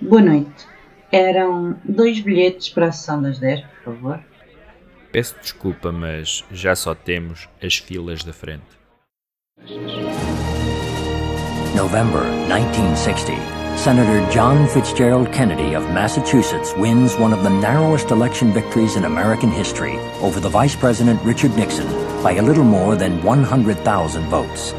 [0.00, 0.66] Boa noite.
[1.10, 4.20] Eram dois bilhetes para a sessão das 10, por favor.
[5.10, 8.78] Peço desculpa, mas já só temos as filas da frente.
[11.74, 13.32] November 1960.
[13.76, 19.50] Senator John Fitzgerald Kennedy of Massachusetts wins one of the narrowest election victories in American
[19.50, 21.86] history over the Vice President Richard Nixon
[22.22, 24.74] by a little more than 100,000 votes.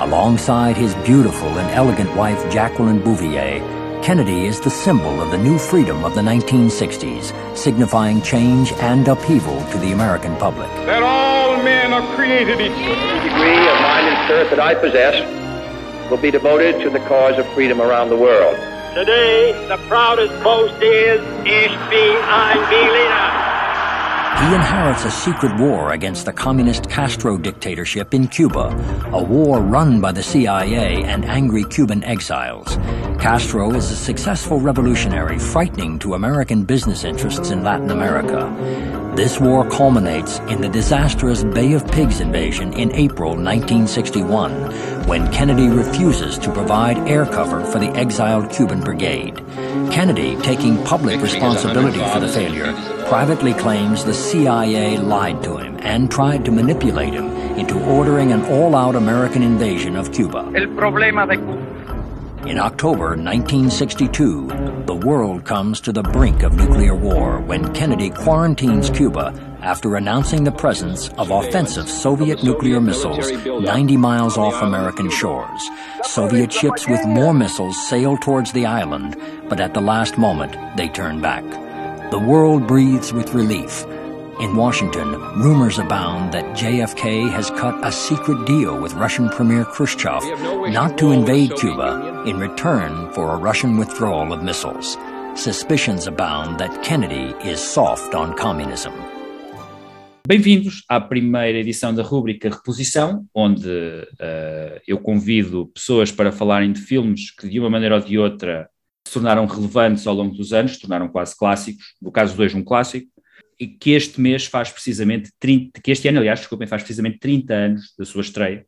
[0.00, 3.60] Alongside his beautiful and elegant wife Jacqueline Bouvier,
[4.02, 9.60] Kennedy is the symbol of the new freedom of the 1960s, signifying change and upheaval
[9.70, 10.68] to the American public.
[10.86, 12.78] That all men are created equal.
[12.78, 15.14] The degree of mind and spirit that I possess
[16.10, 18.56] will be devoted to the cause of freedom around the world.
[18.94, 23.47] Today, the proudest boast is, Ich bin ein Berliner.
[24.38, 28.68] He inherits a secret war against the communist Castro dictatorship in Cuba,
[29.12, 32.76] a war run by the CIA and angry Cuban exiles.
[33.20, 38.48] Castro is a successful revolutionary frightening to American business interests in Latin America.
[39.16, 44.52] This war culminates in the disastrous Bay of Pigs invasion in April 1961,
[45.08, 49.44] when Kennedy refuses to provide air cover for the exiled Cuban brigade.
[49.90, 52.72] Kennedy, taking public responsibility for the failure,
[53.08, 58.44] privately claims the CIA lied to him and tried to manipulate him into ordering an
[58.44, 60.40] all-out American invasion of Cuba.
[60.54, 61.78] El problema de Cuba.
[62.46, 68.90] In October 1962, the world comes to the brink of nuclear war when Kennedy quarantines
[68.90, 69.32] Cuba
[69.62, 75.70] after announcing the presence of offensive Soviet nuclear missiles 90 miles off American shores.
[76.02, 79.16] Soviet ships with more missiles sail towards the island,
[79.48, 81.67] but at the last moment they turn back.
[82.10, 83.84] The world breathes with relief.
[84.40, 90.22] In Washington, rumors abound that JFK has cut a secret deal with Russian Premier Khrushchev
[90.72, 94.96] not to invade Cuba in return for a Russian withdrawal of missiles.
[95.34, 98.94] Suspicions abound that Kennedy is soft on communism.
[100.26, 106.80] Bem-vindos à primeira edição da rúbrica Reposição, onde uh, eu convido pessoas para falarem de
[106.80, 108.70] filmes que, de uma maneira ou de outra,
[109.08, 112.62] se tornaram relevantes ao longo dos anos, se tornaram quase clássicos, no caso hoje um
[112.62, 113.08] clássico,
[113.58, 117.54] e que este mês faz precisamente 30, que este ano, aliás, desculpem, faz precisamente 30
[117.54, 118.66] anos da sua estreia,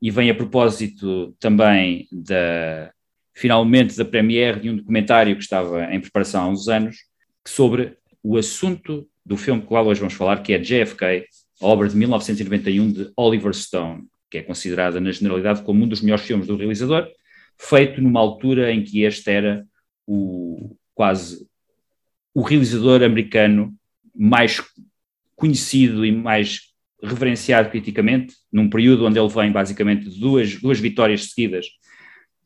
[0.00, 2.90] e vem a propósito também da,
[3.34, 6.96] finalmente, da premiere de um documentário que estava em preparação há uns anos,
[7.46, 11.26] sobre o assunto do filme que hoje vamos falar, que é JFK,
[11.60, 16.00] a obra de 1991 de Oliver Stone, que é considerada na generalidade como um dos
[16.00, 17.06] melhores filmes do realizador,
[17.58, 19.64] feito numa altura em que este era
[20.06, 21.46] o quase
[22.34, 23.74] o realizador americano
[24.14, 24.62] mais
[25.36, 31.30] conhecido e mais reverenciado criticamente, num período onde ele vem basicamente de duas, duas vitórias
[31.30, 31.66] seguidas,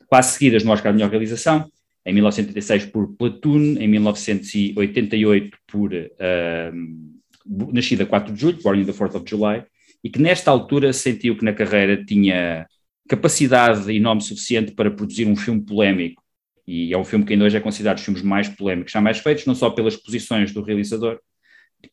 [0.07, 1.71] quase seguidas no Oscar de Melhor Realização,
[2.05, 8.93] em 1986 por Platoon, em 1988 por uh, Nascida 4 de Julho, Born in the
[8.93, 9.65] 4th of July,
[10.03, 12.67] e que nesta altura sentiu que na carreira tinha
[13.09, 16.23] capacidade e nome suficiente para produzir um filme polémico,
[16.67, 19.47] e é um filme que ainda hoje é considerado dos filmes mais polémicos jamais feitos,
[19.47, 21.21] não só pelas posições do realizador,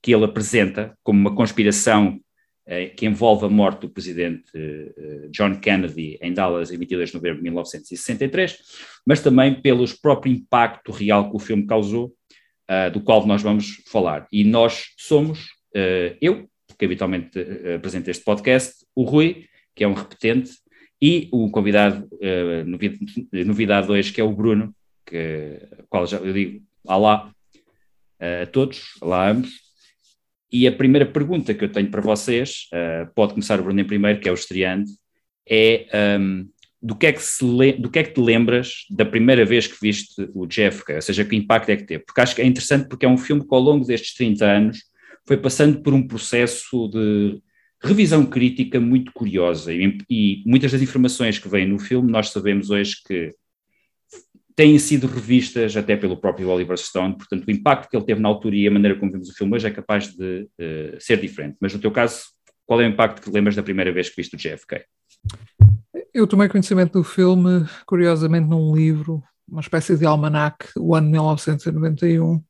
[0.01, 2.19] que ele apresenta como uma conspiração
[2.65, 7.15] eh, que envolve a morte do presidente eh, John Kennedy em Dallas em 22 de
[7.15, 8.57] novembro de 1963,
[9.05, 12.13] mas também pelo próprio impacto real que o filme causou,
[12.71, 14.27] uh, do qual nós vamos falar.
[14.31, 15.49] E nós somos,
[16.21, 16.47] eu,
[16.79, 17.37] que habitualmente
[17.75, 19.45] apresento este podcast, o Rui,
[19.75, 20.51] que é um repetente,
[21.03, 24.73] e o convidado, uh, novidade hoje, que é o Bruno,
[25.05, 25.59] que,
[25.89, 27.29] qual já eu digo, olá
[28.21, 29.51] a todos, olá a ambos,
[30.49, 33.85] e a primeira pergunta que eu tenho para vocês, uh, pode começar o Bruno em
[33.85, 34.93] primeiro, que é o estreante,
[35.45, 35.87] é
[36.21, 36.47] um,
[36.81, 37.43] do, que é que se
[37.73, 41.25] do que é que te lembras da primeira vez que viste o Jeff, ou seja,
[41.25, 42.05] que impacto é que teve?
[42.05, 44.77] Porque acho que é interessante porque é um filme que ao longo destes 30 anos
[45.27, 47.41] foi passando por um processo de
[47.83, 52.69] revisão crítica muito curiosa e, e muitas das informações que vêm no filme nós sabemos
[52.69, 53.31] hoje que
[54.55, 58.29] têm sido revistas até pelo próprio Oliver Stone, portanto o impacto que ele teve na
[58.29, 61.57] altura e a maneira como vimos o filme hoje é capaz de uh, ser diferente.
[61.59, 62.25] Mas no teu caso,
[62.65, 64.85] qual é o impacto que lembras da primeira vez que viste o JFK?
[66.13, 72.43] Eu tomei conhecimento do filme, curiosamente, num livro, uma espécie de almanac, o ano 1991,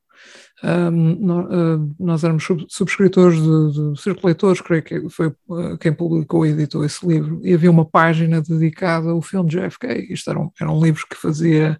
[0.63, 6.85] um, nós éramos subscritores de, de Circulatores, creio que foi uh, quem publicou e editou
[6.85, 10.07] esse livro, e havia uma página dedicada ao filme de JFK.
[10.09, 11.77] Isto eram, eram livros que fazia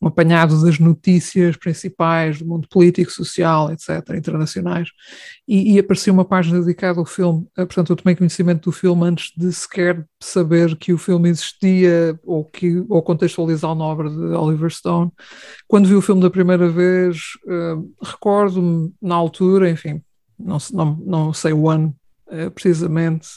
[0.00, 4.90] um apanhado das notícias principais do mundo político, social, etc., internacionais,
[5.48, 7.40] e, e aparecia uma página dedicada ao filme.
[7.58, 12.18] Uh, portanto, eu tomei conhecimento do filme antes de sequer saber que o filme existia
[12.24, 15.10] ou, que, ou contextualizar a obra de Oliver Stone.
[15.66, 20.02] Quando vi o filme da primeira vez, uh, recordo-me na altura, enfim,
[20.38, 21.94] não, não, não sei o ano
[22.26, 23.28] uh, precisamente,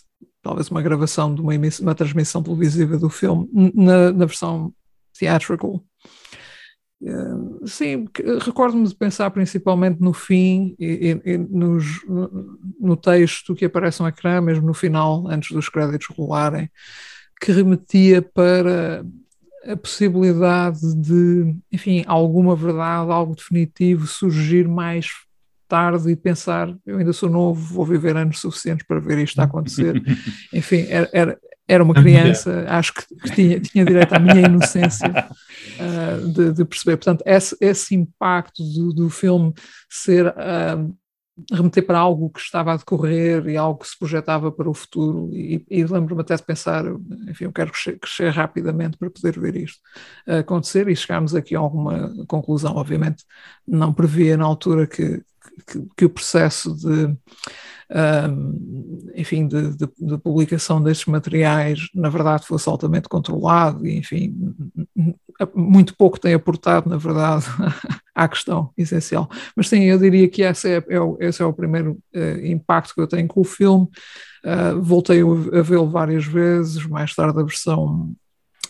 [0.41, 4.73] talvez uma gravação de uma, uma transmissão televisiva do filme, na, na versão
[5.17, 5.83] theatrical.
[7.01, 8.05] Uh, sim,
[8.41, 14.01] recordo-me de pensar principalmente no fim e, e, e nos, no, no, texto que aparece
[14.01, 16.69] no ecrã, mesmo no final, antes dos créditos rolarem,
[17.41, 19.05] que remetia para
[19.65, 25.07] a possibilidade de, enfim, alguma verdade, algo definitivo surgir mais
[25.67, 30.01] tarde e pensar, eu ainda sou novo, vou viver anos suficientes para ver isto acontecer.
[30.53, 35.09] enfim, era, era, era uma criança, acho que, que tinha, tinha direito à minha inocência
[35.09, 36.97] uh, de, de, perceber.
[36.97, 39.53] Portanto, esse, esse impacto do, do filme
[39.89, 40.95] ser uh,
[41.51, 45.29] remeter para algo que estava a decorrer e algo que se projetava para o futuro.
[45.33, 46.85] E, e lembro-me até de pensar,
[47.27, 49.79] enfim, eu quero crescer, crescer, rapidamente para poder ver isto
[50.25, 50.87] acontecer.
[50.87, 53.23] E chegámos aqui a alguma conclusão, obviamente
[53.67, 55.21] não previa na altura que,
[55.67, 57.15] que, que o processo de
[57.89, 63.85] um, enfim, de, de, de, publicação destes materiais, na verdade, fosse altamente controlado.
[63.85, 64.35] E, enfim,
[65.53, 67.45] muito pouco tem aportado, na verdade,
[68.15, 69.29] à questão essencial.
[69.55, 72.95] Mas sim, eu diria que esse é, é o, esse é o primeiro uh, impacto
[72.95, 73.87] que eu tenho com o filme.
[74.43, 78.15] Uh, voltei a vê-lo várias vezes, mais tarde a versão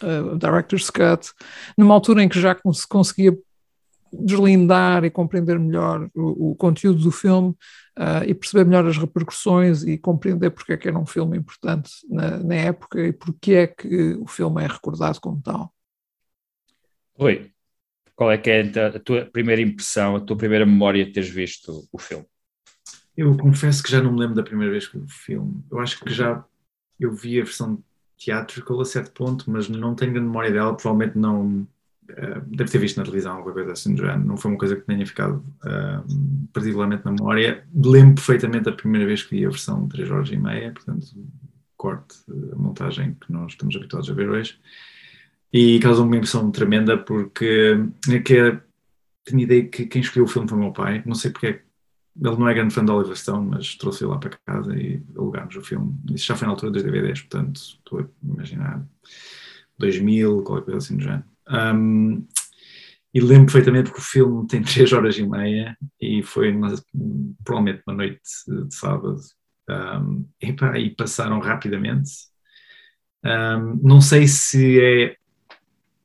[0.02, 1.32] uh, Director's Cut,
[1.78, 3.38] numa altura em que já se conseguia
[4.12, 7.50] deslindar e compreender melhor o, o conteúdo do filme
[8.00, 11.92] uh, e perceber melhor as repercussões e compreender porque é que era um filme importante
[12.10, 15.74] na, na época e porque é que o filme é recordado como tal.
[17.18, 17.52] Oi,
[18.16, 21.88] qual é que é a tua primeira impressão, a tua primeira memória de teres visto
[21.92, 22.26] o filme?
[23.16, 25.64] Eu confesso que já não me lembro da primeira vez que vi o filme.
[25.72, 26.44] Eu acho que já
[27.00, 27.84] eu vi a versão
[28.18, 31.68] teatro a certo ponto, mas não tenho grande memória dela, provavelmente não
[32.08, 34.84] Uh, deve ter visto na televisão alguma coisa assim do não foi uma coisa que
[34.84, 37.66] tenha ficado uh, particularmente na memória.
[37.74, 41.08] Lembro perfeitamente a primeira vez que vi a versão 3 horas e meia, portanto,
[41.76, 42.16] corte,
[42.54, 44.60] a montagem que nós estamos habituados a ver hoje,
[45.58, 47.78] e causou uma impressão tremenda porque
[48.10, 48.62] é que é,
[49.24, 51.62] tenho ideia que quem escolheu o filme foi o meu pai, não sei porque é
[52.22, 55.56] ele não é grande fã de Oliver Stone, mas trouxe-o lá para casa e alugámos
[55.56, 55.94] o filme.
[56.14, 58.86] Isso já foi na altura dos DVDs, portanto, estou a imaginar
[59.78, 61.26] 2000, qualquer coisa assim do género.
[61.50, 62.26] Um,
[63.14, 66.74] e lembro perfeitamente que o filme tem 3 horas e meia e foi uma,
[67.44, 69.20] provavelmente uma noite de sábado.
[69.70, 72.12] Um, e, e passaram rapidamente.
[73.26, 75.18] Um, não sei se é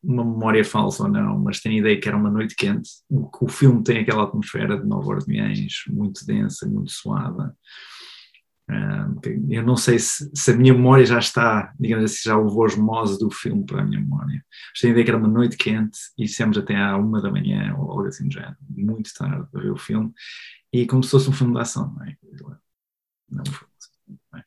[0.03, 2.91] uma memória falsa ou não, mas tenho a ideia que era uma noite quente.
[3.09, 7.55] O, o filme tem aquela atmosfera de Nova Orleans muito densa, muito suada
[9.49, 13.19] eu não sei se, se, a minha memória já está, digamos assim, já levou osmose
[13.19, 14.45] do filme para a minha memória.
[14.73, 17.31] Mas tenho a ideia que era uma noite quente e dissemos até à uma da
[17.31, 20.13] manhã ou algo assim já, muito tarde para ver o filme.
[20.73, 22.17] E como se fosse um filme de ação, não é?
[23.31, 23.45] Não,
[24.33, 24.45] não é?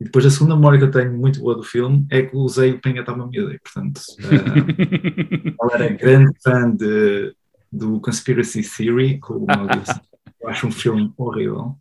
[0.00, 2.72] E depois a segunda memória que eu tenho muito boa do filme é que usei
[2.72, 7.34] o Penga Toma Miúda, portanto, uh, ela era grande fã de,
[7.70, 9.46] do Conspiracy Theory, como
[10.40, 11.76] eu acho um filme horrível.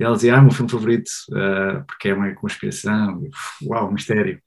[0.00, 3.22] E ela dizia, ah, meu filme favorito, uh, porque é uma conspiração,
[3.62, 4.40] uau, mistério.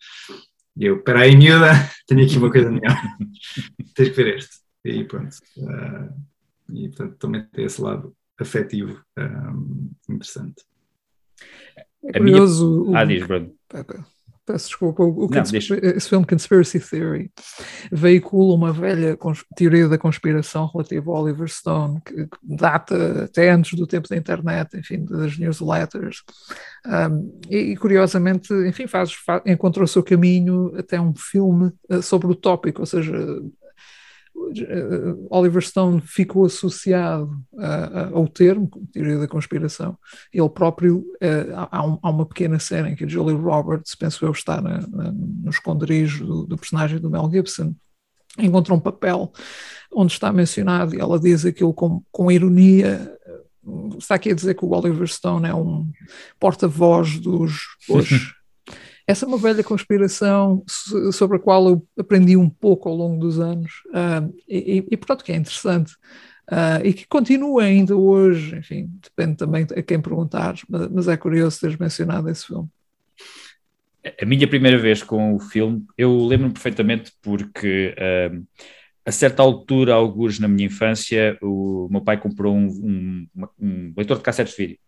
[0.76, 1.72] E eu, peraí, miúda,
[2.08, 2.98] tenho aqui uma coisa melhor,
[3.96, 4.62] tens que ver este.
[4.84, 5.36] E pronto.
[5.58, 6.32] Uh,
[6.74, 10.64] e portanto também tem esse lado afetivo um, interessante.
[12.06, 12.86] É curioso.
[12.86, 13.00] Minha...
[13.00, 13.52] Ah, diz, Bruno
[14.52, 17.32] peço desculpa, o, o Não, esse filme Conspiracy Theory
[17.92, 19.18] veicula uma velha
[19.56, 24.18] teoria da conspiração relativa ao Oliver Stone, que, que data até antes do tempo da
[24.18, 26.24] internet, enfim, das newsletters.
[26.86, 32.28] Um, e, curiosamente, enfim, faz, faz, encontrou o seu caminho até um filme uh, sobre
[32.28, 33.14] o tópico, ou seja,
[35.30, 39.98] Oliver Stone ficou associado uh, ao termo, teoria da conspiração.
[40.34, 44.32] Ele próprio, uh, há, um, há, uma pequena cena em que Julie Roberts, penso eu,
[44.32, 47.74] está na, na, no esconderijo do, do, personagem do Mel Gibson,
[48.38, 49.32] encontra um papel
[49.94, 53.18] onde está mencionado e ela diz aquilo com, com ironia.
[53.98, 55.90] Está aqui a dizer que o Oliver Stone é um
[56.40, 58.34] porta-voz dos hoje
[59.12, 60.64] essa é uma velha conspiração
[61.12, 65.24] sobre a qual eu aprendi um pouco ao longo dos anos uh, e, e, portanto,
[65.24, 65.94] que é interessante.
[66.50, 71.16] Uh, e que continua ainda hoje, enfim, depende também a quem perguntar, mas, mas é
[71.16, 72.70] curioso teres mencionado esse filme.
[74.22, 78.46] A minha primeira vez com o filme, eu lembro-me perfeitamente porque uh,
[79.06, 82.68] a certa altura, alguns na minha infância, o meu pai comprou um,
[83.36, 84.80] um, um leitor de cassetes de vídeo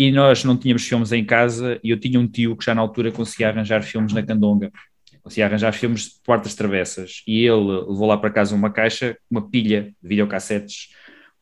[0.00, 2.80] e nós não tínhamos filmes em casa e eu tinha um tio que já na
[2.80, 4.72] altura conseguia arranjar filmes na Candonga,
[5.22, 9.50] conseguia arranjar filmes de portas travessas e ele levou lá para casa uma caixa, uma
[9.50, 10.88] pilha de videocassetes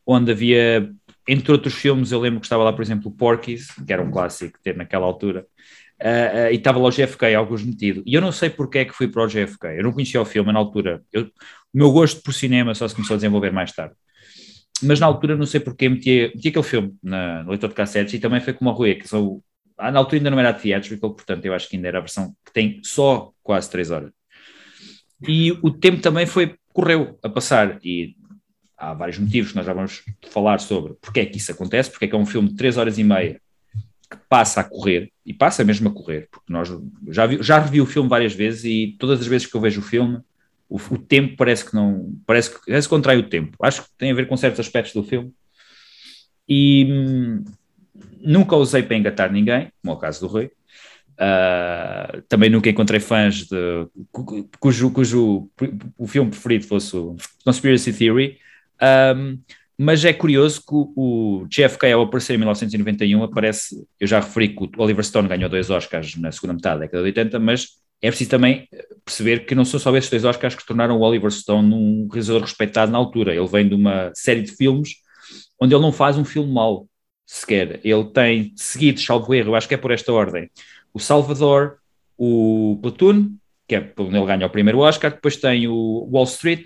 [0.05, 0.91] onde havia,
[1.25, 4.59] entre outros filmes, eu lembro que estava lá, por exemplo, Porky's, que era um clássico
[4.61, 5.47] ter naquela altura,
[6.01, 8.01] Uh, uh, e estava lá o JFK, alguns metido.
[8.05, 9.65] E eu não sei porque é que fui para o JFK.
[9.75, 11.03] Eu não conhecia o filme na altura.
[11.11, 11.29] Eu, o
[11.73, 13.93] meu gosto por cinema só se começou a desenvolver mais tarde
[14.83, 18.13] mas na altura não sei porque meti, meti aquele filme na, no leitor de cassetes
[18.13, 19.41] e também foi como a Rui, que são,
[19.77, 22.53] na altura ainda não era theatrical, portanto eu acho que ainda era a versão que
[22.53, 24.11] tem só quase 3 horas.
[25.27, 28.15] E o tempo também foi, correu a passar e
[28.77, 32.05] há vários motivos que nós já vamos falar sobre porque é que isso acontece, porque
[32.05, 33.41] é que é um filme de 3 horas e meia
[34.09, 36.67] que passa a correr, e passa mesmo a correr, porque nós
[37.09, 39.81] já, vi, já revi o filme várias vezes e todas as vezes que eu vejo
[39.81, 40.19] o filme
[40.69, 42.13] o, o, tempo parece que não.
[42.25, 43.57] Parece que, parece que contrai o tempo.
[43.61, 45.33] Acho que tem a ver com certos aspectos do filme.
[46.47, 47.43] E hum,
[48.21, 50.51] nunca usei para engatar ninguém, como é o caso do Rui.
[51.15, 53.87] Uh, também nunca encontrei fãs de,
[54.57, 55.49] cujo, cujo
[55.97, 58.37] o filme preferido fosse o Conspiracy Theory.
[58.81, 59.37] Um,
[59.77, 63.85] mas é curioso que o, o JFK, ao aparecer em 1991, aparece.
[63.99, 67.03] Eu já referi que o Oliver Stone ganhou dois Oscars na segunda metade da década
[67.03, 68.67] de 80, mas é preciso também
[69.03, 72.41] perceber que não são só esses dois Oscars que tornaram o Oliver Stone um realizador
[72.41, 73.35] respeitado na altura.
[73.35, 74.95] Ele vem de uma série de filmes
[75.59, 76.87] onde ele não faz um filme mau,
[77.25, 77.81] sequer.
[77.83, 80.49] Ele tem seguido, salvo erro, eu acho que é por esta ordem,
[80.93, 81.77] o Salvador,
[82.17, 83.31] o Platoon,
[83.67, 86.65] que é onde ele ganha o primeiro Oscar, depois tem o Wall Street,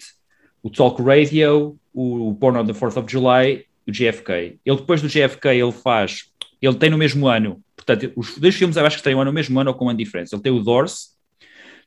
[0.62, 4.60] o Talk Radio, o Born on the 4th of July, o JFK.
[4.66, 8.78] Ele depois do JFK ele faz, ele tem no mesmo ano, portanto, os dois filmes
[8.78, 10.36] eu acho que têm no mesmo ano ou com uma diferença.
[10.36, 11.13] Ele tem o Doors,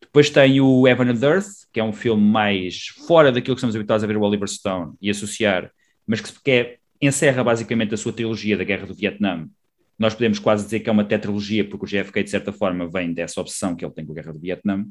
[0.01, 3.77] depois tem o Heaven and Earth, que é um filme mais fora daquilo que estamos
[3.77, 5.71] habituados a ver o Oliver Stone e associar,
[6.07, 9.47] mas que, que é, encerra basicamente a sua trilogia da Guerra do Vietnã.
[9.99, 13.13] Nós podemos quase dizer que é uma tetralogia, porque o JFK, de certa forma, vem
[13.13, 14.87] dessa obsessão que ele tem com a Guerra do Vietnã.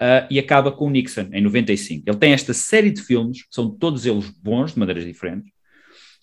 [0.00, 2.04] Uh, e acaba com o Nixon, em 95.
[2.06, 5.50] Ele tem esta série de filmes, são todos eles bons, de maneiras diferentes.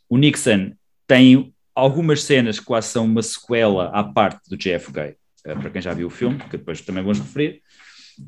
[0.07, 0.71] O Nixon
[1.05, 5.81] tem algumas cenas que quase são uma sequela à parte do JFK, uh, para quem
[5.81, 7.61] já viu o filme, que depois também vamos referir.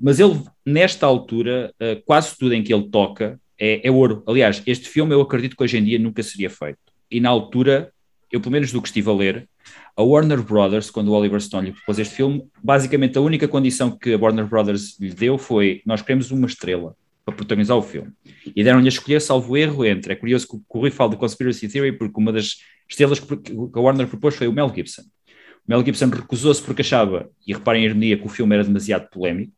[0.02, 4.24] Mas ele, nesta altura, uh, quase tudo em que ele toca é, é, ouro.
[4.28, 6.80] Aliás, este filme eu acredito que hoje em dia nunca seria feito.
[7.10, 7.92] E na altura,
[8.32, 9.50] eu pelo menos do que estive a ler,
[9.96, 13.90] a Warner Brothers, quando o Oliver Stone lhe propôs este filme, basicamente a única condição
[13.90, 18.12] que a Warner Brothers lhe deu foi: nós queremos uma estrela para protagonizar o filme.
[18.56, 20.14] E deram-lhe a escolher, salvo erro, entre.
[20.14, 23.80] É curioso que o Rui fala de Conspiracy Theory, porque uma das estrelas que a
[23.80, 25.02] Warner propôs foi o Mel Gibson.
[25.02, 29.10] O Mel Gibson recusou-se porque achava, e reparem a ironia, que o filme era demasiado
[29.10, 29.52] polémico,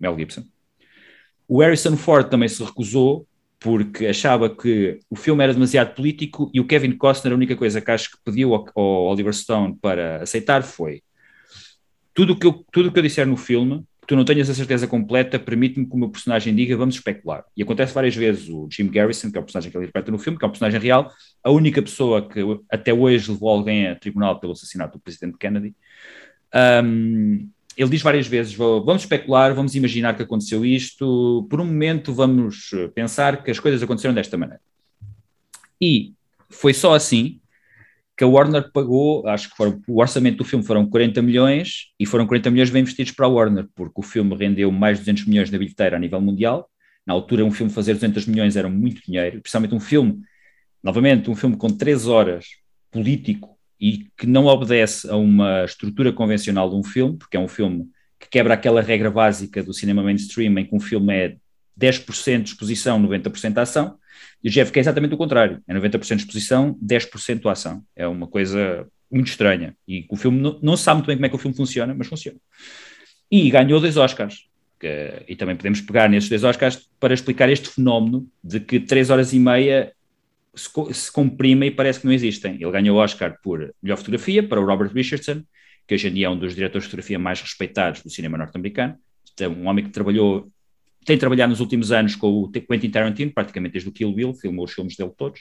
[0.00, 0.44] Mel Gibson.
[1.46, 3.26] O Harrison Ford também se recusou
[3.60, 7.80] porque achava que o filme era demasiado político e o Kevin Costner, a única coisa
[7.80, 11.02] que acho que pediu ao, ao Oliver Stone para aceitar foi
[12.12, 15.86] tudo que que eu disser no filme, que tu não tenhas a certeza completa, permite-me
[15.86, 17.42] que o meu personagem diga vamos especular.
[17.56, 20.18] E acontece várias vezes o Jim Garrison, que é o personagem que ele interpreta no
[20.18, 21.10] filme, que é um personagem real,
[21.42, 25.74] a única pessoa que até hoje levou alguém a tribunal pelo assassinato do presidente Kennedy.
[26.84, 32.12] Um, ele diz várias vezes: vamos especular, vamos imaginar que aconteceu isto, por um momento
[32.12, 34.60] vamos pensar que as coisas aconteceram desta maneira.
[35.80, 36.12] E
[36.48, 37.40] foi só assim
[38.16, 42.06] que a Warner pagou, acho que foram, o orçamento do filme foram 40 milhões e
[42.06, 45.26] foram 40 milhões bem investidos para a Warner, porque o filme rendeu mais de 200
[45.26, 46.70] milhões na bilheteira a nível mundial.
[47.04, 50.22] Na altura, um filme fazer 200 milhões era muito dinheiro, principalmente um filme,
[50.82, 52.46] novamente, um filme com 3 horas,
[52.90, 53.53] político,
[53.84, 57.86] e que não obedece a uma estrutura convencional de um filme, porque é um filme
[58.18, 61.36] que quebra aquela regra básica do cinema mainstream em que um filme é
[61.78, 63.98] 10% de exposição, 90% ação,
[64.42, 67.84] e o JFK é exatamente o contrário, é 90% de exposição, 10% ação.
[67.94, 71.28] É uma coisa muito estranha, e o filme não, não sabe muito bem como é
[71.28, 72.38] que o filme funciona, mas funciona.
[73.30, 74.46] E ganhou dois Oscars,
[74.80, 79.10] que, e também podemos pegar nesses dois Oscars para explicar este fenómeno de que três
[79.10, 79.92] horas e meia
[80.56, 82.54] se, comprimem e parece que não existem.
[82.54, 85.42] Ele ganhou o Oscar por melhor fotografia para o Robert Richardson,
[85.86, 88.96] que hoje em dia é um dos diretores de fotografia mais respeitados do cinema norte-americano.
[89.38, 90.50] É um homem que trabalhou,
[91.04, 94.64] tem trabalhado nos últimos anos com o Quentin Tarantino, praticamente desde o Kill Bill, filmou
[94.64, 95.40] os filmes dele todos.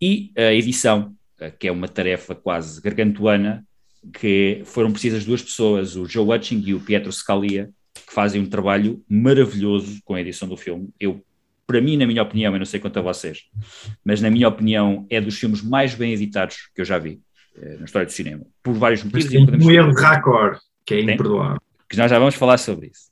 [0.00, 3.64] E a edição, eh, que é uma tarefa quase gargantuana,
[4.12, 8.46] que foram precisas duas pessoas, o Joe Hutching e o Pietro Scalia, que fazem um
[8.46, 10.90] trabalho maravilhoso com a edição do filme.
[10.98, 11.24] Eu
[11.66, 13.42] para mim, na minha opinião, eu não sei quanto a vocês,
[14.04, 17.20] mas na minha opinião é dos filmes mais bem editados que eu já vi
[17.56, 19.28] eh, na história do cinema, por vários motivos.
[19.28, 21.60] Tem um erro raccord, que é imperdoável.
[21.88, 23.10] Que nós já vamos falar sobre isso.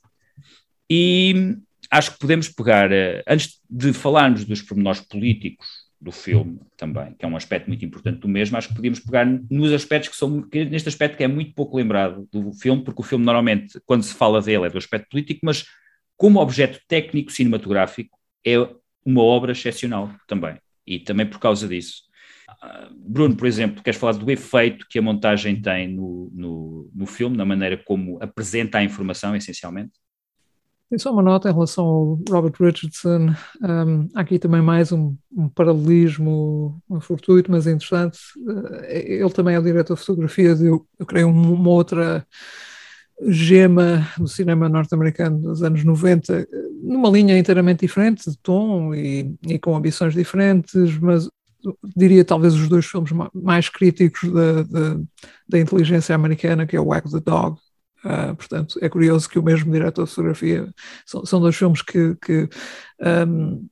[0.89, 1.55] E
[1.89, 5.67] acho que podemos pegar, eh, antes de falarmos dos pormenores políticos
[5.99, 9.25] do filme também, que é um aspecto muito importante do mesmo, acho que podíamos pegar
[9.49, 13.01] nos aspectos que são, que neste aspecto que é muito pouco lembrado do filme, porque
[13.01, 15.65] o filme normalmente, quando se fala dele, é do aspecto político, mas
[16.17, 18.57] como objeto técnico cinematográfico, é
[19.05, 22.03] uma obra excepcional também, e também por causa disso.
[22.95, 27.35] Bruno, por exemplo, queres falar do efeito que a montagem tem no, no, no filme,
[27.35, 29.91] na maneira como apresenta a informação, essencialmente?
[30.89, 33.33] Tem só uma nota em relação ao Robert Richardson.
[33.61, 38.19] Um, há aqui também mais um, um paralelismo fortuito, mas interessante.
[38.37, 42.25] Uh, ele também é o diretor de fotografia de, eu, eu creio, uma outra
[43.27, 46.47] gema do cinema norte-americano dos anos 90,
[46.83, 51.29] numa linha inteiramente diferente de tom e, e, com ambições diferentes, mas
[51.95, 54.99] diria talvez os dois filmes mais críticos da, da,
[55.47, 57.57] da inteligência americana, que é o Wag the Dog
[58.03, 60.67] Uh, portanto, é curioso que o mesmo diretor de fotografia
[61.05, 62.49] são, são dois filmes que, que
[63.25, 63.65] um,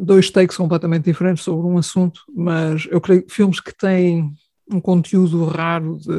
[0.00, 4.32] dois takes completamente diferentes sobre um assunto, mas eu creio que filmes que têm
[4.70, 6.12] um conteúdo raro de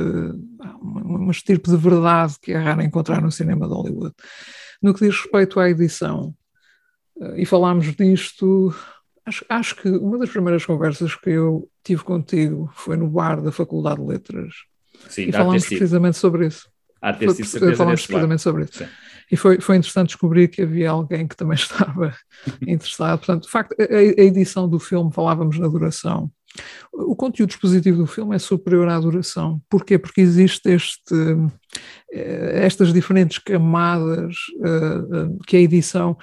[0.81, 4.13] uma, uma estirpe de verdade que é raro encontrar no cinema de Hollywood.
[4.81, 6.35] No que diz respeito à edição,
[7.17, 8.73] uh, e falámos disto,
[9.25, 13.51] acho, acho que uma das primeiras conversas que eu tive contigo foi no bar da
[13.51, 14.53] Faculdade de Letras.
[15.09, 16.69] Sim, e falámos precisamente sobre isso.
[17.01, 18.77] Há de ter sido certeza Falámos precisamente sobre isso.
[18.79, 18.87] Sim.
[19.31, 22.15] E foi, foi interessante descobrir que havia alguém que também estava
[22.65, 23.19] interessado.
[23.19, 26.31] Portanto, de facto, a, a edição do filme, falávamos na duração,
[26.93, 29.61] o conteúdo expositivo do filme é superior à duração.
[29.69, 29.97] Porquê?
[29.97, 31.51] Porque existe este, eh,
[32.11, 36.17] estas diferentes camadas uh, que a edição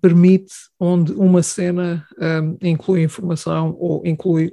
[0.00, 2.06] permite, onde uma cena
[2.62, 4.52] inclui informação ou inclui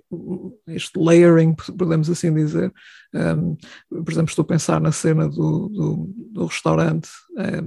[0.67, 2.73] este layering, podemos assim dizer.
[3.11, 7.09] Por exemplo, estou a pensar na cena do, do, do restaurante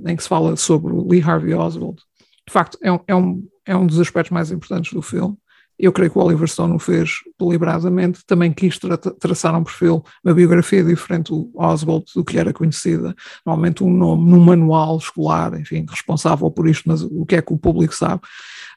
[0.05, 2.03] em que se fala sobre o Lee Harvey Oswald.
[2.49, 5.37] De facto, é um, é um, é um dos aspectos mais importantes do filme.
[5.79, 10.03] Eu creio que o Oliver Stone o fez deliberadamente, também quis tra traçar um perfil,
[10.25, 13.15] uma biografia diferente do Oswald do que era conhecida.
[13.45, 17.53] Normalmente um nome num manual escolar, enfim, responsável por isto, mas o que é que
[17.53, 18.23] o público sabe.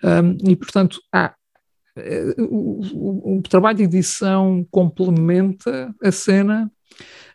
[0.04, 1.34] Um, e, portanto, há,
[1.96, 6.72] eh, o, o, o, trabalho de edição complementa a cena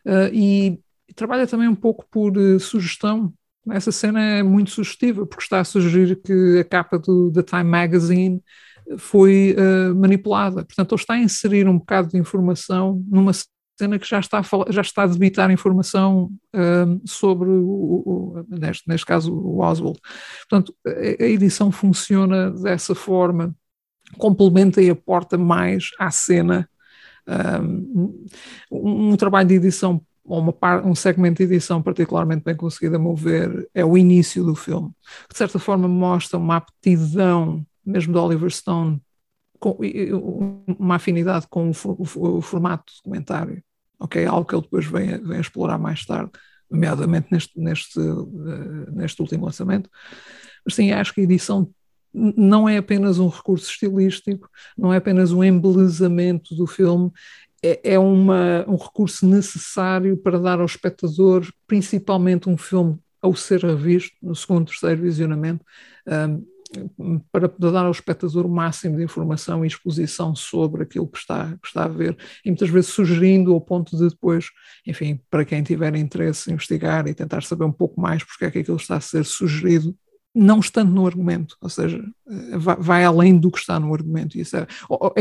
[0.06, 3.32] uh, e, e, trabalha também um pouco por uh, sugestão.
[3.70, 7.64] Essa cena é muito sugestiva, porque está a sugerir que a capa do The Time
[7.64, 8.42] Magazine
[8.98, 10.64] foi uh, manipulada.
[10.64, 13.32] Portanto, ele está a inserir um bocado de informação numa
[13.78, 18.46] cena que já está a, falar, já está a debitar informação uh, sobre, o, o,
[18.48, 19.98] neste, neste caso, o Oswald.
[20.48, 23.54] Portanto, a, a edição funciona dessa forma,
[24.18, 26.68] complementa e aporta mais à cena
[27.90, 28.26] um,
[28.70, 32.98] um trabalho de edição ou uma par, um segmento de edição particularmente bem conseguido a
[32.98, 34.90] mover é o início do filme.
[35.30, 39.00] De certa forma mostra uma aptidão mesmo de Oliver Stone,
[39.58, 39.78] com,
[40.78, 43.62] uma afinidade com o, formato documentário,
[43.98, 44.24] ok?
[44.26, 46.30] Algo que ele depois vem, vem explorar mais tarde,
[46.70, 49.88] nomeadamente neste, neste, uh, neste último lançamento.
[50.64, 51.70] Mas sim, acho que a edição
[52.12, 57.10] não é apenas um recurso estilístico, não é apenas um embelezamento do filme,
[57.62, 63.64] é, é uma, um recurso necessário para dar ao espectador, principalmente um filme ao ser
[63.64, 65.64] revisto, no segundo, terceiro visionamento,
[66.06, 66.46] um,
[67.30, 71.66] para dar ao espectador o máximo de informação e exposição sobre aquilo que está, que
[71.66, 74.46] está a ver, e muitas vezes sugerindo ao ponto de depois,
[74.86, 78.58] enfim, para quem tiver interesse, investigar e tentar saber um pouco mais porque é que
[78.58, 79.96] aquilo está a ser sugerido,
[80.34, 84.36] não estando no argumento, ou seja, eh, vai, vai além do que está no argumento.
[84.36, 84.66] Isso é,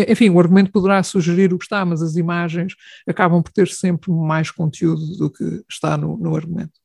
[0.09, 2.73] enfim, o argumento poderá sugerir o que está, mas as imagens
[3.07, 6.82] acabam por ter sempre mais conteúdo do que está no, no argumento.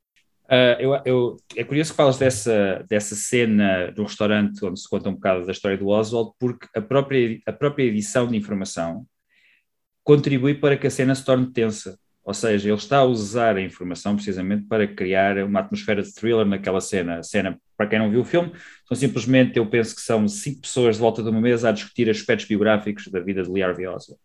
[0.50, 5.10] Uh, eu, eu, é curioso que falas dessa, dessa cena do restaurante onde se conta
[5.10, 9.06] um bocado da história do Oswald, porque a própria, a própria edição de informação
[10.02, 11.98] contribui para que a cena se torne tensa.
[12.24, 16.46] Ou seja, ele está a usar a informação precisamente para criar uma atmosfera de thriller
[16.46, 17.18] naquela cena.
[17.18, 18.52] A cena, para quem não viu o filme,
[18.86, 22.08] são simplesmente, eu penso que são cinco pessoas de volta de uma mesa a discutir
[22.08, 24.20] aspectos biográficos da vida de Lee Harvey Oswald.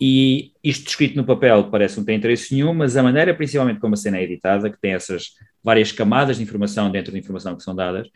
[0.00, 3.80] E isto descrito no papel parece que não tem interesse nenhum, mas a maneira principalmente
[3.80, 5.30] como a cena é editada, que tem essas
[5.62, 8.08] várias camadas de informação dentro da informação que são dadas,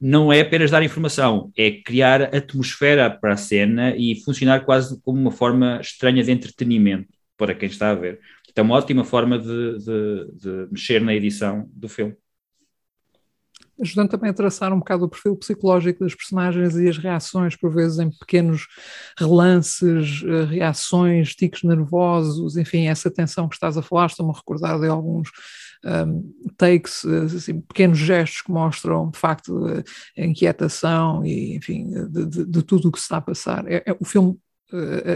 [0.00, 5.20] não é apenas dar informação, é criar atmosfera para a cena e funcionar quase como
[5.20, 8.20] uma forma estranha de entretenimento para quem está a ver.
[8.50, 12.14] Então, uma ótima forma de, de, de mexer na edição do filme.
[13.80, 17.72] Ajudando também a traçar um bocado o perfil psicológico das personagens e as reações, por
[17.72, 18.66] vezes em pequenos
[19.18, 24.80] relances, eh, reações, tiques nervosos, enfim, essa tensão que estás a falar, estou-me a recordar
[24.80, 25.30] de alguns
[25.84, 29.66] um, takes, eh, assim, pequenos gestos que mostram, de facto,
[30.16, 33.70] a inquietação e, enfim, de, de, de tudo o que se está a passar.
[33.70, 34.38] É, é, o filme,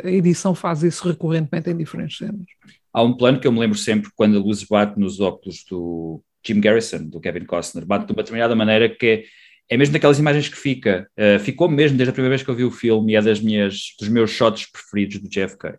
[0.05, 2.44] a edição faz isso recorrentemente em diferentes cenas.
[2.92, 6.23] Há um plano que eu me lembro sempre quando a luz bate nos óculos do
[6.44, 9.24] Jim Garrison, do Kevin Costner, bate de uma determinada maneira que é,
[9.68, 11.09] é mesmo daquelas imagens que fica.
[11.16, 13.40] Uh, ficou mesmo desde a primeira vez que eu vi o filme e é das
[13.40, 15.79] minhas, dos meus shots preferidos do JFK.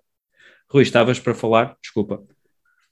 [0.70, 1.76] Rui, estavas para falar?
[1.82, 2.24] Desculpa.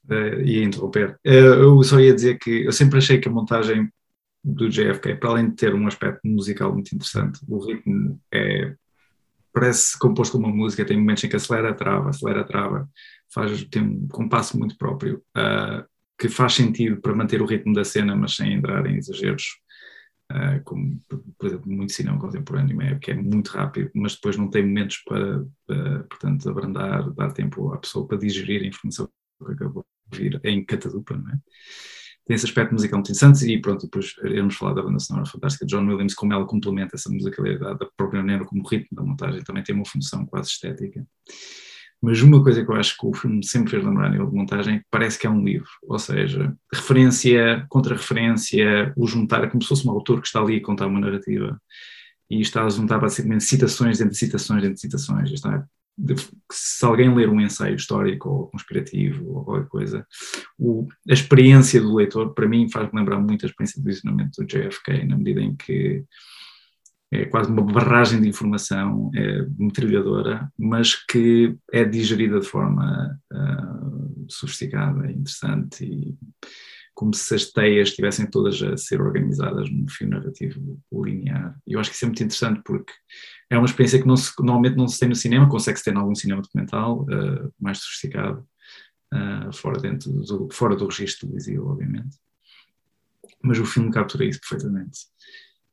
[0.09, 1.17] Uh, ia interromper.
[1.25, 3.89] Uh, eu só ia dizer que eu sempre achei que a montagem
[4.43, 8.73] do JFK, para além de ter um aspecto musical muito interessante, o ritmo é
[9.53, 12.89] parece composto como uma música, tem momentos em que acelera, trava, acelera, trava,
[13.33, 15.23] faz, tem um compasso muito próprio.
[15.35, 15.83] Uh,
[16.19, 19.57] que faz sentido para manter o ritmo da cena, mas sem entrar em exageros,
[20.31, 21.01] uh, como,
[21.37, 24.97] por exemplo, muito cinema contemporâneo, é, que é muito rápido, mas depois não tem momentos
[25.07, 29.09] para, para, portanto, abrandar, dar tempo à pessoa para digerir a informação
[29.45, 31.39] que acabou de vir em catadupa, não é?
[32.25, 35.65] Tem esse aspecto musical muito interessante e pronto, depois iremos falar da banda sonora fantástica
[35.65, 39.01] de John Williams, como ela complementa essa musicalidade da própria maneira como o ritmo da
[39.01, 41.03] montagem também tem uma função quase estética.
[42.01, 44.35] Mas uma coisa que eu acho que o filme sempre fez lembrar a nível de
[44.35, 49.61] montagem parece que é um livro, ou seja, referência contra referência, o juntar, é como
[49.61, 51.59] se fosse um autor que está ali a contar uma narrativa
[52.29, 55.31] e está a juntar basicamente citações dentro de citações dentro de citações.
[55.31, 55.65] Está,
[56.51, 60.07] se alguém ler um ensaio histórico ou conspirativo ou qualquer coisa,
[60.57, 64.47] o, a experiência do leitor, para mim, faz-me lembrar muito a experiência do ensinamento do
[64.47, 66.05] JFK, na medida em que
[67.11, 74.25] é quase uma barragem de informação é, metralhadora, mas que é digerida de forma uh,
[74.29, 76.15] sofisticada interessante e
[76.93, 81.57] como se as teias estivessem todas a ser organizadas num fio narrativo linear.
[81.65, 82.91] E eu acho que isso é muito interessante porque
[83.49, 85.97] é uma experiência que não se, normalmente não se tem no cinema, consegue-se ter em
[85.97, 88.45] algum cinema documental uh, mais sofisticado,
[89.13, 91.27] uh, fora, dentro do, fora do registro
[91.61, 92.17] obviamente.
[93.41, 94.99] Mas o filme captura isso perfeitamente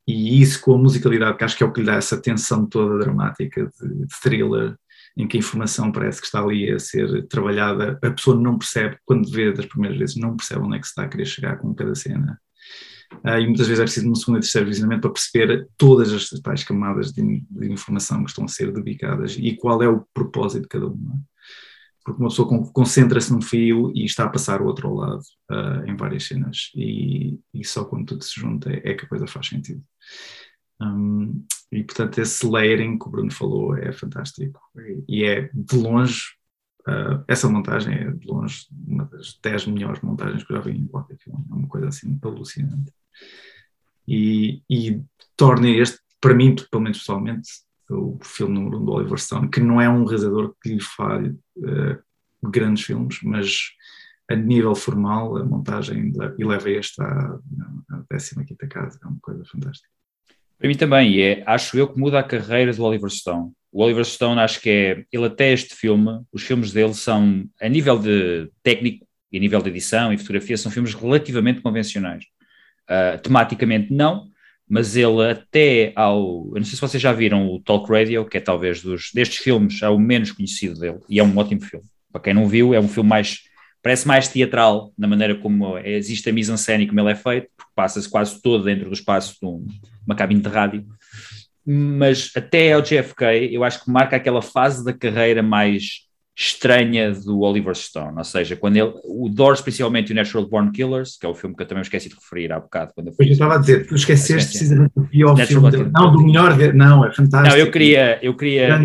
[0.07, 2.65] e isso com a musicalidade, que acho que é o que lhe dá essa tensão
[2.65, 4.75] toda dramática de, de thriller,
[5.17, 8.97] em que a informação parece que está ali a ser trabalhada, a pessoa não percebe,
[9.03, 11.57] quando vê das primeiras vezes, não percebe onde é que se está a querer chegar
[11.57, 12.39] com cada cena.
[13.25, 16.29] Uh, e muitas vezes é preciso um segundo e terceiro visionamento para perceber todas as
[16.41, 20.63] tais camadas de, de, informação que estão a ser dedicadas e qual é o propósito
[20.63, 21.17] de cada uma
[22.07, 25.85] porque uma pessoa concentra-se num fio e está a passar o outro ao lado uh,
[25.85, 26.71] em várias cenas.
[26.73, 29.83] E, e, só quando tudo se junta é, é que a coisa faz sentido.
[30.81, 34.57] Um, e portanto esse layering que o Bruno falou é fantástico.
[35.05, 36.21] E é de longe
[36.87, 40.77] uh, essa montagem é de longe uma das 10 melhores montagens que eu já vi
[40.77, 42.93] em qualquer filme, é uma coisa assim alucinante.
[44.07, 45.01] E, e
[45.35, 47.49] torna este, para mim, pelo menos pessoalmente,
[47.89, 51.29] o filme número um do Oliver Stone, que não é um realizador que lhe falhe
[51.57, 53.71] uh, grandes filmes, mas
[54.29, 57.39] a nível formal, a montagem eleva este à,
[57.91, 59.89] à 15 casa, é uma coisa fantástica.
[60.59, 63.51] Para mim também, e é, acho eu que muda a carreira do Oliver Stone.
[63.71, 67.69] O Oliver Stone, acho que é, ele até este filme, os filmes dele são, a
[67.69, 72.25] nível de técnico e a nível de edição e fotografia, são filmes relativamente convencionais.
[72.89, 74.29] Uh, tematicamente não,
[74.69, 76.47] mas ele até ao.
[76.47, 79.37] Eu não sei se vocês já viram o Talk Radio, que é talvez dos, destes
[79.37, 81.85] filmes, é o menos conhecido dele, e é um ótimo filme.
[82.11, 83.41] Para quem não viu, é um filme mais.
[83.81, 87.71] Parece mais teatral na maneira como existe a mise-en-scène e como ele é feito, porque
[87.73, 89.65] passa-se quase todo dentro do espaço de um,
[90.05, 90.85] uma cabine de rádio.
[91.65, 96.06] Mas até ao JFK, eu acho que marca aquela fase da carreira mais
[96.39, 101.17] estranha do Oliver Stone, ou seja, quando ele, o Doors, principalmente o Natural Born Killers,
[101.17, 102.91] que é o filme que eu também esqueci de referir há bocado.
[102.93, 106.55] Quando eu, eu estava a dizer, tu esqueceste precisamente do pior filme, não, do melhor,
[106.75, 107.55] não, é fantástico.
[107.55, 108.83] Não, eu queria, eu queria,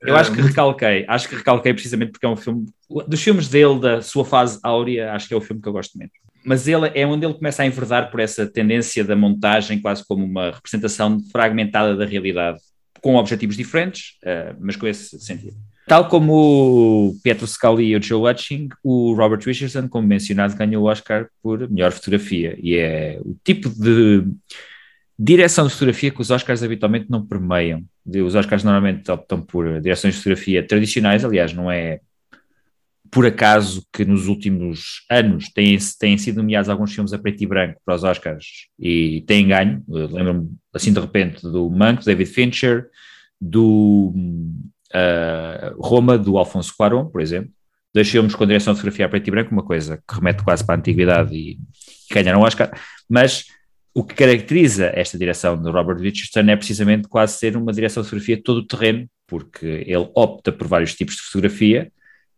[0.00, 2.64] eu, acho que recalquei, acho que recalquei precisamente porque é um filme,
[3.06, 5.98] dos filmes dele, da sua fase áurea, acho que é o filme que eu gosto
[5.98, 6.14] menos.
[6.42, 10.24] Mas ele é onde ele começa a enverdar por essa tendência da montagem quase como
[10.24, 12.58] uma representação fragmentada da realidade,
[13.02, 15.56] com objetivos diferentes, uh, mas com esse sentido.
[15.88, 20.86] Tal como Pietro Scali e o Joe Hutching, o Robert Richardson, como mencionado, ganhou o
[20.86, 22.58] Oscar por melhor fotografia.
[22.62, 24.24] E é o tipo de
[25.18, 27.82] direção de fotografia que os Oscars habitualmente não permeiam.
[28.06, 32.00] Os Oscars normalmente optam por direções de fotografia tradicionais, aliás, não é
[33.10, 37.46] por acaso que nos últimos anos têm, têm sido nomeados alguns filmes a preto e
[37.46, 39.82] branco para os Oscars e têm ganho.
[39.88, 42.88] Lembro-me, assim de repente, do Monk, David Fincher,
[43.40, 44.12] do
[44.94, 47.50] uh, Roma, do Alfonso Cuarón, por exemplo,
[47.94, 50.64] dois filmes com direção de fotografia a preto e branco, uma coisa que remete quase
[50.64, 51.58] para a antiguidade e,
[52.10, 52.70] e ganharam o Oscar,
[53.08, 53.46] mas
[53.94, 58.08] o que caracteriza esta direção de Robert Richardson é precisamente quase ser uma direção de
[58.08, 61.90] fotografia todo o terreno, porque ele opta por vários tipos de fotografia,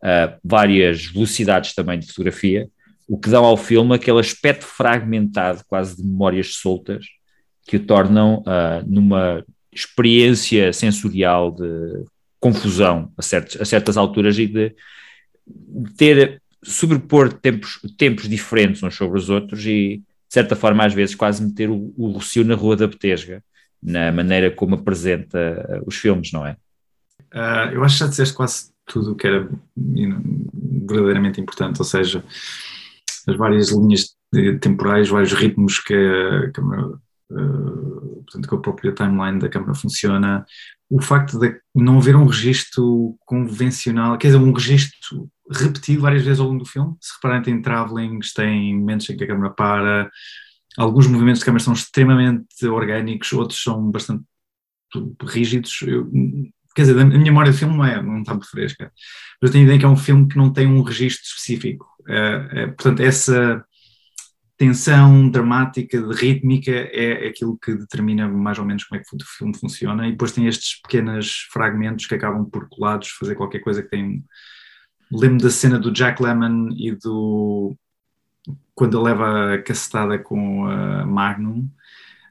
[0.03, 2.69] uh, várias velocidades também de fotografia,
[3.07, 7.05] o que dão ao filme aquele aspecto fragmentado, quase de memórias soltas,
[7.67, 12.05] que o tornam uh, numa experiência sensorial de
[12.41, 14.75] confusão a, certos, a certas alturas e de
[15.97, 21.15] ter sobrepor tempos, tempos diferentes uns sobre os outros e, de certa forma, às vezes
[21.15, 23.43] quase meter o, o Rocio na Rua da Betesga,
[23.83, 26.57] na maneira como apresenta os filmes, não é?
[27.33, 32.25] Uh, eu acho que já disseste quase tudo o que era verdadeiramente importante, ou seja,
[33.27, 34.17] as várias linhas
[34.61, 40.45] temporais, vários ritmos que a câmera, uh, portanto, que a própria timeline da câmera funciona,
[40.91, 46.41] o facto de não haver um registro convencional, quer dizer, um registro repetido várias vezes
[46.41, 46.97] ao longo do filme.
[47.01, 50.11] Se repararem, tem travelings, tem momentos em que a câmera para,
[50.77, 54.25] alguns movimentos de câmera são extremamente orgânicos, outros são bastante
[55.23, 55.81] rígidos.
[55.83, 56.11] Eu,
[56.75, 58.93] quer dizer, a minha memória do filme não, é, não está muito fresca,
[59.41, 61.87] mas eu tenho a ideia que é um filme que não tem um registro específico.
[62.09, 63.65] É, é, portanto, essa
[64.61, 69.19] tensão dramática, de rítmica, é aquilo que determina mais ou menos como é que o
[69.25, 73.83] filme funciona, e depois tem estes pequenos fragmentos que acabam por colados fazer qualquer coisa
[73.83, 74.23] que tem.
[75.11, 77.75] Lembro da cena do Jack Lemmon e do.
[78.75, 81.67] quando ele leva a cacetada com a Magnum,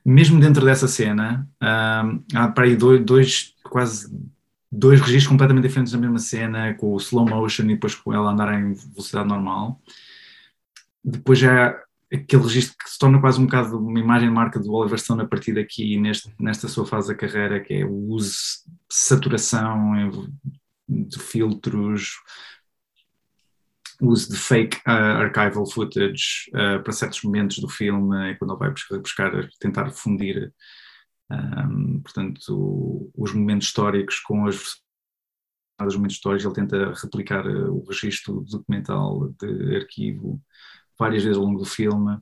[0.05, 4.07] mesmo dentro dessa cena, um, há para aí dois, dois, quase
[4.71, 8.29] dois registros completamente diferentes na mesma cena, com o slow motion e depois com ela
[8.29, 9.81] andar em velocidade normal.
[11.03, 11.75] Depois já
[12.11, 15.27] aquele registro que se torna quase um bocado uma imagem marca do Oliver Stone a
[15.27, 18.33] partir daqui, neste, nesta sua fase da carreira, que é o uso
[18.67, 19.93] de saturação,
[20.87, 22.15] de filtros,
[24.01, 28.71] uso de fake uh, archival footage uh, para certos momentos do filme, quando ele vai
[28.71, 30.51] buscar, buscar tentar fundir,
[31.31, 34.79] um, portanto, os momentos históricos com as
[35.87, 40.41] os momentos históricos, ele tenta replicar uh, o registro documental de arquivo
[40.99, 42.17] várias vezes ao longo do filme,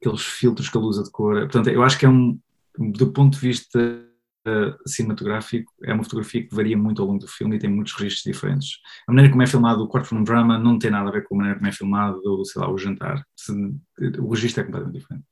[0.00, 1.40] aqueles filtros que ele usa de cor.
[1.40, 2.38] Portanto, eu acho que é um,
[2.78, 3.78] do ponto de vista
[4.46, 7.94] uh, cinematográfico, é uma fotografia que varia muito ao longo do filme e tem muitos
[7.94, 8.78] registros diferentes.
[9.06, 11.38] A maneira como é filmado o Courtroom Drama não tem nada a ver com a
[11.38, 13.24] maneira como é filmado, sei lá, o jantar.
[14.18, 15.24] O registro é completamente diferente.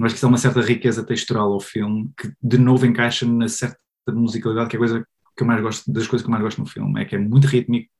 [0.00, 3.48] Acho que isso é uma certa riqueza textural ao filme que, de novo, encaixa na
[3.48, 6.42] certa musicalidade, que é a coisa que eu mais gosto, das coisas que eu mais
[6.42, 7.02] gosto no filme.
[7.02, 7.90] É que é muito rítmico,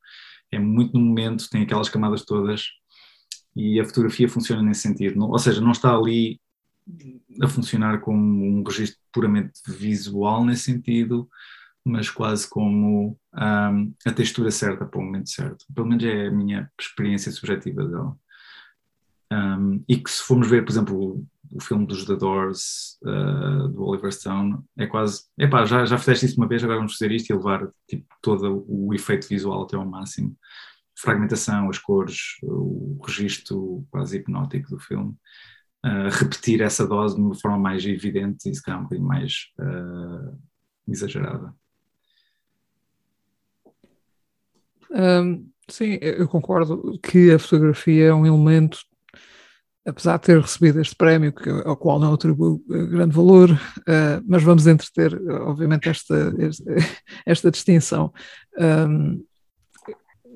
[0.53, 2.67] é muito no momento, tem aquelas camadas todas
[3.59, 5.19] e a fotografia funciona nesse sentido.
[5.19, 6.41] Não, ou seja, não está ali
[7.43, 11.29] a funcionar como um registro puramente visual nesse sentido,
[11.85, 15.67] mas quase como um, a textura certa para o momento certo.
[15.75, 18.17] Pelo menos é a minha experiência subjetiva dela.
[19.33, 23.83] Um, e que se formos ver, por exemplo, o, filme dos The Doors, uh, do
[23.83, 27.31] Oliver Stone, é quase, epá, já, já fizeste isso uma vez, agora vamos fazer isto
[27.31, 30.37] e levar tipo, todo o efeito visual até ao máximo
[30.99, 35.15] fragmentação, as cores, o registro quase hipnótico do filme,
[35.85, 39.33] uh, repetir essa dose de uma forma mais evidente e se calhar um bocadinho mais
[39.61, 40.39] uh,
[40.89, 41.55] exagerada.
[44.91, 48.79] Um, sim, eu concordo que a fotografia é um elemento,
[49.87, 54.43] apesar de ter recebido este prémio, que, ao qual não atribuo grande valor, uh, mas
[54.43, 56.75] vamos entreter, obviamente, esta, esta,
[57.25, 58.13] esta distinção.
[58.59, 59.25] Um,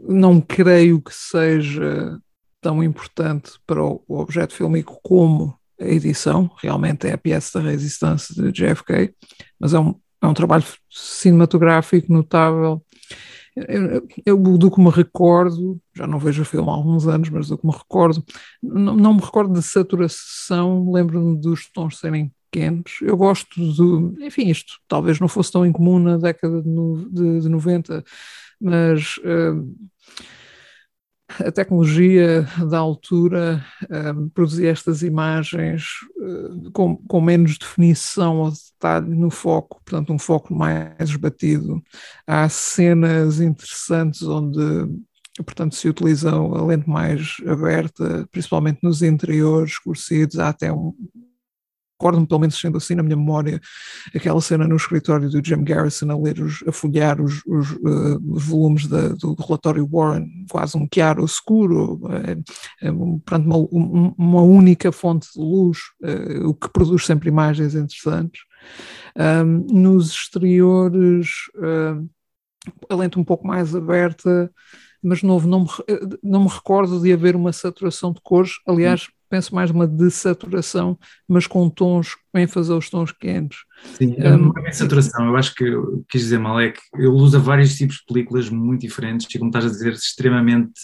[0.09, 2.19] não creio que seja
[2.61, 8.35] tão importante para o, objeto fílmico como a edição, realmente é a peça da resistência
[8.35, 9.15] de JFK,
[9.59, 12.83] mas é um, é um trabalho cinematográfico notável.
[13.55, 17.49] Eu, eu, do que me recordo, já não vejo o filme há alguns anos, mas
[17.49, 18.25] do que me recordo,
[18.63, 22.99] não, não me recordo de saturação, lembro-me dos tons serem pequenos.
[23.03, 24.15] Eu gosto do.
[24.21, 28.05] Enfim, isto talvez não fosse tão incomum na década de, de, de 90,
[28.61, 29.77] mas uh,
[31.41, 35.85] a tecnologia da altura uh, produzia estas imagens
[36.17, 41.83] uh, com, com, menos definição ou detalhe no foco, portanto, um foco mais esbatido.
[42.27, 44.61] Há cenas interessantes onde,
[45.45, 50.39] portanto, se utiliza a lente mais aberta, principalmente nos interiores escurecidos.
[50.39, 50.95] Há até um,
[52.03, 53.61] recordo-me, pelo menos sendo assim na minha memória,
[54.15, 58.33] aquela cena no escritório do Jim Garrison a ler, os, a folhear os, os, uh,
[58.33, 63.57] os volumes da, do relatório Warren, quase um chiaro escuro, uh, perante uma,
[64.19, 68.43] uma, única fonte de luz, uh, o que produz sempre imagens interessantes.
[69.17, 71.29] Um, nos exteriores,
[72.89, 74.51] a lente um pouco mais aberta,
[75.03, 75.69] mas novo, não me,
[76.23, 81.47] não me recordo de haver uma saturação de cores, aliás, penso mais uma desaturação, mas
[81.47, 83.61] com tons, com ênfase aos tons quentes.
[83.95, 85.65] Sim, um, não é bem saturação, eu acho que
[86.11, 89.49] quis dizer mal, é que ele usa vários tipos de películas muito diferentes e, como
[89.49, 90.83] estás a dizer, extremamente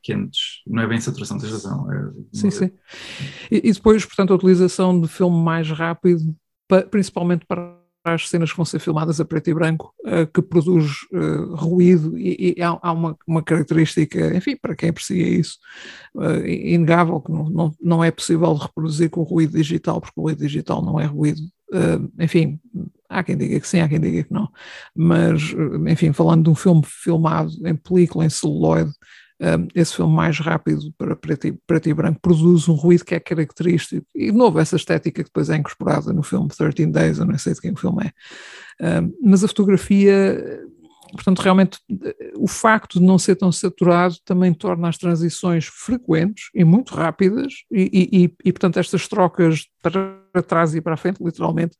[0.00, 0.62] quentes.
[0.64, 1.92] Não é bem saturação, tens razão.
[1.92, 2.70] É, sim, sim.
[3.50, 6.22] E, e, depois, portanto, a utilização de filme mais rápido,
[6.92, 11.02] principalmente para as cenas que vão ser filmadas a preto e branco, uh, que produz
[11.12, 15.58] uh, ruído e, e há, há, uma, uma característica, enfim, para quem aprecia isso,
[16.14, 20.22] uh, inegável, que não, não, não é possível reproduzir com o ruído digital, porque o
[20.22, 21.40] ruído digital não é ruído.
[22.18, 22.58] enfim,
[23.08, 24.48] há quem diga que sim, há quem diga que não.
[24.94, 25.54] Mas,
[25.86, 28.92] enfim, falando de um filme filmado em película, em celuloide,
[29.40, 33.14] um, esse filme mais rápido para preto e, preto e, branco produz um ruído que
[33.14, 34.06] é característico.
[34.14, 37.38] E, de novo, essa estética que depois é incorporada no filme 13 Days, eu não
[37.38, 38.12] sei de quem o filme é.
[39.22, 40.60] Mas a fotografia,
[41.12, 41.78] portanto, realmente,
[42.36, 47.62] o facto de não ser tão saturado também torna as transições frequentes e muito rápidas,
[47.70, 51.76] e, e, e portanto, estas trocas para trás e para a frente, literalmente,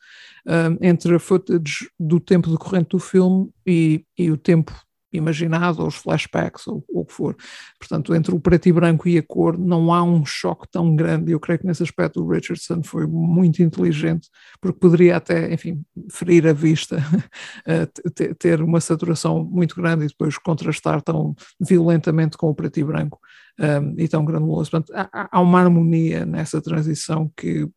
[0.80, 4.72] entre a footage do tempo decorrente do filme e, e o tempo
[5.12, 7.36] imaginado, ou os flashbacks, ou, ou o que for.
[7.78, 11.32] Portanto, entre o preto e branco e a cor, não há um choque tão grande.
[11.32, 14.28] Eu creio que nesse aspecto o Richardson foi muito inteligente,
[14.60, 16.98] porque poderia até, enfim, ferir a vista,
[18.38, 23.18] ter uma saturação muito grande e depois contrastar tão violentamente com o preto e branco
[23.58, 24.70] um, e tão granuloso.
[24.70, 27.68] Portanto, há, há uma harmonia nessa transição que,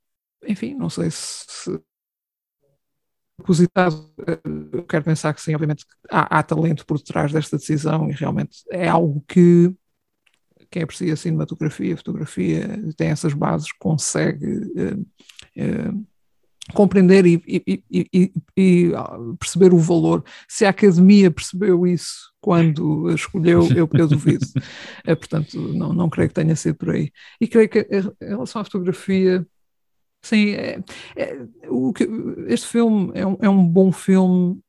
[0.48, 1.80] enfim, não sei se,
[3.42, 4.40] propositado, eh,
[4.72, 8.60] eu quero pensar que sim, obviamente há, há, talento por detrás desta decisão e realmente
[8.72, 9.74] é algo que
[10.70, 15.02] quem aprecia cinematografia, fotografia, tem essas bases, consegue uh,
[15.58, 16.06] uh,
[16.74, 20.24] compreender e, e, e, e, ah, perceber o valor.
[20.48, 24.46] Se a academia percebeu isso quando escolheu, eu, eu duvido.
[25.06, 27.12] É, portanto, não, não creio que tenha sido por aí.
[27.42, 27.86] E creio que
[28.22, 29.46] em relação à fotografia,
[30.22, 30.80] Sim, é,
[31.16, 32.08] é, o que,
[32.48, 34.60] este filme é um, é um bom filme,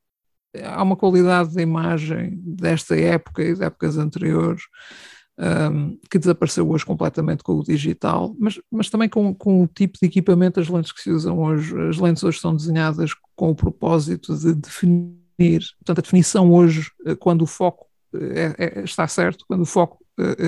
[0.63, 4.63] há uma qualidade de imagem desta época e de épocas anteriores
[5.37, 9.97] um, que desapareceu hoje completamente com o digital, mas, mas também com, com o tipo
[9.99, 11.75] de equipamento, as lentes que se usam hoje.
[11.89, 17.15] As lentes hoje são desenhadas com o propósito de definir, portanto, a definição hoje, eh,
[17.15, 20.02] quando o foco é, é, está certo, quando o foco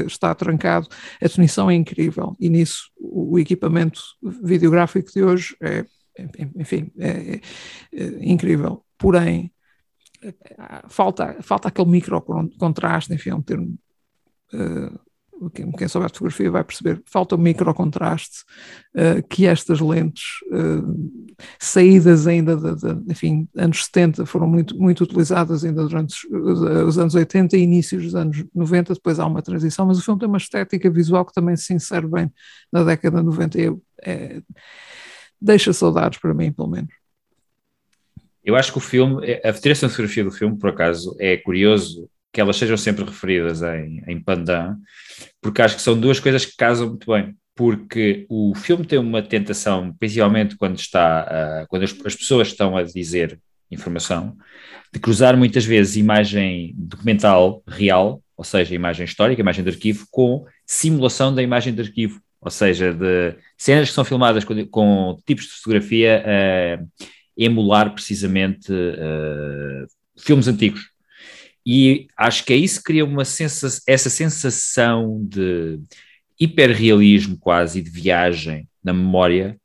[0.05, 0.87] está trancado,
[1.21, 4.01] a definição é incrível e nisso o, equipamento
[4.43, 5.85] videográfico de hoje é,
[6.55, 7.41] enfim, é, é,
[7.93, 8.83] é incrível.
[8.97, 9.51] Porém,
[10.87, 12.21] falta, falta aquele micro
[12.57, 13.77] contraste, enfim, é um termo
[14.53, 14.99] uh,
[15.53, 18.43] quem, souber fotografia vai perceber, falta um microcontraste
[18.95, 25.03] uh, que estas lentes uh, saídas ainda de, de, enfim, anos 70 foram muito, muito
[25.03, 29.41] utilizadas ainda durante os, os, anos 80 e inícios dos anos 90, depois há uma
[29.41, 32.31] transição, mas o filme tem uma estética visual que também se insere bem
[32.71, 34.41] na década de 90 e é,
[35.39, 36.93] deixa saudades para mim, pelo menos.
[38.43, 42.07] Eu acho que o filme, a direção de fotografia do filme, por acaso, é curioso
[42.35, 44.75] que elas sejam sempre referidas em, em Pandan,
[45.41, 47.33] porque acho que são duas coisas que casam muito bem.
[47.55, 52.75] Porque o filme tem uma tentação, principalmente quando está, uh, quando as, as, pessoas estão
[52.75, 53.39] a dizer
[53.71, 54.35] informação,
[54.93, 60.45] de cruzar muitas vezes imagem documental real, ou seja, imagem histórica, imagem de arquivo, com
[60.65, 65.45] simulação da imagem de arquivo, ou seja, de cenas que são filmadas com, com tipos
[65.45, 66.87] de fotografia a uh,
[67.37, 70.93] emular precisamente uh, filmes antigos
[71.65, 75.79] e acho que é isso que cria uma sensação, essa sensação de
[76.39, 79.57] hiperrealismo quase de viagem na memória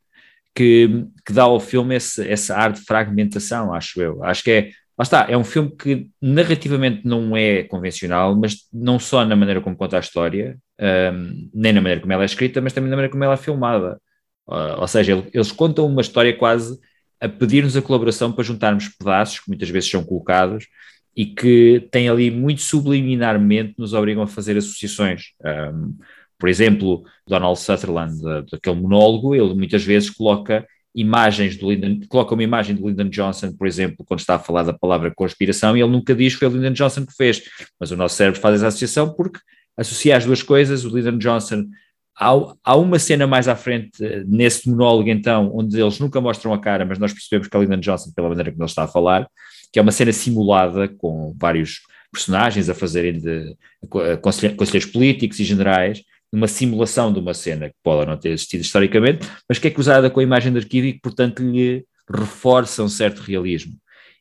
[0.54, 4.24] que, que dá ao filme esse, essa ar de fragmentação, acho eu.
[4.24, 8.98] Acho que é, lá está, é um filme que narrativamente não é convencional, mas não
[8.98, 12.60] só na maneira como conta a história, um, nem na maneira como ela é escrita,
[12.60, 14.00] mas também na maneira como ela é filmada.
[14.48, 16.78] Uh, ou seja, eles contam uma história quase
[17.20, 20.66] a pedir-nos a colaboração para juntarmos pedaços que muitas vezes são colocados
[21.16, 25.33] e que tem ali muito subliminarmente nos obrigam a fazer associações.
[25.44, 25.96] Um,
[26.38, 28.16] por exemplo, Donald Sutherland,
[28.51, 33.53] daquele monólogo, ele muitas vezes coloca imagens do Lyndon, coloca uma imagem do Lyndon Johnson,
[33.53, 36.49] por exemplo, quando está a falar da palavra conspiração, e ele nunca diz que foi
[36.49, 37.42] o Lyndon Johnson que fez,
[37.79, 39.38] mas o nosso cérebro faz essa associação porque
[39.77, 41.66] associa as duas coisas, o Lyndon Johnson
[42.23, 43.92] Há, uma cena mais à frente
[44.27, 47.81] nesse monólogo, então, onde eles nunca mostram a cara, mas nós percebemos que é Lyndon
[47.81, 49.27] Johnson pela maneira como ele está a falar,
[49.72, 51.80] que é uma cena simulada com vários
[52.12, 53.56] personagens a fazerem de
[54.20, 56.02] conselheiros políticos e generais,
[56.33, 60.11] uma simulação de uma cena que pode não ter existido historicamente, mas que é cruzada
[60.11, 63.74] com a imagem de arquivo e que, portanto, lhe reforça um certo realismo.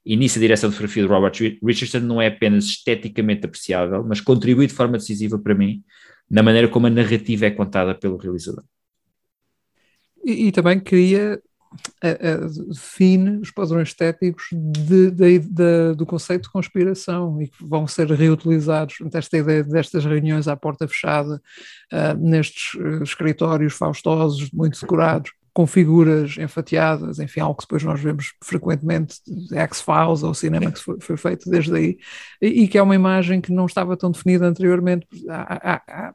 [0.06, 4.22] E nisso a direção de fotografia de Robert Richardson não é apenas esteticamente apreciável, mas
[4.22, 5.84] contribui de forma decisiva para mim
[6.30, 8.64] na maneira como a narrativa é contada pelo realizador.
[10.24, 11.42] E, e também cria
[12.68, 18.10] define os padrões estéticos de, de, de, do conceito de conspiração e que vão ser
[18.12, 18.96] reutilizados.
[19.14, 21.42] Esta ideia destas reuniões à porta fechada,
[21.94, 28.00] uh, nestes uh, escritórios faustosos, muito decorados, com figuras enfatiadas, enfim, algo que depois nós
[28.00, 29.16] vemos frequentemente,
[29.52, 31.98] X-Files ou cinema que foi, feito desde aí,
[32.42, 35.06] e, que é uma imagem que não estava tão definida anteriormente.
[35.28, 36.14] Há, há,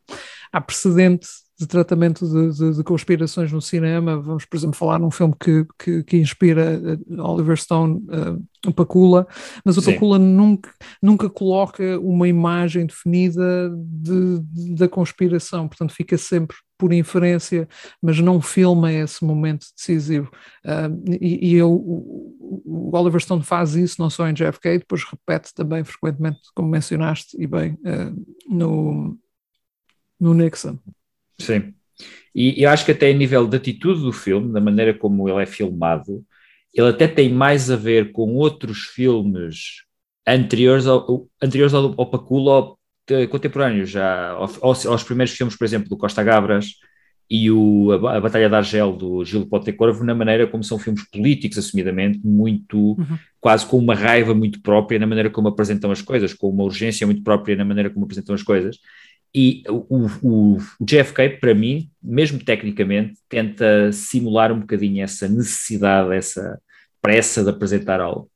[0.53, 1.27] há precedente
[1.59, 4.21] de tratamento de, de, de, conspirações no cinema.
[4.21, 8.73] Vamos, por exemplo, falar num filme que, que, que inspira eh, Oliver Stone, uh, o
[8.73, 9.27] Pacula,
[9.65, 9.93] mas o Sim.
[9.93, 16.93] Pacula nunca, nunca coloca uma imagem definida de, de, da conspiração, portanto fica sempre por
[16.93, 17.69] inferência,
[18.03, 20.29] mas não filma esse momento decisivo.
[20.65, 25.05] Uh, e, e eu, o, o, Oliver Stone faz isso não só em JFK, depois
[25.05, 29.17] repete também frequentemente, como mencionaste, e bem, uh, no,
[30.19, 30.81] no Nixon.
[31.39, 31.75] Sim.
[32.35, 35.43] E eu acho que até em nível de atitude do filme, da maneira como ele
[35.43, 36.25] é filmado,
[36.75, 39.85] ele até tem mais a ver com outros filmes
[40.27, 42.75] anteriores ao, anteriores ao, ao Pacula,
[43.31, 46.71] contemporâneos, já aos, aos, primeiros filmes, por exemplo, do Costa Gabras
[47.31, 51.09] e o, a, a Batalha de Argel do Gil Corvo, na maneira como são filmes
[51.11, 53.19] políticos, assumidamente, muito, uhum.
[53.41, 57.07] quase com uma raiva muito própria na maneira como apresentam as coisas, com uma urgência
[57.07, 58.79] muito própria na maneira como apresentam as coisas.
[59.35, 66.15] E o, o, o JFK, para mim, mesmo tecnicamente, tenta simular um bocadinho essa necessidade,
[66.15, 66.61] essa
[67.03, 68.31] pressa de apresentar algo.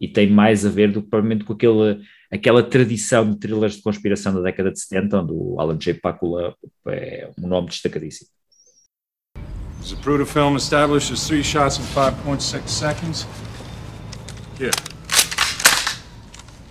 [0.00, 2.00] E tem mais a ver do que provavelmente com aquele,
[2.30, 5.94] aquela tradição de thrillers de conspiração da década de 70, onde o Alan J.
[5.94, 6.54] Pakula
[6.86, 8.30] é um nome destacadíssimo.
[9.80, 13.26] The Zapruder film establishes three shots in 5.6 seconds.
[14.58, 14.70] Here.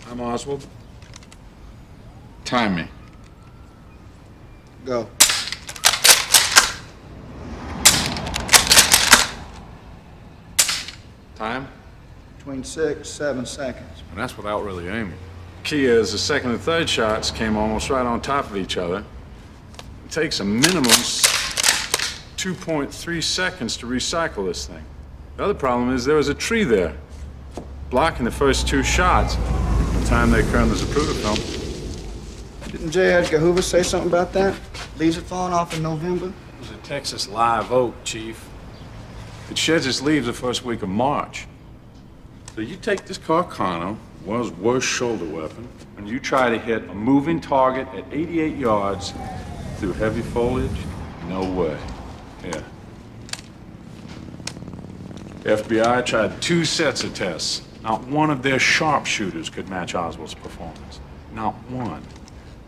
[0.09, 0.65] I'm Oswald.
[2.45, 2.92] Time me.
[4.85, 5.07] Go.
[11.35, 11.67] Time?
[12.37, 14.03] Between six, seven seconds.
[14.09, 15.17] And that's without really aiming.
[15.63, 19.05] Key is the second and third shots came almost right on top of each other.
[20.05, 24.83] It takes a minimum 2.3 seconds to recycle this thing.
[25.37, 26.93] The other problem is there was a tree there,
[27.89, 29.37] blocking the first two shots.
[29.37, 31.37] By the time they occur in the Zapruder film,
[32.83, 33.13] didn't J.
[33.13, 34.59] Edgar Hoover say something about that?
[34.97, 36.27] Leaves are falling off in November?
[36.27, 38.49] It was a Texas live oak, Chief.
[39.49, 41.47] It sheds its leaves the first week of March.
[42.55, 46.93] So you take this Carcano, world's worst shoulder weapon, and you try to hit a
[46.93, 49.13] moving target at 88 yards
[49.77, 50.77] through heavy foliage?
[51.29, 51.77] No way.
[52.43, 52.63] Yeah.
[55.43, 57.61] FBI tried two sets of tests.
[57.81, 60.99] Not one of their sharpshooters could match Oswald's performance.
[61.33, 62.03] Not one.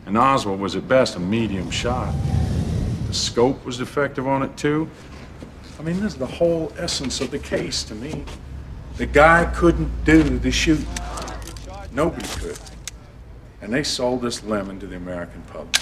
[0.06, 2.14] And Oswald was at best a medium shot.
[3.08, 4.88] The scope was defective on it too.
[5.80, 8.24] I mean, this is the whole essence of the case to me.
[8.98, 10.88] The guy couldn't do the shooting.
[11.92, 12.60] Nobody could.
[13.62, 15.82] And they sold this lemon to the American public.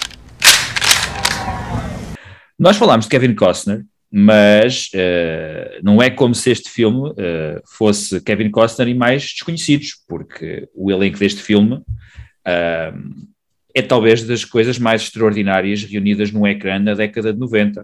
[2.57, 8.21] Nós falámos de Kevin Costner, mas uh, não é como se este filme uh, fosse
[8.21, 13.32] Kevin Costner e mais desconhecidos, porque o elenco deste filme uh,
[13.73, 17.81] é talvez das coisas mais extraordinárias reunidas num ecrã na década de 90.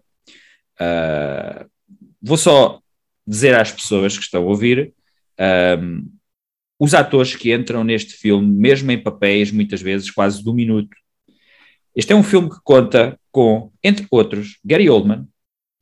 [0.80, 1.70] Uh,
[2.22, 2.80] vou só
[3.26, 4.94] dizer às pessoas que estão a ouvir
[5.80, 6.10] um,
[6.80, 10.96] os atores que entram neste filme, mesmo em papéis, muitas vezes quase do minuto.
[11.96, 15.28] Este é um filme que conta com, entre outros, Gary Oldman,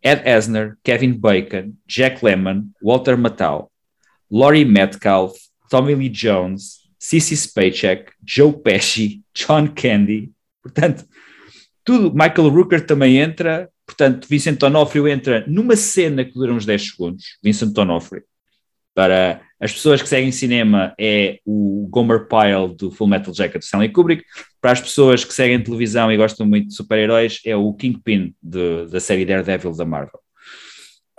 [0.01, 3.71] Ed Asner, Kevin Bacon, Jack Lemmon, Walter Matthau,
[4.29, 5.37] Laurie Metcalf,
[5.69, 10.31] Tommy Lee Jones, Cissy Spacek, Joe Pesci, John Candy,
[10.61, 11.05] portanto,
[11.83, 12.11] tudo.
[12.11, 17.37] Michael Rooker também entra, portanto, Vincent D'Onofrio entra numa cena que dura uns 10 segundos.
[17.41, 18.23] Vincent D'Onofrio.
[18.93, 23.65] Para as pessoas que seguem cinema é o Gomer Pyle do Full Metal Jacket de
[23.65, 24.23] Stanley Kubrick.
[24.59, 28.87] Para as pessoas que seguem televisão e gostam muito de super-heróis é o Kingpin de,
[28.87, 30.19] da série Daredevil da Marvel.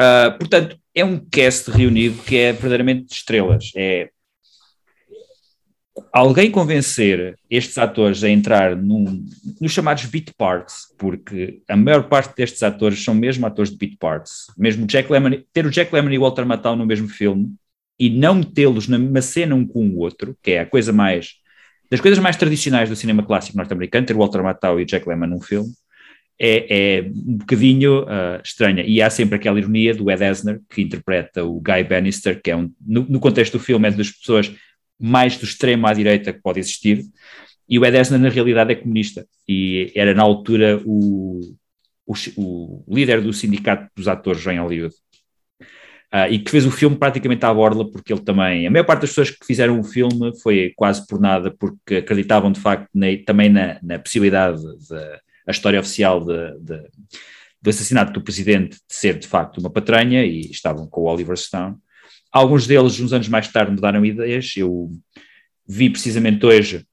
[0.01, 3.71] Uh, portanto, é um cast reunido que é verdadeiramente de estrelas.
[3.77, 4.11] É
[6.13, 9.25] alguém convencer estes atores a entrar num,
[9.61, 13.99] nos chamados beat parts, porque a maior parte destes atores são mesmo atores de beat
[13.99, 17.55] parts, mesmo Jack Lemmon, ter o Jack Lemmon e o Walter Matthau no mesmo filme
[17.99, 21.35] e não metê-los na mesma cena um com o outro, que é a coisa mais
[21.91, 25.09] das coisas mais tradicionais do cinema clássico norte-americano, ter o Walter Matthau e o Jack
[25.09, 25.71] Lemmon num filme,
[26.39, 28.85] é, é um bocadinho uh, estranha.
[28.87, 32.57] E há sempre aquela ironia do Ed Asner, que interpreta o Guy Bannister, que é
[32.57, 34.55] um, no, no contexto do filme, é das pessoas
[34.99, 37.05] mais do extremo à direita que pode existir,
[37.69, 41.41] e o Ed Asner na realidade é comunista, e era na altura o,
[42.07, 42.15] o,
[42.87, 44.95] o líder do sindicato dos atores em Hollywood.
[46.13, 49.03] uh, e que fez o filme praticamente à borla, porque ele também, a maior parte
[49.03, 53.07] das pessoas que fizeram o filme foi quase por nada, porque acreditavam de facto na,
[53.27, 54.63] também na, na possibilidade
[55.47, 56.83] da história oficial de, de,
[57.61, 61.37] do assassinato do presidente de ser de facto uma patranha e estavam com o Oliver
[61.37, 61.77] Stone.
[62.33, 64.55] Alguns deles, uns anos mais tarde, mudaram ideias.
[64.57, 64.91] Eu
[65.67, 66.87] vi precisamente hoje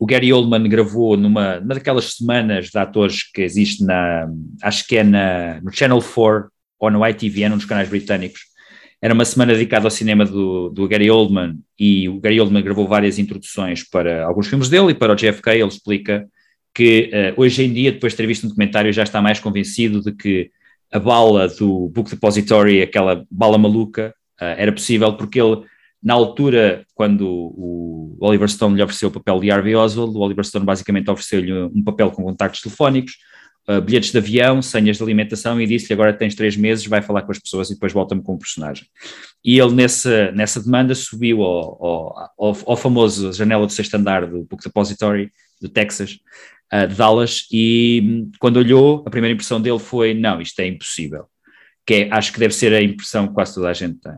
[0.00, 4.26] o Gary Oldman gravou numa, numa daquelas semanas de atores que existe na,
[4.62, 8.40] acho que é na, no Channel 4 ou no ITV, num dos canais britânicos.
[9.02, 12.88] Era uma semana dedicada ao cinema do, do Gary Oldman e o Gary Oldman gravou
[12.88, 15.50] várias introduções para alguns filmes dele e para o JFK.
[15.50, 16.26] Ele explica
[16.74, 20.00] que uh, hoje em dia, depois de ter visto um documentário, já está mais convencido
[20.00, 20.50] de que
[20.90, 25.62] a bala do Book Depository, aquela bala maluca, uh, era possível porque ele,
[26.02, 30.44] na altura, quando o Oliver Stone lhe ofereceu o papel de Harvey Oswald, o Oliver
[30.44, 33.14] Stone basicamente ofereceu-lhe um papel com contactos telefónicos,
[33.68, 37.22] uh, bilhetes de avião, senhas de alimentação e disse-lhe agora tens três meses, vai falar
[37.22, 38.86] com as pessoas e depois volta-me com o personagem.
[39.44, 41.84] E ele nessa, nessa demanda subiu ao,
[42.38, 45.30] ao, ao, famoso janela do sexto andar do Book Depository
[45.60, 46.18] do Texas,
[46.72, 50.66] uh, de Dallas, e hum, quando olhou, a primeira impressão dele foi: não, isto é
[50.66, 51.26] impossível.
[51.86, 54.12] Que é, acho que deve ser a impressão que quase toda a gente tem.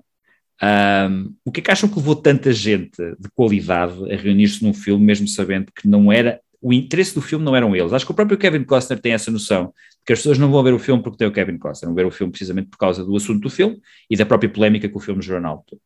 [0.62, 4.72] Um, o que é que acham que levou tanta gente de qualidade a reunir-se num
[4.72, 7.92] filme, mesmo sabendo que não era o interesse do filme não eram eles.
[7.92, 10.62] Acho que o próprio Kevin Costner tem essa noção de que as pessoas não vão
[10.62, 13.04] ver o filme porque tem o Kevin Costner, vão ver o filme precisamente por causa
[13.04, 15.80] do assunto do filme e da própria polémica que o filme gerou na altura.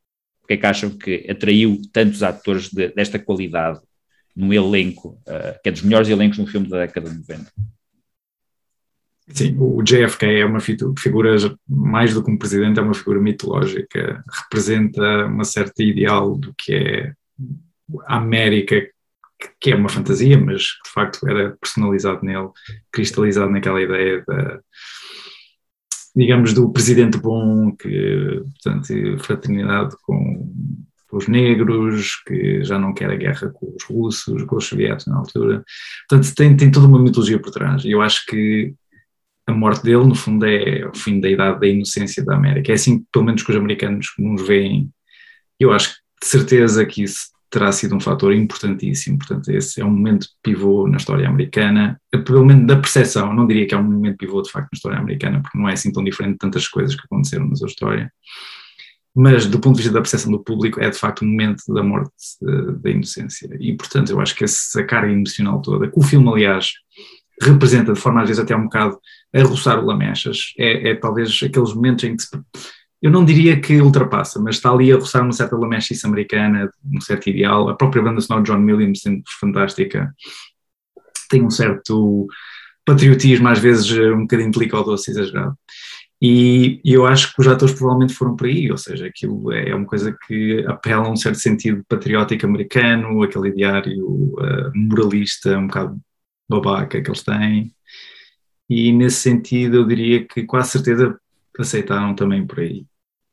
[0.44, 3.80] O que é que acham que atraiu tantos atores de, desta qualidade
[4.36, 7.50] num elenco, uh, que é dos melhores elencos no filme da década de 90.
[9.28, 11.36] Sim, o JFK é uma figura,
[11.68, 16.74] mais do que um presidente, é uma figura mitológica, representa uma certa ideal do que
[16.74, 17.12] é
[18.06, 18.86] a América,
[19.60, 22.48] que é uma fantasia, mas de facto era personalizado nele,
[22.92, 24.60] cristalizado naquela ideia da,
[26.14, 30.54] digamos, do presidente bom, que, portanto, fraternidade com
[31.12, 35.18] os negros, que já não quer a guerra com os russos, com os soviéticos na
[35.18, 35.64] altura.
[36.08, 37.84] Portanto, tem, tem toda uma mitologia por trás.
[37.84, 38.74] E eu acho que
[39.46, 42.72] a morte dele, no fundo, é o fim da idade da inocência da América.
[42.72, 44.90] É assim, pelo menos, que os americanos nos veem.
[45.58, 49.18] Eu acho de certeza, que isso terá sido um fator importantíssimo.
[49.18, 53.32] Portanto, esse é um momento pivô na história americana, pelo menos da percepção.
[53.32, 55.74] Não diria que é um momento pivô, de facto, na história americana, porque não é
[55.74, 58.10] assim tão diferente de tantas coisas que aconteceram na sua história
[59.18, 61.82] mas do ponto de vista da percepção do público é de facto o momento da
[61.82, 66.02] morte uh, da inocência e portanto eu acho que essa carga emocional toda, que o
[66.02, 66.72] filme aliás
[67.40, 68.98] representa de forma às vezes até um bocado
[69.42, 72.30] a roçar o lamechas, é, é talvez aqueles momentos em que se,
[73.02, 77.00] eu não diria que ultrapassa, mas está ali a roçar uma certa lamechice americana, um
[77.00, 80.14] certo ideal, a própria banda sonora de John Williams sendo fantástica,
[81.28, 82.26] tem um certo
[82.84, 85.56] patriotismo às vezes um bocadinho doce exagerado.
[86.20, 89.74] E, e, eu acho que os atores provavelmente foram por aí, ou seja, aquilo é
[89.74, 95.66] uma coisa que apela a um certo sentido patriótico americano, aquele ideário uh, moralista, um
[95.66, 96.00] bocado
[96.48, 97.75] babaca que eles têm,
[98.68, 101.18] e nesse sentido eu diria que quase certeza
[101.58, 102.84] aceitaram também por aí.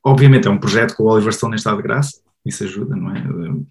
[0.04, 3.16] Obviamente é um projeto com o Oliver Stone em estado de graça, isso ajuda, não
[3.16, 3.24] é?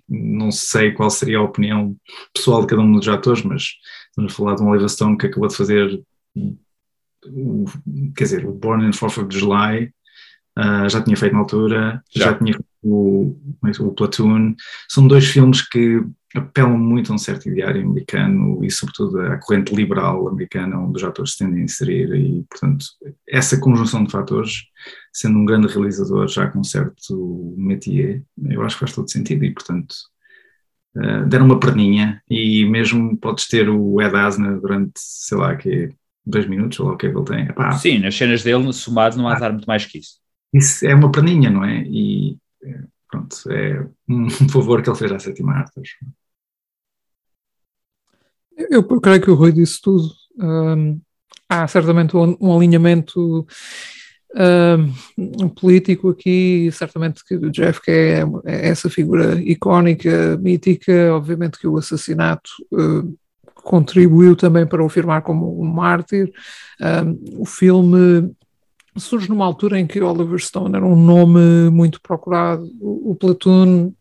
[0.09, 1.97] Não sei qual seria a opinião
[2.33, 3.75] pessoal de cada um dos atores, mas
[4.09, 6.03] estamos a falar de um Oliver Stone que acabou de fazer
[7.27, 7.65] o,
[8.17, 9.93] quer dizer, o Born in 4th of July
[10.59, 14.55] uh, já tinha feito na altura, já, já tinha feito o, é o Platoon.
[14.89, 16.03] São dois filmes que
[16.35, 21.05] apelam muito a um certo ideário americano e, sobretudo, à corrente liberal americana, onde os
[21.05, 22.14] atores se tendem a inserir.
[22.14, 22.87] E, portanto,
[23.28, 24.64] essa conjunção de fatores,
[25.12, 29.45] sendo um grande realizador já com um certo métier, eu acho que faz todo sentido.
[29.45, 29.95] E, portanto,
[30.97, 32.22] uh, deram uma perninha.
[32.28, 35.91] E mesmo podes ter o Ed Asner durante, sei lá, que
[36.24, 37.45] dois minutos, ou lá o que é que ele tem.
[37.45, 40.22] Epá, Sim, nas cenas dele, somado, não há de dar muito mais que isso.
[40.55, 41.83] Isso é uma perninha, não é?
[41.87, 42.37] E
[43.11, 45.81] pronto, é um favor que ele fez à sétima arte.
[48.57, 50.09] Eu, eu creio que o Rui disse tudo.
[51.49, 53.47] Há certamente um, um alinhamento
[54.35, 61.67] um, político aqui, certamente que o JFK é, é, essa figura icónica, mítica, obviamente que
[61.67, 62.51] o assassinato
[63.55, 66.33] contribuiu também para o afirmar como um mártir.
[66.81, 68.35] Um, o filme
[68.97, 72.64] surge numa altura em que Oliver Stone era um nome muito procurado.
[72.80, 73.93] O, o Platoon,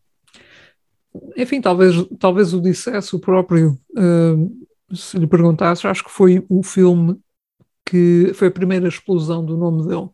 [1.38, 3.78] enfim, talvez, talvez o dissesse o próprio.
[3.98, 7.18] Uh, se lhe perguntasse, acho que foi o filme
[7.86, 10.10] que foi a primeira explosão do nome dele.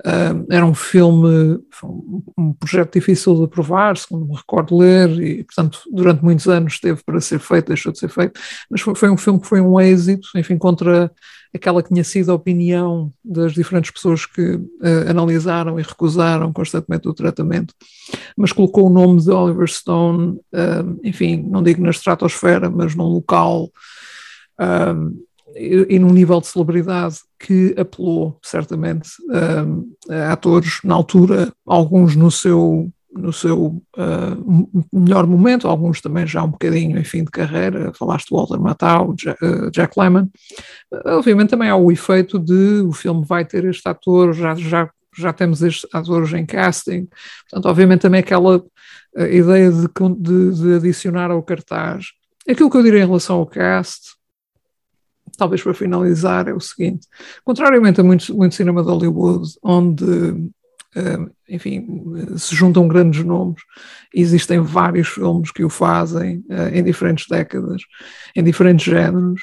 [0.00, 1.58] Uh, era um filme,
[2.36, 7.00] um projeto difícil de aprovar, segundo me recordo ler, e portanto durante muitos anos esteve
[7.04, 8.38] para ser feito, deixou de ser feito,
[8.68, 11.10] mas foi, foi um filme que foi um êxito, enfim, contra
[11.54, 17.08] aquela que tinha sido a opinião das diferentes pessoas que uh, analisaram e recusaram constantemente
[17.08, 17.72] o tratamento,
[18.36, 23.06] mas colocou o nome de Oliver Stone, uh, enfim, não digo na estratosfera, mas num
[23.06, 23.70] local
[25.56, 29.10] e num nível de celebridade que apelou certamente
[30.10, 36.42] a atores na altura, alguns no seu no seu uh, melhor momento, alguns também já
[36.42, 40.28] um bocadinho em fim de carreira, falaste do Walter Matthau, Jack, uh, Jack Lemmon,
[41.06, 45.32] obviamente também há o efeito de o filme vai ter este ator, já, já, já
[45.32, 47.06] temos estes atores em casting,
[47.48, 49.86] portanto obviamente também aquela uh, ideia de,
[50.18, 52.06] de, de adicionar ao cartaz.
[52.48, 54.16] Aquilo que eu diria em relação ao cast,
[55.36, 57.06] talvez para finalizar, é o seguinte:
[57.44, 61.86] contrariamente a muito, muito cinema de Hollywood, onde, uh, enfim,
[62.36, 63.62] se juntam grandes nomes,
[64.14, 67.82] existem vários filmes que o fazem uh, em diferentes décadas,
[68.34, 69.42] em diferentes géneros.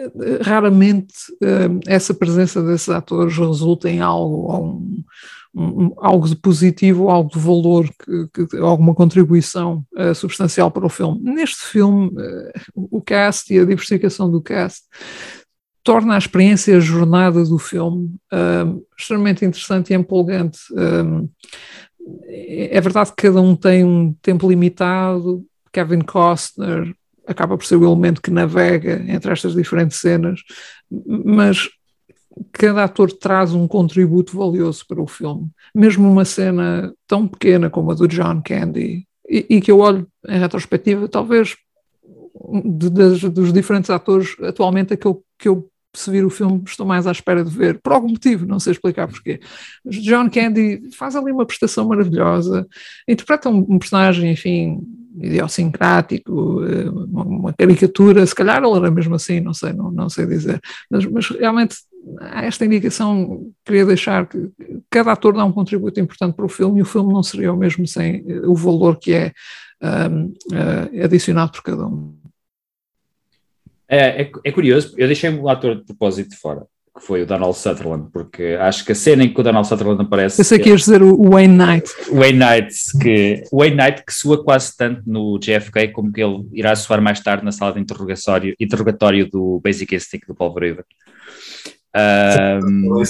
[0.00, 1.14] Uh, raramente
[1.86, 5.04] essa presença desses atores resulta em algo, um, um,
[5.98, 7.88] algo de positivo, algo de valor,
[8.32, 11.20] que, que alguma contribuição uh, substancial para o filme.
[11.22, 14.84] Neste filme, uh, o cast e a diversificação do cast
[15.82, 20.58] torna a experiência, a jornada do filme uh, extremamente interessante e empolgante.
[22.28, 25.44] é verdade que cada um tem um tempo limitado.
[25.72, 26.94] Kevin Costner
[27.26, 30.40] acaba por ser o elemento que navega entre estas diferentes cenas,
[31.24, 31.68] mas
[32.52, 35.48] cada ator traz um contributo valioso para o filme.
[35.74, 40.06] Mesmo uma cena tão pequena como a do John Candy, e, e que eu olho
[40.28, 41.56] em retrospectiva, talvez
[42.64, 47.06] de, de, dos diferentes atores, atualmente aquele que eu se vir o filme estou mais
[47.06, 49.40] à espera de ver, por algum motivo, não sei explicar porquê.
[49.84, 52.66] John Candy faz ali uma prestação maravilhosa,
[53.08, 54.80] interpreta um, um personagem, enfim,
[55.18, 60.26] idiosincrático, eh, uma, caricatura, se calhar ele era mesmo assim, não sei, não, não sei
[60.26, 61.76] dizer, mas, mas realmente
[62.42, 64.50] esta indicação queria deixar que
[64.90, 67.56] cada ator dá um contributo importante para o filme e o filme não seria o
[67.56, 69.32] mesmo sem eh, o valor que é
[69.82, 72.14] um, uh, eh, adicionado por cada um.
[73.88, 76.64] É, é, é, curioso, eu deixei um ator de propósito de fora,
[76.96, 80.00] que foi o Donald Sutherland, porque acho que a cena em que o Donald Sutherland
[80.00, 80.40] aparece.
[80.40, 81.90] Eu sei que ias dizer o Wayne Knight.
[82.12, 86.76] Wayne Knight, que, Wayne Knight que soa quase tanto no JFK como que ele irá
[86.76, 90.84] soar mais tarde na sala de interrogatório, interrogatório do Basic Instinct do Paul Verhoeven.
[91.96, 93.02] Um,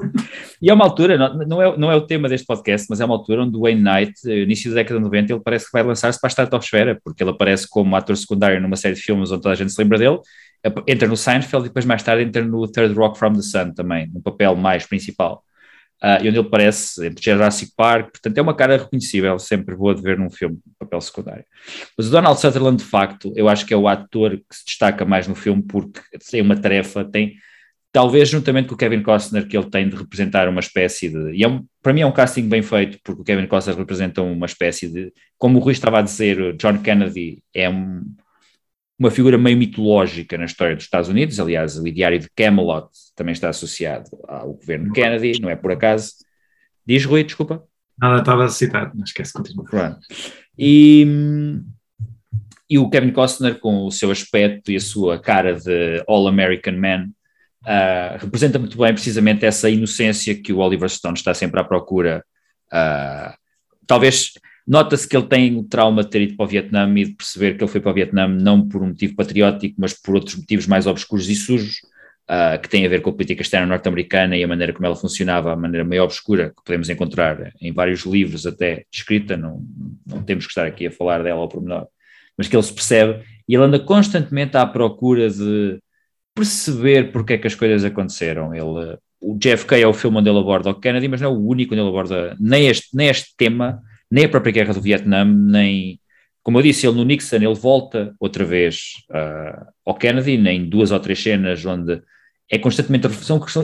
[0.62, 3.14] e é uma altura, não, é, não é o tema deste podcast, mas é uma
[3.14, 6.20] altura onde o Wayne Knight, início da década de 90, ele parece que vai lançar-se
[6.20, 9.52] para a estratosfera, porque ele aparece como ator secundário numa série de filmes onde toda
[9.52, 10.20] a gente se lembra dele,
[10.86, 14.08] entra no Seinfeld e depois mais tarde entra no Third Rock from the Sun também,
[14.12, 15.42] no papel mais principal
[16.02, 19.94] uh, e onde ele parece entre Jurassic Park, portanto é uma cara reconhecível, sempre boa
[19.94, 21.44] de ver num filme, papel secundário.
[21.96, 25.04] Mas o Donald Sutherland, de facto, eu acho que é o ator que se destaca
[25.04, 27.36] mais no filme porque tem uma tarefa, tem
[27.92, 31.42] talvez juntamente com o Kevin Costner que ele tem de representar uma espécie de, e
[31.42, 34.46] é um, para mim é um casting bem feito porque o Kevin Costner representa uma
[34.46, 38.02] espécie de, como o Rui estava a dizer, John Kennedy é um
[38.98, 41.38] uma figura meio mitológica na história dos Estados Unidos.
[41.38, 46.14] Aliás, o ideário de Camelot também está associado ao governo Kennedy, não é por acaso.
[46.84, 47.62] Diz Rui, desculpa.
[47.96, 49.64] Nada, estava a citar, não esquece, continua.
[49.64, 49.98] Pronto.
[50.58, 51.06] E,
[52.68, 57.10] e o Kevin Costner, com o seu aspecto e a sua cara de All-American Man,
[57.62, 62.24] uh, representa muito bem precisamente essa inocência que o Oliver Stone está sempre à procura.
[62.72, 63.32] Uh,
[63.86, 64.32] talvez
[64.68, 67.56] Nota-se que ele tem o trauma de ter ido para o Vietnã e de perceber
[67.56, 70.66] que ele foi para o Vietnã não por um motivo patriótico, mas por outros motivos
[70.66, 71.76] mais obscuros e sujos,
[72.28, 74.94] uh, que têm a ver com a política externa norte-americana e a maneira como ela
[74.94, 79.64] funcionava, a maneira meio obscura, que podemos encontrar em vários livros até descrita, não,
[80.06, 81.86] não temos que estar aqui a falar dela ao pormenor,
[82.36, 85.78] mas que ele se percebe e ele anda constantemente à procura de
[86.34, 88.54] perceber porque é que as coisas aconteceram.
[88.54, 91.38] Ele, o JFK é o filme onde ele aborda o Kennedy, mas não é o
[91.38, 95.24] único onde ele aborda nem este, nem este tema, nem a própria guerra do Vietnã,
[95.24, 96.00] nem,
[96.42, 100.90] como eu disse, ele no Nixon, ele volta outra vez uh, ao Kennedy, em duas
[100.90, 102.00] ou três cenas onde
[102.50, 103.06] é constantemente,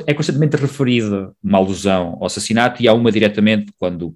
[0.06, 4.14] é constantemente referida uma alusão ao assassinato e há uma diretamente, quando,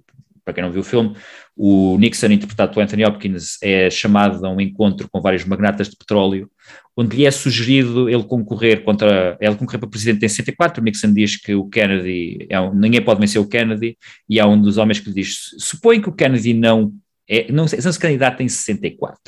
[0.49, 1.15] para quem não viu o filme,
[1.55, 5.95] o Nixon, interpretado por Anthony Hopkins, é chamado a um encontro com vários magnatas de
[5.95, 6.49] petróleo,
[6.97, 11.13] onde lhe é sugerido ele concorrer contra, ele concorrer para presidente em 64, o Nixon
[11.13, 13.97] diz que o Kennedy, é um, ninguém pode vencer o Kennedy,
[14.27, 16.91] e há um dos homens que lhe diz, supõe que o Kennedy não,
[17.29, 19.19] é, não, não se candidata em 64.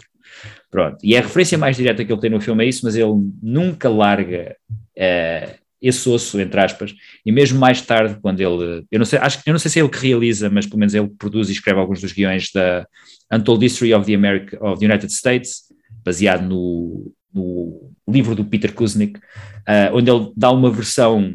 [0.71, 3.11] Pronto, e a referência mais direta que ele tem no filme é isso, mas ele
[3.43, 4.55] nunca larga
[4.97, 6.93] uh, esse osso, entre aspas,
[7.25, 9.81] e mesmo mais tarde, quando ele, eu não sei, acho, eu não sei se é
[9.81, 12.85] ele que realiza, mas pelo menos ele produz e escreve alguns dos guiões da
[13.33, 15.63] Untold History of the, America, of the United States,
[16.05, 21.33] baseado no, no livro do Peter Kuznick, uh, onde ele dá uma versão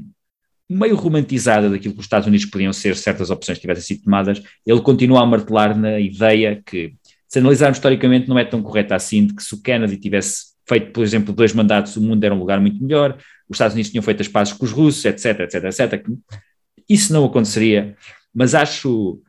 [0.69, 4.43] meio romantizada daquilo que os Estados Unidos podiam ser certas opções que tivessem sido tomadas,
[4.65, 6.95] ele continua a martelar na ideia que,
[7.29, 10.91] se analisarmos historicamente, não é tão correta assim, de que se o Kennedy tivesse feito,
[10.93, 13.17] por exemplo, dois mandatos, o mundo era um lugar muito melhor,
[13.49, 16.07] os Estados Unidos tinham feito as pazes com os russos, etc, etc, etc.
[16.89, 17.97] Isso não aconteceria,
[18.35, 19.21] mas acho,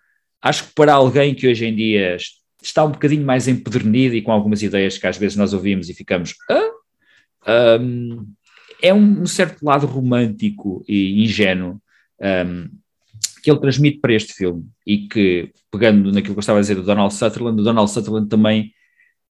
[0.42, 2.18] acho que para alguém que hoje em dia
[2.62, 5.94] está um bocadinho mais empedernido e com algumas ideias que às vezes nós ouvimos e
[5.94, 7.80] ficamos, ah?
[7.80, 8.28] um,
[8.82, 11.82] é um, certo lado romântico e ingênuo
[12.22, 12.70] um,
[13.42, 16.76] que ele transmite para este filme e que, pegando naquilo que eu estava a dizer
[16.76, 18.74] do Donald Sutherland, o Donald Sutherland também,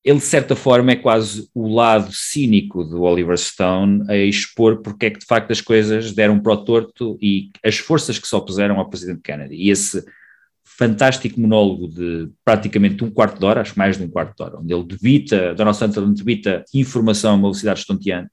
[0.07, 5.07] ele de certa forma é quase o lado cínico do Oliver Stone a expor porque
[5.07, 8.33] é que de facto as coisas deram para o torto e as forças que se
[8.33, 9.55] opuseram ao presidente Kennedy.
[9.55, 10.01] E esse
[10.63, 14.59] fantástico monólogo de praticamente um quarto de hora, acho mais de um quarto de hora,
[14.59, 18.29] onde ele debita, Donald Sutherland debita informação a uma velocidade estonteante,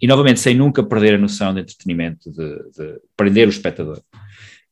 [0.00, 4.00] e novamente sem nunca perder a noção de entretenimento, de, de prender o espectador.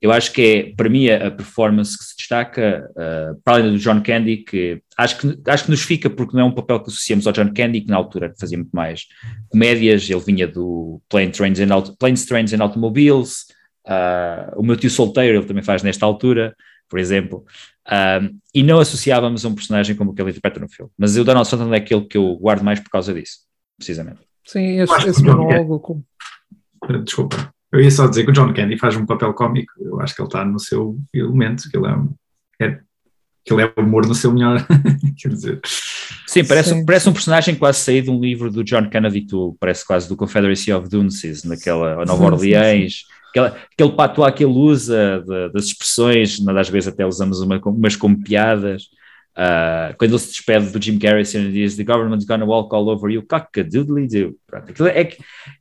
[0.03, 3.79] Eu acho que é, para mim, a, performance que se destaca, uh, para além do
[3.79, 6.91] John Candy, que acho, que acho que nos fica porque não é um papel que
[6.91, 9.07] associamos ao John Candy, que na altura fazia muito mais
[9.49, 11.69] comédias, ele vinha do Plane Trains and,
[12.01, 13.45] Planes, Trains and Automobiles,
[13.87, 16.53] uh, o meu tio solteiro ele também faz nesta altura,
[16.89, 17.45] por exemplo,
[17.87, 20.91] uh, e não associávamos a um personagem como o que ele interpreta no filme.
[20.99, 23.39] Mas o Donald Sutherland é aquele que eu guardo mais por causa disso,
[23.79, 24.19] precisamente.
[24.45, 25.79] Sim, esse, esse monólogo.
[25.79, 26.03] Com...
[27.05, 27.55] Desculpa.
[27.73, 29.73] Eu ia só dizer que o John Candy faz um papel cómico.
[29.81, 32.79] Eu acho que ele está no seu elemento, que ele é, é
[33.45, 34.67] que ele é humor no seu melhor.
[35.17, 35.61] Quer dizer.
[36.27, 36.85] Sim, parece, Sim.
[36.85, 40.17] parece um personagem quase saído de um livro do John Kennedy, tu, parece quase do
[40.17, 43.05] Confederacy of Dunces, naquela Nova Orleans.
[43.31, 47.97] Aquela, aquele patois que ele usa de, das expressões, às vezes até usamos uma, umas
[47.97, 48.89] como piadas.
[49.33, 52.89] Uh, quando ele se despede do Jim Garrison e diz The government's gonna walk all
[52.89, 54.37] over you, cock-a-doodly-doo.
[54.89, 55.17] É, é,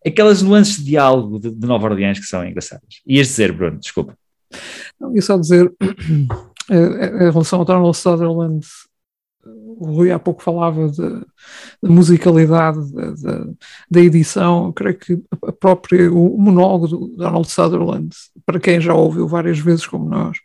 [0.05, 3.01] aquelas nuances de diálogo de, de Nova Orleans que são engraçadas.
[3.07, 4.17] Ias dizer, Bruno, desculpa.
[4.99, 5.72] Não, ia só dizer,
[6.69, 8.67] eh, eh, em relação ao Donald Sutherland,
[9.45, 12.80] o Rui há pouco falava da musicalidade
[13.89, 18.09] da edição, eu creio que a própria, o monólogo do Donald Sutherland,
[18.45, 20.38] para quem já ouviu várias vezes como nós,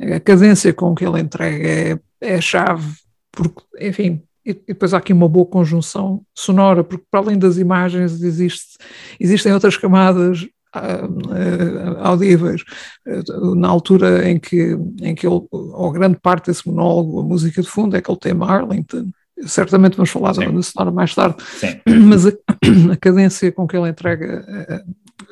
[0.00, 2.92] a cadência com que ele entrega é é a chave,
[3.32, 8.22] porque, enfim, e depois há aqui uma boa conjunção sonora, porque para além das imagens
[8.22, 8.78] existe,
[9.18, 10.42] existem outras camadas
[10.74, 12.62] uh, audíveis.
[13.06, 17.60] Uh, na altura em que, em que ele, ou grande parte desse monólogo, a música
[17.60, 19.10] de fundo é aquele tema Arlington,
[19.46, 20.52] certamente vamos falar Sim.
[20.52, 21.80] da sonora mais tarde, Sim.
[22.08, 22.30] mas a,
[22.92, 24.44] a, cadência com que ele entrega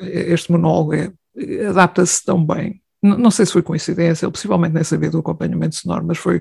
[0.00, 1.12] este monólogo é,
[1.68, 6.04] adapta-se tão bem não sei se foi coincidência, ele possivelmente nem sabia do acompanhamento sonoro,
[6.04, 6.40] mas foi,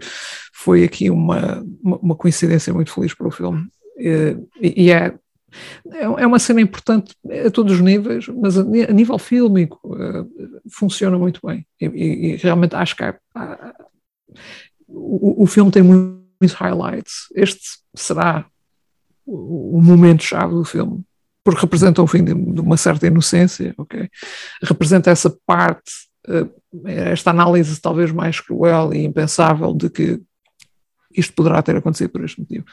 [0.53, 3.67] foi aqui uma, uma coincidência muito feliz para o filme.
[3.97, 5.13] E, e é,
[5.91, 10.29] é uma cena importante a todos os níveis, mas a, a nível fílmico uh,
[10.71, 11.65] funciona muito bem.
[11.79, 13.75] E, e, e, realmente acho que há, há,
[14.87, 17.27] o, o filme tem muitos highlights.
[17.35, 18.45] Este será
[19.25, 21.03] o, o momento-chave do filme
[21.47, 24.09] porque representa o fim de, uma certa inocência, ok?
[24.63, 26.16] Representa essa parte eh,
[26.85, 30.21] esta análise talvez mais cruel e impensável de que
[31.15, 32.65] isto poderá ter acontecido por este motivo.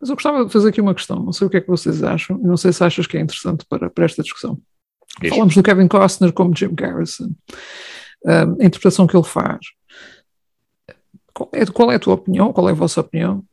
[0.00, 2.02] Mas eu gostava de fazer aqui uma questão, não sei o que é que vocês
[2.02, 4.60] acham, não sei se achas que é interessante para, para esta discussão.
[5.22, 5.34] Isso.
[5.34, 7.30] Falamos do Kevin Costner como Jim Garrison,
[8.24, 9.58] eh, a interpretação que ele faz.
[11.34, 13.44] Qual é, qual é a tua opinião, qual é a vossa opinião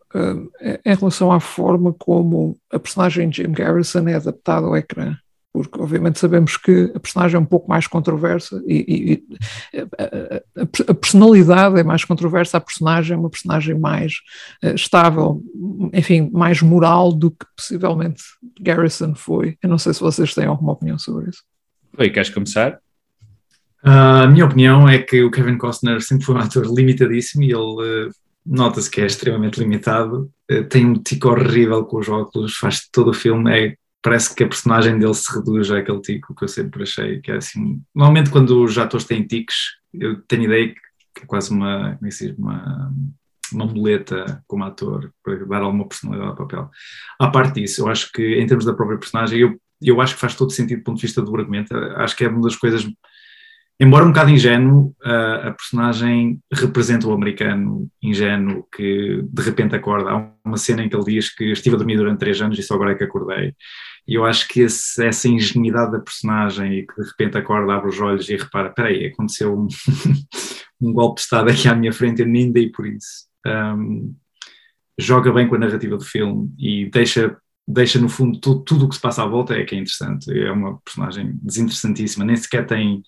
[0.86, 5.16] em relação à forma como a personagem Jim Garrison é adaptada ao ecrã?
[5.64, 9.24] Porque obviamente sabemos que a personagem é um pouco mais controversa e,
[9.74, 14.16] e a, a, a, personalidade é mais controversa, a personagem é uma personagem mais
[14.64, 15.42] uh, estável,
[15.94, 18.24] enfim, mais moral do que possivelmente
[18.60, 19.58] Garrison foi.
[19.64, 21.44] Eu não sei se vocês têm alguma opinião sobre isso.
[21.98, 22.80] Oi, queres começar?
[23.86, 27.52] Uh, a minha opinião é que o Kevin Costner sempre foi um ator limitadíssimo e
[27.52, 28.10] ele uh,
[28.46, 33.12] nota-se que é extremamente limitado, uh, tem um tico horrível com os óculos, faz todo
[33.12, 33.76] o filme, é
[34.06, 37.38] parece que a personagem dele se reduz àquele tico que eu sempre achei que é
[37.38, 37.82] assim.
[37.94, 39.56] Normalmente, quando os atores têm tiques,
[39.92, 40.68] eu tenho ideia
[41.16, 42.94] que é quase uma, como é que uma,
[43.52, 46.70] uma muleta como ator para dar alguma personalidade ao papel.
[47.20, 50.22] À parte disso, eu acho que, em termos da própria personagem, eu, eu acho que
[50.22, 51.76] faz todo sentido do ponto de vista do argumento.
[51.96, 52.88] Acho que é uma das coisas.
[53.80, 60.12] Embora um bocado ingênuo, a, a personagem representa o americano ingênuo que de repente acorda.
[60.12, 62.62] Há uma cena em que ele diz que estive a dormir durante três anos e
[62.62, 63.56] só agora é que acordei
[64.08, 67.90] E eu acho que esse, essa ingenuidade da personagem e que de repente acorda, abre
[67.90, 69.68] os olhos e repara: peraí, aconteceu um,
[70.82, 73.28] um golpe de Estado aqui à minha frente, eu nem dei por isso.
[73.46, 74.16] Um,
[74.98, 77.36] joga bem com a narrativa do filme e deixa,
[77.68, 80.32] deixa no fundo tudo, tudo o que se passa à volta é que é interessante.
[80.32, 83.04] É uma personagem desinteressantíssima, nem sequer tem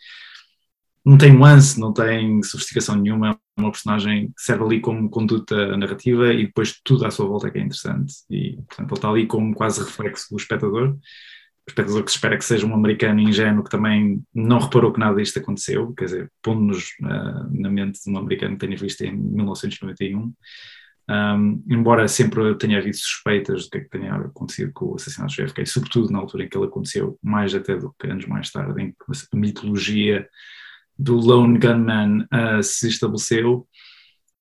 [1.06, 6.34] não tem nuance, não tem sofisticação nenhuma, uma personagem que serve ali como conduta narrativa
[6.34, 8.14] e depois tudo à sua volta é que é interessante.
[8.30, 10.89] E, portanto, ele está ali como quase reflexo do espectador.
[10.89, 14.99] O espectador que se espera que seja um americano ingênuo que também não reparou que
[14.99, 19.01] nada disto aconteceu, quer dizer, pondo-nos uh, na mente de um americano que tenha visto
[19.01, 20.34] em 1991.
[21.10, 25.34] Um, embora sempre tenha havido suspeitas do que, é que tenha acontecido com o assassinato
[25.34, 28.51] de JFK, sobretudo na altura em que ele aconteceu, mais até do que anos mais
[28.51, 28.97] tarde, em que
[29.34, 30.28] a mitologia
[30.98, 33.68] do Lone Gunman uh, se estabeleceu,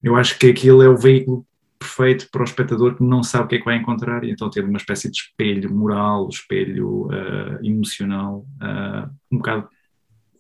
[0.03, 1.47] eu acho que aquilo é o veículo
[1.79, 4.49] perfeito para o espectador que não sabe o que é que vai encontrar e então
[4.49, 9.69] ter uma espécie de espelho moral, espelho uh, emocional, uh, um bocado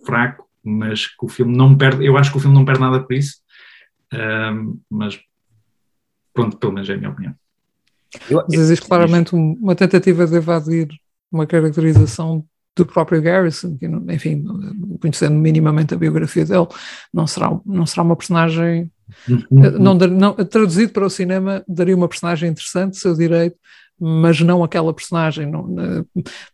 [0.05, 3.03] fraco, mas que o filme não perde, eu acho que o filme não perde nada
[3.03, 3.37] por isso,
[4.91, 5.19] mas
[6.33, 7.35] pronto, pelo menos é a minha opinião.
[8.31, 10.89] Mas existe claramente uma tentativa de evadir
[11.31, 12.45] uma caracterização
[12.77, 14.45] do próprio Garrison, que, enfim,
[15.01, 16.67] conhecendo minimamente a biografia dele,
[17.13, 18.91] não será, não será uma personagem.
[19.29, 19.71] Uhum.
[19.79, 23.57] Não, não, traduzido para o cinema, daria uma personagem interessante, seu direito,
[23.99, 25.51] mas não aquela personagem.
[25.51, 25.75] Não,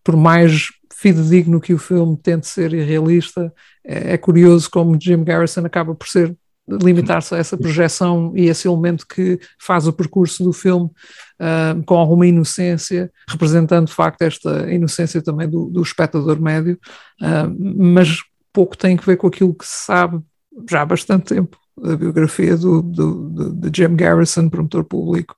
[0.05, 3.53] por mais fidedigno que o filme tente ser irrealista,
[3.85, 6.37] é, é curioso como Jim Garrison acaba por ser
[6.81, 11.95] limitar-se a essa projeção e esse elemento que faz o percurso do filme uh, com
[11.97, 16.79] alguma inocência, representando de facto esta inocência também do, do espectador médio,
[17.21, 20.21] uh, mas pouco tem que ver com aquilo que se sabe
[20.69, 21.59] já há bastante tempo.
[21.75, 25.35] Da biografia do, do, do, de Jim Garrison, promotor público,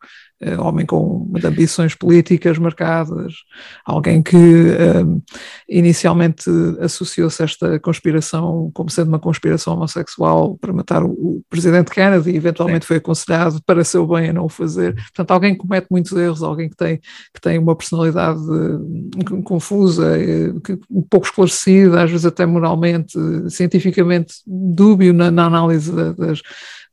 [0.58, 3.34] homem com ambições políticas marcadas,
[3.84, 5.22] alguém que uh,
[5.68, 11.90] inicialmente associou-se a esta conspiração como sendo uma conspiração homossexual para matar o, o presidente
[11.90, 12.88] Kennedy e eventualmente Sim.
[12.88, 14.94] foi aconselhado para seu bem a não o fazer.
[14.94, 16.98] Portanto, alguém que comete muitos erros, alguém que tem,
[17.32, 20.18] que tem uma personalidade uh, confusa,
[20.62, 23.18] que, um pouco esclarecida, às vezes até moralmente,
[23.50, 26.42] cientificamente dúbio na, na análise das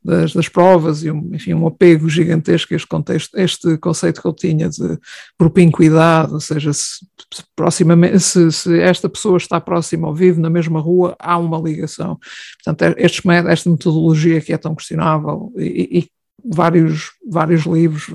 [0.04, 4.28] das, das provas e um, enfim, um apego gigantesco a este contexto, este conceito que
[4.28, 4.98] ele tinha de
[5.38, 11.16] propinquidade, ou seja, se, se se, esta pessoa está próxima ou vive na mesma rua,
[11.18, 12.18] há uma ligação.
[12.64, 16.08] Portanto, é, esta metodologia que é tão questionável e, e
[16.44, 18.06] vários, vários livros,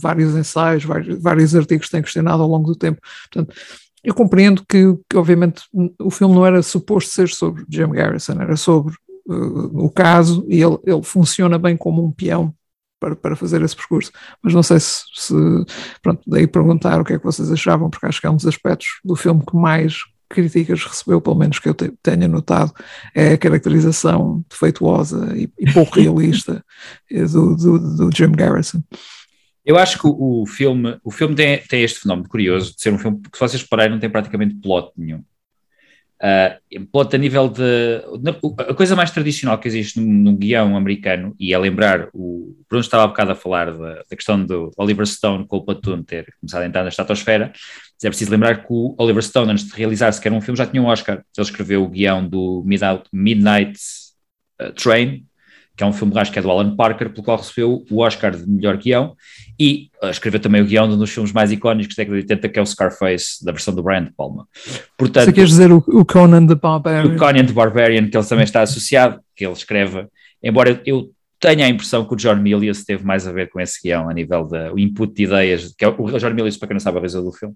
[0.00, 3.00] vários ensaios, vários, vários artigos têm questionado ao longo do tempo.
[3.30, 3.54] Portanto,
[4.02, 5.62] eu compreendo que, que, obviamente,
[6.00, 8.94] o filme não era suposto ser sobre Jim Garrison, era sobre
[9.28, 12.54] uh, o caso e ele, ele funciona bem como um peão
[12.98, 14.10] para, para fazer esse percurso.
[14.42, 15.34] Mas não sei se, se,
[16.02, 18.46] pronto, daí perguntar o que é que vocês achavam, porque acho que é um dos
[18.46, 19.98] aspectos do filme que mais
[20.28, 22.72] críticas recebeu, pelo menos que eu te, tenha notado,
[23.14, 26.62] é a caracterização defeituosa e, e pouco realista
[27.10, 28.82] do, do, do, Jim Garrison.
[29.64, 32.92] Eu acho que o, o filme, o filme tem, tem este fenómeno curioso de ser
[32.92, 35.22] um filme que, se vocês repararem, não tem praticamente plot nenhum.
[36.20, 38.02] Uh, a nível de.
[38.58, 43.04] A coisa mais tradicional que existe num guião americano, e é lembrar, o Bruno estava
[43.04, 46.62] há bocado a falar da, da questão do Oliver Stone com o Platoon ter começado
[46.62, 47.52] a entrar na estratosfera,
[48.02, 50.82] é preciso lembrar que o Oliver Stone, antes de realizar sequer um filme, já tinha
[50.82, 51.16] um Oscar.
[51.36, 52.64] Ele escreveu o guião do
[53.12, 53.78] Midnight
[54.60, 55.24] uh, Train,
[55.78, 58.36] que é um filme acho que é do Alan Parker, pelo qual recebeu o Oscar
[58.36, 59.14] de melhor guião,
[59.56, 62.22] e uh, escreveu também o guião de um dos filmes mais icónicos da década de
[62.24, 64.48] 80, que é o Scarface, da versão do Brian De Palma.
[64.96, 67.14] Portanto, Você quer dizer o, o, Conan the Barbarian?
[67.14, 70.08] O Conan the Barbarian, que ele também está associado, que ele escreve,
[70.42, 73.80] embora eu tenha a impressão que o John Milius teve mais a ver com esse
[73.80, 76.80] guião, a nível do input de ideias, que é o John Milius, para quem não
[76.80, 77.54] sabe, a razão do filme,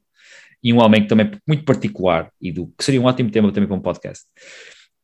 [0.62, 3.50] e um homem que também é muito particular, e do, que seria um ótimo tema
[3.50, 4.26] também para um podcast.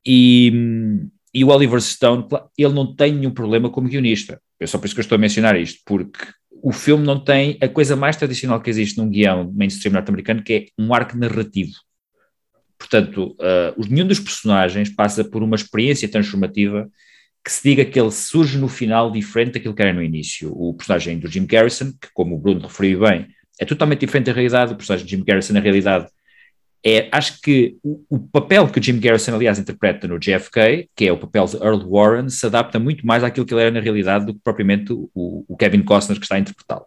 [0.07, 2.26] E hum, e o Oliver Stone,
[2.57, 4.41] ele não tem nenhum problema como guionista.
[4.59, 6.26] É só por isso que eu estou a mencionar isto, porque
[6.62, 10.53] o filme não tem a coisa mais tradicional que existe num guião mainstream norte-americano, que
[10.53, 11.72] é um arco narrativo.
[12.79, 16.89] Portanto, uh, nenhum dos personagens passa por uma experiência transformativa
[17.45, 20.53] que se diga que ele surge no final diferente daquilo que era no início.
[20.53, 23.26] O personagem do Jim Garrison, que como o Bruno referiu bem,
[23.59, 24.72] é totalmente diferente da realidade.
[24.72, 26.07] O personagem de Jim Garrison, na realidade,
[26.85, 31.07] é, acho que o, o, papel que o Jim Garrison, aliás, interpreta no JFK, que
[31.07, 33.81] é o papel de Earl Warren, se adapta muito mais àquilo que ele era na
[33.81, 36.87] realidade do que propriamente o, o Kevin Costner que está a interpretá-lo.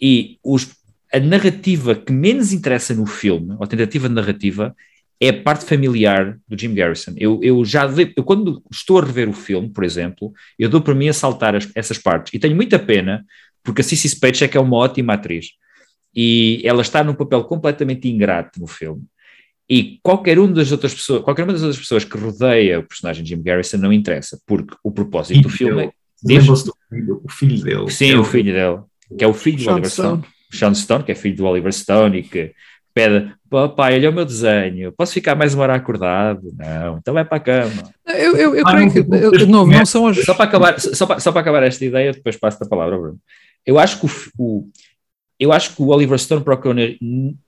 [0.00, 0.76] E os,
[1.12, 4.74] a narrativa que menos interessa no filme, ou a tentativa de narrativa,
[5.18, 7.12] é a parte familiar do Jim Garrison.
[7.16, 7.86] Eu, eu já,
[8.16, 11.54] eu, quando estou a rever o filme, por exemplo, eu dou para mim a saltar
[11.54, 12.32] as, essas partes.
[12.34, 13.24] E tenho muita pena,
[13.62, 15.48] porque a Cissy Spacek é uma ótima atriz
[16.14, 19.02] e ela está num papel completamente ingrato no filme.
[19.68, 23.24] E qualquer, um das outras pessoas, qualquer uma das outras pessoas que rodeia o personagem
[23.24, 25.90] Jim Garrison não interessa, porque o propósito E do filme é.
[26.22, 27.90] Do filho, o filho dele.
[27.90, 28.80] Sim, é o filho dele,
[29.16, 30.18] que é o filho do Sean Oliver Stone.
[30.22, 30.34] Stone.
[30.52, 32.52] Sean Stone, que é filho do Oliver Stone e que
[32.92, 36.42] pede, papai, olha o meu desenho, posso ficar mais uma hora acordado?
[36.58, 37.90] Não, então vai para a cama.
[38.08, 40.18] Eu, eu, eu Ah, creio não, que, não, eu- de novo, não são as.
[40.24, 43.00] Só para acabar, só para, só para acabar esta ideia, depois passo a palavra ao
[43.00, 43.18] Bruno.
[43.64, 44.68] Eu acho que o, o-
[45.40, 46.82] eu acho que o Oliver Stone procurou na,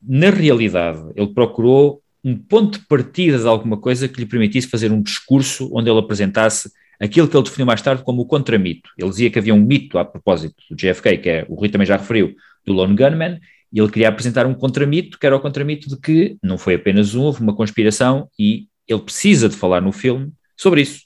[0.02, 4.90] na realidade, ele procurou um ponto de partida de alguma coisa que lhe permitisse fazer
[4.90, 8.88] um discurso onde ele apresentasse aquilo que ele definiu mais tarde como o contramito.
[8.96, 11.86] Ele dizia que havia um mito a propósito do JFK, que é, o Rui também
[11.86, 12.34] já referiu,
[12.64, 13.40] do Lone Gunman,
[13.72, 17.14] e ele queria apresentar um contramito, que era o contramito de que não foi apenas
[17.14, 21.02] um, houve uma conspiração e ele precisa de falar no filme sobre isso.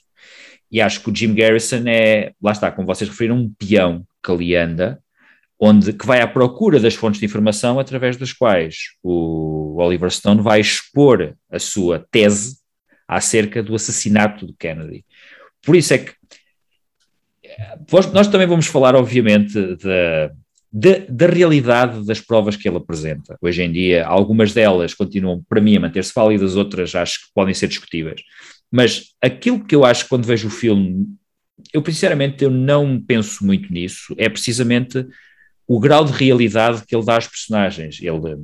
[0.71, 4.31] E acho que o Jim Garrison é, lá está, como vocês referiram, um peão que
[4.31, 4.99] ali anda,
[5.59, 10.41] onde, que vai à procura das fontes de informação através das quais o Oliver Stone
[10.41, 12.57] vai expor a sua tese
[13.07, 15.03] acerca do assassinato de Kennedy.
[15.63, 16.13] Por isso é que
[18.13, 20.31] nós também vamos falar, obviamente, da,
[20.71, 23.37] da, da realidade das provas que ele apresenta.
[23.41, 27.53] Hoje em dia, algumas delas continuam, para mim, a manter-se válidas, outras acho que podem
[27.53, 28.21] ser discutíveis.
[28.71, 31.07] Mas aquilo que eu acho quando vejo o filme,
[31.73, 35.07] eu sinceramente eu não penso muito nisso, é precisamente
[35.67, 37.99] o grau de realidade que ele dá aos personagens.
[38.01, 38.37] Ele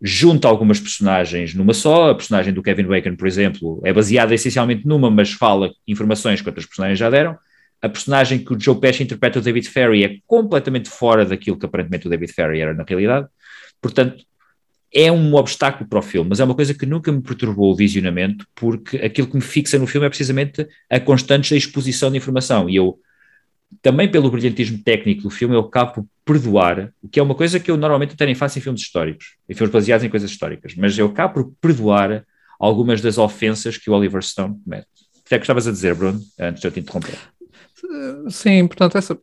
[0.00, 4.86] junta algumas personagens numa só, a personagem do Kevin Bacon, por exemplo, é baseada essencialmente
[4.86, 7.36] numa, mas fala informações que outras personagens já deram.
[7.80, 11.66] A personagem que o Joe Pesci interpreta, o David Ferry, é completamente fora daquilo que
[11.66, 13.28] aparentemente o David Ferry era na realidade.
[13.80, 14.24] Portanto,
[14.92, 17.76] é um obstáculo para o filme, mas é uma coisa que nunca me perturbou o
[17.76, 22.68] visionamento, porque aquilo que me fixa no filme é precisamente a constante exposição de informação.
[22.68, 22.98] E eu,
[23.82, 27.60] também pelo brilhantismo técnico do filme, eu acabo por perdoar, o que é uma coisa
[27.60, 30.74] que eu normalmente até nem faço em filmes históricos, em filmes baseados em coisas históricas,
[30.76, 32.24] mas eu acabo por perdoar
[32.58, 34.86] algumas das ofensas que o Oliver Stone comete.
[35.18, 37.18] O que é que estavas a dizer, Bruno, antes de eu te interromper?
[38.28, 39.18] Sim, portanto, essa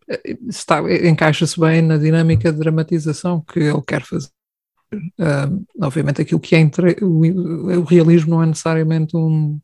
[0.47, 4.29] está, encaixa-se bem na dinâmica de dramatização que ele quer fazer.
[4.93, 9.59] Um, obviamente, aquilo que é entre, o, o, realismo não é necessariamente um.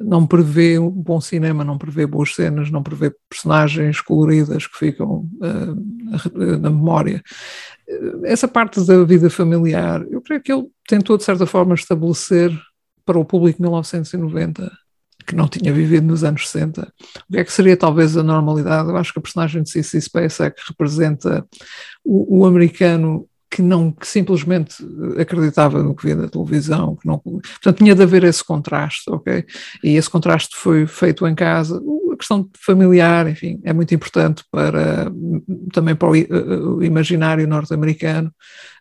[0.00, 5.28] Não prevê um bom cinema, não prevê boas cenas, não prevê personagens coloridas que ficam
[5.40, 7.22] uh, na memória.
[8.24, 12.50] Essa parte da vida familiar, eu creio que ele tentou, de certa forma, estabelecer
[13.04, 14.72] para o público de 1990
[15.26, 16.82] que não tinha vivido nos anos 60.
[16.82, 18.88] O que é que seria talvez a normalidade?
[18.88, 20.00] Eu acho que a personagem de C.C.
[20.00, 21.46] Spacek representa
[22.04, 24.76] o, o, americano que não que simplesmente
[25.18, 29.44] acreditava no que via na televisão, que não, portanto tinha de haver esse contraste, ok?
[29.82, 31.82] E esse contraste foi feito em casa.
[32.12, 35.10] A questão familiar, enfim, é muito importante para
[35.72, 38.32] também para o, o imaginário norte-americano.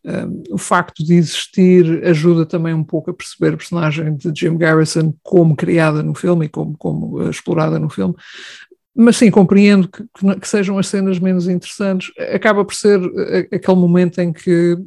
[0.06, 4.58] Um, o facto de existir ajuda também um pouco a perceber a personagem de Jim
[4.58, 8.14] Garrison como criada no filme e como, como explorada no filme.
[8.96, 12.12] Mas sim, compreendo que, que, que, sejam as cenas menos interessantes.
[12.34, 13.00] Acaba por ser
[13.52, 14.78] aquele momento em que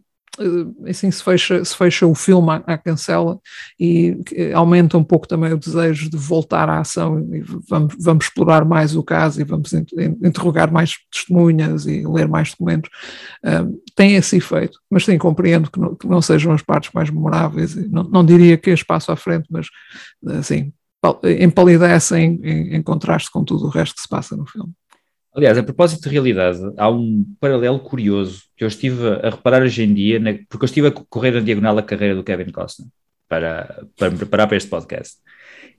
[0.88, 3.38] assim se fecha, se fecha o filme à, à cancela
[3.78, 4.16] e
[4.54, 8.96] aumenta um pouco também o desejo de voltar à ação e vamos, vamos explorar mais
[8.96, 12.90] o caso e vamos interrogar mais testemunhas e ler mais documentos.
[13.44, 17.10] Um, tem esse efeito, mas sim, compreendo que não, que não sejam as partes mais
[17.10, 17.74] memoráveis.
[17.90, 19.66] Não, não diria que é espaço à frente, mas
[20.38, 20.72] assim,
[21.40, 24.72] empalidecem em, em contraste com tudo o resto que se passa no filme.
[25.34, 29.82] Aliás, a propósito de realidade, há um paralelo curioso que eu estive a reparar hoje
[29.82, 32.88] em dia, porque eu estive a correr na diagonal a carreira do Kevin Costner
[33.26, 35.16] para, para me preparar para este podcast.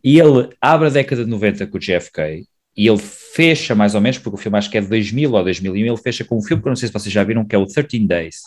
[0.03, 2.45] E ele abre a década de 90 com o JFK
[2.75, 5.43] e ele fecha mais ou menos, porque o filme acho que é de 2000 ou
[5.43, 7.55] 2001, ele fecha com um filme que eu não sei se vocês já viram, que
[7.55, 8.37] é o 13 Days,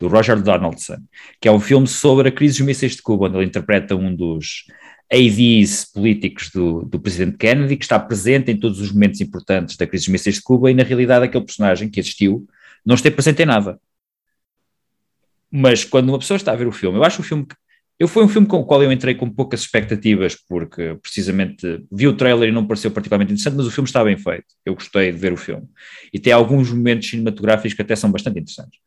[0.00, 0.96] do Roger Donaldson,
[1.38, 4.14] que é um filme sobre a crise dos mísseis de Cuba, onde ele interpreta um
[4.14, 4.64] dos
[5.12, 9.86] ADs políticos do, do presidente Kennedy, que está presente em todos os momentos importantes da
[9.86, 12.46] crise dos mísseis de Cuba, e na realidade aquele personagem que existiu
[12.84, 13.78] não esteve presente em nada.
[15.50, 17.54] Mas quando uma pessoa está a ver o filme, eu acho o filme que.
[17.98, 22.06] Eu foi um filme com o qual eu entrei com poucas expectativas, porque precisamente vi
[22.06, 24.44] o trailer e não pareceu particularmente interessante, mas o filme está bem feito.
[24.66, 25.66] Eu gostei de ver o filme.
[26.12, 28.78] E tem alguns momentos cinematográficos que até são bastante interessantes.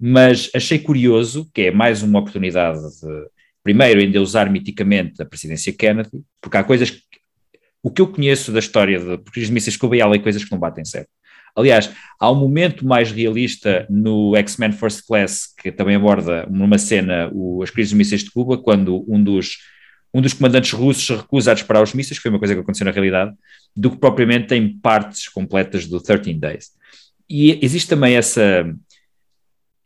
[0.00, 3.28] Mas achei curioso, que é mais uma oportunidade de,
[3.66, 7.00] primeiro, ainda usar miticamente a presidência Kennedy, porque há coisas que,
[7.82, 10.58] o que eu conheço da história de de mísseis Cuba, e há coisas que não
[10.60, 11.08] batem certo.
[11.52, 11.90] Aliás,
[12.20, 17.60] há um momento mais realista no X-Men First Class, que também aborda numa cena o,
[17.60, 19.56] as crises de mísseis de Cuba, quando um dos,
[20.14, 22.84] um dos comandantes russos recusa a disparar os mísseis, que foi uma coisa que aconteceu
[22.84, 23.34] na realidade,
[23.74, 26.70] do que propriamente em partes completas do 13 Days.
[27.28, 28.64] E existe também essa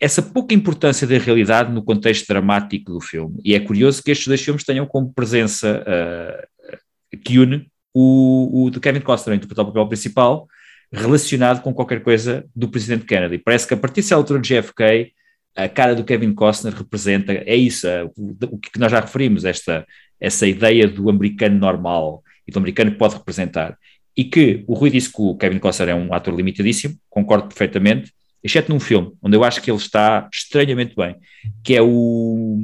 [0.00, 3.38] essa pouca importância da realidade no contexto dramático do filme.
[3.44, 8.70] E é curioso que estes dois filmes tenham como presença uh, que une o, o
[8.70, 10.48] de Kevin Costner a interpretar o papel principal
[10.90, 13.38] relacionado com qualquer coisa do presidente Kennedy.
[13.38, 15.12] Parece que a partir dessa altura de JFK,
[15.54, 17.86] a cara do Kevin Costner representa, é isso,
[18.16, 19.86] o, o que nós já referimos, esta,
[20.18, 23.76] essa ideia do americano normal e do americano que pode representar.
[24.16, 28.12] E que o Rui disse que o Kevin Costner é um ator limitadíssimo, concordo perfeitamente,
[28.42, 31.16] exceto num filme, onde eu acho que ele está estranhamente bem,
[31.62, 32.58] que é o.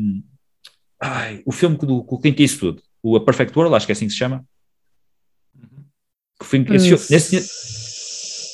[1.00, 3.94] Ai, o filme do, com o Clint Eastwood, o A Perfect World, acho que é
[3.94, 4.44] assim que se chama.
[6.38, 7.40] Que foi, esse, uh, nesse,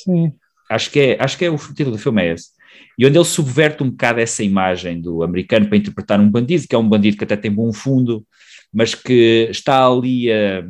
[0.03, 0.33] sim.
[0.69, 2.49] Acho que, é, acho que é o título do filme é esse.
[2.97, 6.75] E onde ele subverte um bocado essa imagem do americano para interpretar um bandido, que
[6.75, 8.25] é um bandido que até tem bom fundo,
[8.71, 10.63] mas que está ali a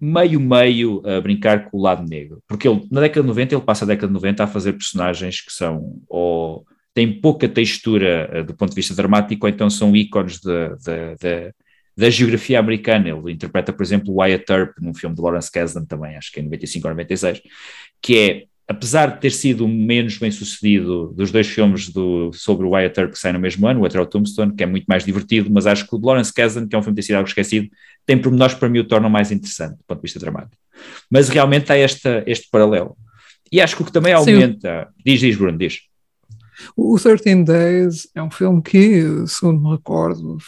[0.00, 2.42] meio-meio a brincar com o lado negro.
[2.46, 5.40] Porque ele, na década de 90, ele passa a década de 90 a fazer personagens
[5.40, 9.94] que são ou têm pouca textura uh, do ponto de vista dramático, ou então são
[9.94, 13.08] ícones da geografia americana.
[13.08, 16.42] Ele interpreta, por exemplo, Wyatt Earp num filme de Lawrence Kasdan também, acho que é
[16.42, 17.42] em 95 ou 96,
[18.00, 22.66] que é apesar de ter sido o menos bem sucedido dos dois filmes do, sobre
[22.66, 24.66] o Wyatt Earp que saem no mesmo ano, o outro é o Tombstone, que é
[24.66, 27.02] muito mais divertido, mas acho que o de Lawrence Kasdan, que é um filme que
[27.02, 27.68] tem sido algo esquecido,
[28.04, 30.56] tem pormenores que para mim o tornam mais interessante do ponto de vista dramático.
[31.10, 32.96] Mas realmente há esta, este paralelo.
[33.52, 34.88] E acho que o que também aumenta...
[34.88, 35.02] Sim.
[35.04, 35.78] Diz, diz, Bruno, diz.
[36.76, 40.38] O 13 Days é um filme que, segundo me recordo,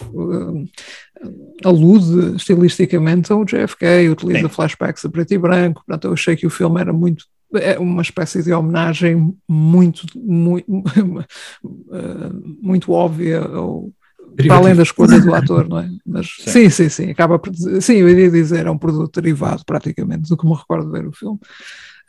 [1.63, 4.55] alude estilisticamente ao JFK, utiliza Sim.
[4.55, 8.03] flashbacks a preto e branco, portanto eu achei que o filme era muito é uma
[8.03, 10.67] espécie de homenagem muito, muito,
[12.63, 13.93] muito óbvia ou
[14.37, 15.91] para além da escolha do ator, não é?
[16.07, 19.21] Mas sim, sim, sim, sim acaba por dizer, sim, eu iria dizer, é um produto
[19.21, 21.39] derivado praticamente do que me recordo de ver o filme.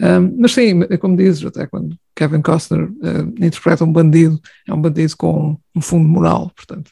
[0.02, 4.82] Um, mas sim, como dizes, até quando Kevin Costner uh, interpreta um bandido, é um
[4.82, 6.92] bandido com um fundo moral, portanto.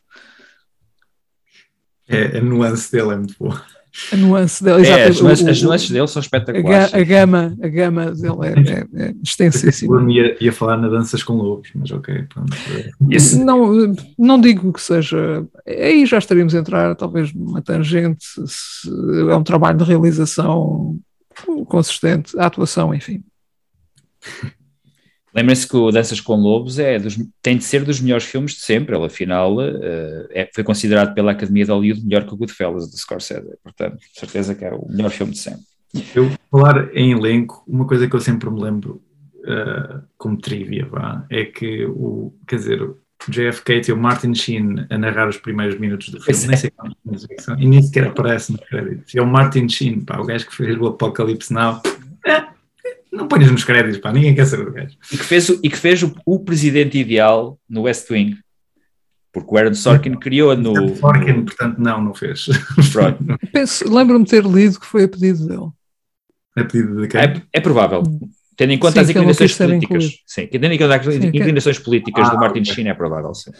[2.07, 3.61] É, a nuance dele é muito boa.
[4.11, 6.93] A nuance dele, é, as, o, as nuances dele são espetaculares.
[6.93, 9.99] A, a, gama, a gama dele é, é, é extensíssima.
[9.99, 12.23] Eu ia, ia falar na Danças com Lobos, mas ok.
[12.31, 12.55] Pronto.
[13.43, 15.45] Não, não digo que seja.
[15.65, 18.25] Aí já estaríamos a entrar, talvez, numa tangente.
[19.29, 20.97] é um trabalho de realização
[21.67, 23.23] consistente, a atuação, enfim.
[25.37, 28.61] Lembrem-se que o Danças com Lobos é dos, tem de ser dos melhores filmes de
[28.61, 32.89] sempre, ele afinal uh, é, foi considerado pela Academia de Hollywood melhor que o Goodfellas
[32.89, 35.61] de Scorsese, portanto, certeza que é o melhor filme de sempre.
[36.15, 38.99] Eu falar em elenco, uma coisa que eu sempre me lembro
[39.43, 42.97] uh, como trivia, vá, é que o, quer dizer, o
[43.29, 46.57] JFK tem o Martin Sheen a narrar os primeiros minutos do filme, nem é.
[46.57, 49.03] sei quantos são, e nem sequer aparece no crédito.
[49.15, 51.79] É o Martin Sheen, pá, o gajo que fez o Apocalipse Now.
[53.11, 54.97] Não ponhas nos créditos, pá, ninguém quer saber do gajo.
[55.11, 58.37] E que fez, e que fez o, o presidente ideal no West Wing.
[59.31, 60.95] Porque o Aaron Sorkin criou no.
[60.95, 62.47] Sorkin, portanto, não, não fez.
[63.87, 65.69] Lembro-me de ter lido que foi a pedido dele.
[66.55, 67.21] A pedido de quem?
[67.21, 68.03] É, é provável.
[68.55, 70.09] Tendo em conta sim, as inclinações políticas.
[70.25, 71.85] Sim, tendo em conta as sim, inclinações que...
[71.85, 72.73] políticas ah, do Martin okay.
[72.73, 73.51] Sheen, é provável, sim.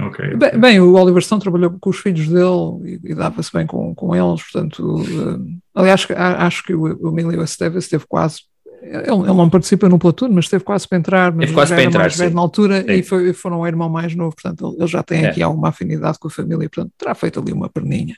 [0.00, 3.66] Okay, bem, bem, o Oliver Stone trabalhou com os filhos dele e, e dava-se bem
[3.66, 8.40] com, com eles, portanto, uh, aliás, acho que o, o Emilio Estevez esteve quase
[8.82, 12.00] ele, ele, não participa no Platoon, mas esteve quase para entrar, mas quase para entrar,
[12.00, 12.92] mais velho na altura sim.
[12.92, 15.28] e foi, foram um irmão mais novo, portanto ele, já tem é.
[15.28, 18.16] aqui alguma afinidade com a família, portanto terá feito ali uma perninha.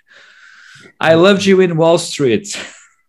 [1.03, 2.57] I loved you in Wall Street.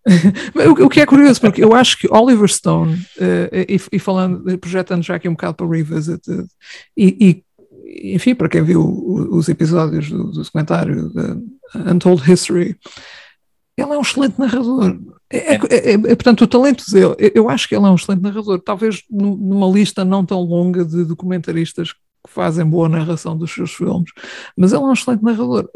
[0.84, 5.02] o, que é curioso, porque eu acho que Oliver Stone, uh, e, e, falando, projetando
[5.02, 6.48] já aqui um bocado para o Revisit, uh,
[6.96, 7.44] e,
[7.88, 8.84] e, enfim, para quem viu
[9.32, 11.12] os episódios do, do documentário
[11.74, 12.78] Untold History,
[13.78, 15.00] ele é um excelente narrador.
[15.30, 18.22] É, é, é, é, portanto, o talento dele, eu acho que ele é um excelente
[18.22, 23.74] narrador, talvez numa lista não tão longa de documentaristas que fazem boa narração dos seus
[23.74, 24.12] filmes,
[24.56, 25.70] mas ele é um excelente narrador.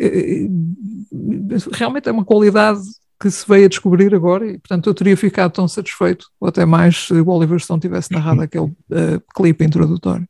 [1.73, 2.81] Realmente é uma qualidade
[3.21, 6.65] que se veio a descobrir agora e, portanto, eu teria ficado tão satisfeito, ou até
[6.65, 10.25] mais, se o Oliver Stone tivesse narrado aquele uh, clipe introdutório.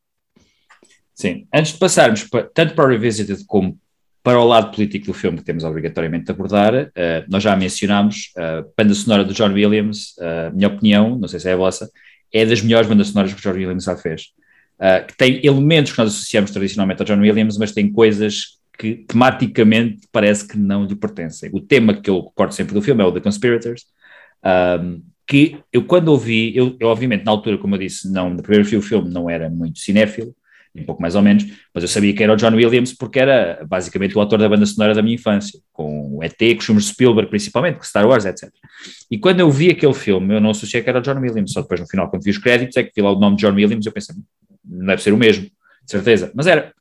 [1.14, 3.78] Sim, antes de passarmos tanto para o Revisited como
[4.24, 6.90] para o lado político do filme que temos obrigatoriamente de abordar, uh,
[7.30, 11.40] nós já mencionámos a uh, banda sonora do John Williams, uh, minha opinião, não sei
[11.40, 11.90] se é a vossa,
[12.32, 14.28] é das melhores bandas sonoras que o John Williams já fez.
[14.80, 19.04] Uh, que tem elementos que nós associamos tradicionalmente ao John Williams, mas tem coisas que
[19.08, 21.50] tematicamente parece que não lhe pertencem.
[21.54, 23.84] O tema que eu corto sempre do filme é o The Conspirators,
[24.82, 28.42] um, que eu quando ouvi, eu, eu, obviamente na altura, como eu disse, não, no
[28.42, 30.34] primeiro filme não era muito cinéfilo,
[30.76, 33.66] um pouco mais ou menos, mas eu sabia que era o John Williams porque era
[33.68, 36.84] basicamente o autor da banda sonora da minha infância, com o ET, com os filmes
[36.86, 38.50] de Spielberg principalmente, com Star Wars, etc.
[39.10, 41.62] E quando eu vi aquele filme, eu não associei que era o John Williams, só
[41.62, 43.54] depois no final, quando vi os créditos, é que vi lá o nome de John
[43.54, 44.16] Williams, eu pensei,
[44.64, 45.48] não deve ser o mesmo.
[45.86, 46.32] certeza.
[46.36, 46.72] Mas era.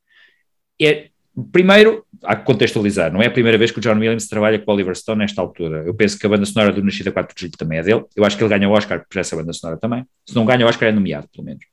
[0.81, 1.09] É,
[1.51, 4.71] primeiro, há que contextualizar, não é a primeira vez que o John Williams trabalha com
[4.71, 5.83] o Oliver Stone nesta altura.
[5.85, 8.05] Eu penso que a banda sonora do Nascida 4 de Julho também é dele.
[8.15, 10.05] Eu acho que ele ganha o Oscar por essa banda sonora também.
[10.25, 11.63] Se não ganha o Oscar, é nomeado, pelo menos.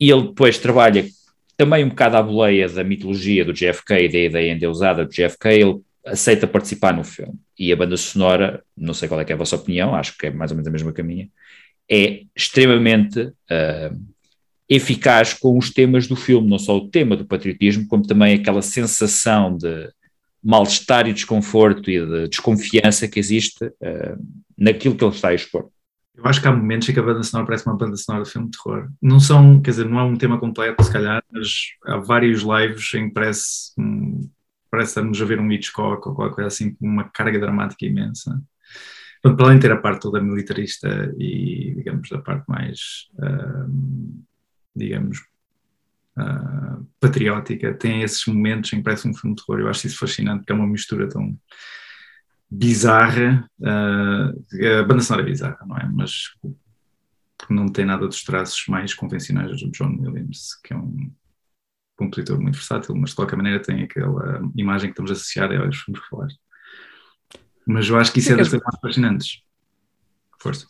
[0.00, 1.04] E ele depois trabalha
[1.56, 5.48] também um bocado à boleia da mitologia do JFK da ideia endeusada do JFK.
[5.48, 7.34] Ele aceita participar no filme.
[7.58, 10.30] E a banda sonora, não sei qual é, é a vossa opinião, acho que é
[10.30, 11.28] mais ou menos a mesma caminha,
[11.90, 14.00] é extremamente uh,
[14.68, 18.62] eficaz com os temas do filme, não só o tema do patriotismo, como também aquela
[18.62, 19.90] sensação de
[20.42, 24.24] mal-estar e desconforto e de desconfiança que existe uh,
[24.56, 25.68] naquilo que ele está a expor.
[26.18, 28.30] Eu acho que há momentos em que a banda sonora parece uma banda sonora de
[28.30, 28.90] filme de terror.
[29.00, 31.48] Não são, quer dizer, não é um tema completo, se calhar, mas
[31.86, 34.28] há vários lives em que parece um,
[34.68, 38.42] parece-nos a ver um Hitchcock ou qualquer coisa assim, com uma carga dramática imensa.
[39.22, 44.24] Portanto, para além de ter a parte toda militarista e, digamos, da parte mais, uh,
[44.74, 45.20] digamos,
[46.18, 49.60] uh, patriótica, tem esses momentos em que parece um filme de terror.
[49.60, 51.36] Eu acho isso fascinante, porque é uma mistura tão
[52.50, 53.48] bizarra.
[53.60, 55.88] Uh, a banda sonora é bizarra, não é?
[55.92, 56.34] Mas
[57.48, 61.10] não tem nada dos traços mais convencionais do John Williams, que é um
[61.96, 65.76] compositor muito versátil, mas de qualquer maneira tem aquela imagem que estamos a associar aos
[65.76, 66.38] filmes que falaste.
[67.66, 69.42] Mas eu acho que isso é das coisas mais fascinantes.
[70.40, 70.66] Força.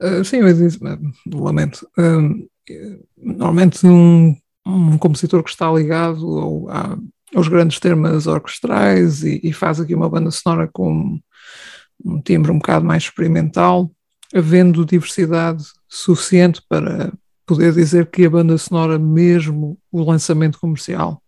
[0.00, 0.78] Uh, sim, eu disse,
[1.26, 1.88] lamento.
[1.96, 2.48] Uh,
[3.16, 4.36] normalmente um,
[4.66, 6.98] um compositor que está ligado ao, a,
[7.34, 11.18] aos grandes temas orquestrais e, e, faz aqui uma banda sonora com
[12.04, 13.90] um timbre um bocado mais experimental,
[14.34, 17.12] havendo diversidade suficiente para
[17.44, 21.22] poder dizer que a banda sonora, mesmo o lançamento comercial,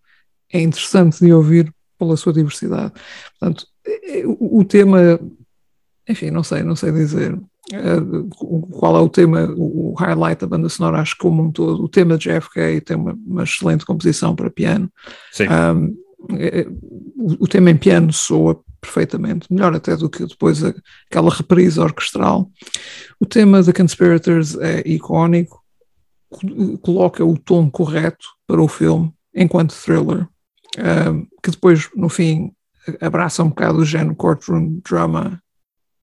[0.53, 2.93] é interessante de ouvir pela sua diversidade.
[3.39, 5.19] Portanto, é, o, o tema,
[6.09, 7.39] enfim, não sei, não sei dizer
[8.73, 11.89] qual é o tema, o, highlight da banda sonora, acho que como um todo, o
[11.89, 14.91] tema de JFK tem uma, uma excelente composição para piano.
[15.41, 15.97] Um,
[16.37, 16.67] é,
[17.17, 20.75] o, o, tema em piano soa perfeitamente, melhor até do que depois a,
[21.09, 22.51] aquela reprise orquestral.
[23.21, 25.63] O tema The Conspirators é icónico,
[26.83, 30.29] coloca o tom correto para o filme enquanto thriller,
[30.79, 32.53] uh, que depois, no fim,
[33.01, 35.41] abraça um bocado o género courtroom drama,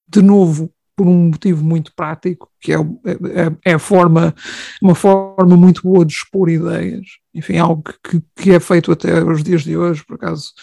[0.07, 4.33] de novo, por um motivo muito prático, que é, é, é, a forma,
[4.81, 7.05] uma forma muito boa de expor ideias,
[7.35, 10.53] enfim, algo que, que é feito até os dias de hoje, por acaso,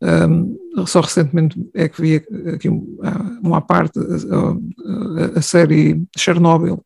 [0.00, 2.16] um, só recentemente é que vi
[2.54, 2.68] aqui
[3.42, 6.80] uma parte, a, a, a série Chernobyl,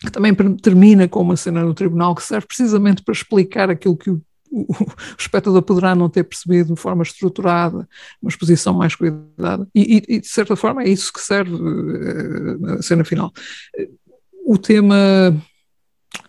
[0.00, 4.10] que também termina com uma cena no tribunal que serve precisamente para explicar aquilo que
[4.10, 4.66] o, o,
[5.18, 7.88] espectador poderá não ter percebido de forma estruturada,
[8.20, 12.78] uma exposição mais cuidada, e, e, e de certa forma é isso que serve uh,
[12.78, 13.32] a cena final.
[14.44, 15.36] O tema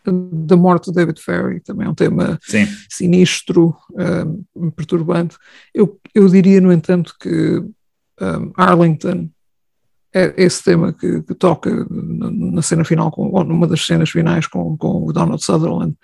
[0.05, 2.67] da morte de David Ferry também é um tema Sim.
[2.89, 5.37] sinistro, um, eh, perturbante.
[5.73, 7.73] Eu, eu diria, no entanto, que um,
[8.19, 9.29] eh, Arlington
[10.13, 14.47] é esse tema que, que toca na cena final, com, ou numa das cenas finais
[14.47, 15.95] com, com o Donald Sutherland,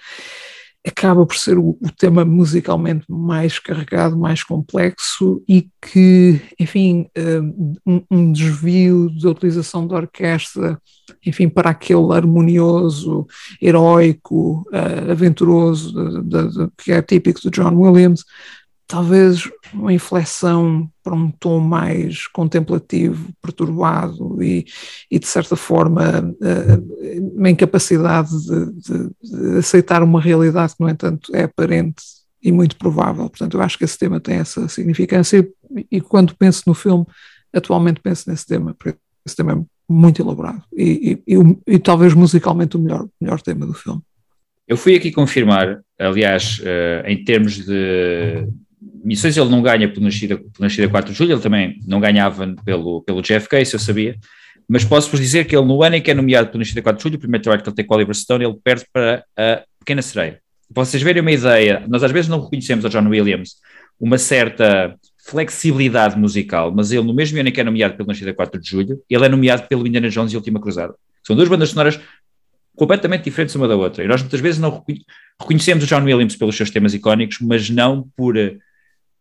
[0.85, 7.39] acaba por ser o, o, tema musicalmente mais carregado, mais complexo e que, enfim, eh,
[7.85, 10.79] um, um, desvio da utilização da orquestra,
[11.25, 13.25] enfim, para aquele harmonioso,
[13.59, 18.23] heróico, uh, aventuroso de, de, de, que é típico de John Williams,
[18.87, 24.65] talvez uma inflexão para um tom mais contemplativo, perturbado e,
[25.09, 26.79] e de certa forma, eh,
[27.35, 32.03] uma incapacidade de, de, de, aceitar uma realidade que, no entanto, é aparente
[32.41, 33.29] e muito provável.
[33.29, 37.05] Portanto, eu acho que esse tema tem essa significância e, e quando penso no filme,
[37.53, 41.21] atualmente penso nesse tema, porque esse tema é muito elaborado e,
[41.67, 44.01] e, talvez musicalmente o melhor, melhor tema do filme.
[44.67, 48.47] Eu fui aqui confirmar, aliás, uh, em termos de,
[49.03, 52.55] missões ele não ganha por nascida, por nascida 4 de julho, ele também não ganhava
[52.63, 54.17] pelo, pelo JFK, isso eu sabia,
[54.67, 57.03] mas posso-vos dizer que ele no ano em que é nomeado por nascida 4 de
[57.03, 59.63] julho, o primeiro trabalho que ele tem com o Oliver Stone, ele perde para a
[59.79, 60.39] Pequena Sereia.
[60.73, 63.55] Para vocês verem uma ideia, nós às vezes não reconhecemos a John Williams
[63.99, 64.95] uma certa
[65.25, 68.69] flexibilidade musical, mas ele no mesmo ano em que é nomeado pelo Nascida 4 de
[68.69, 70.93] Julho, ele é nomeado pelo Indiana Jones e Última Cruzada.
[71.23, 71.99] São duas bandas sonoras
[72.75, 74.03] completamente diferentes uma da outra.
[74.03, 74.83] E nós muitas vezes não
[75.39, 78.37] reconhecemos o John Williams pelos seus temas icónicos, mas não por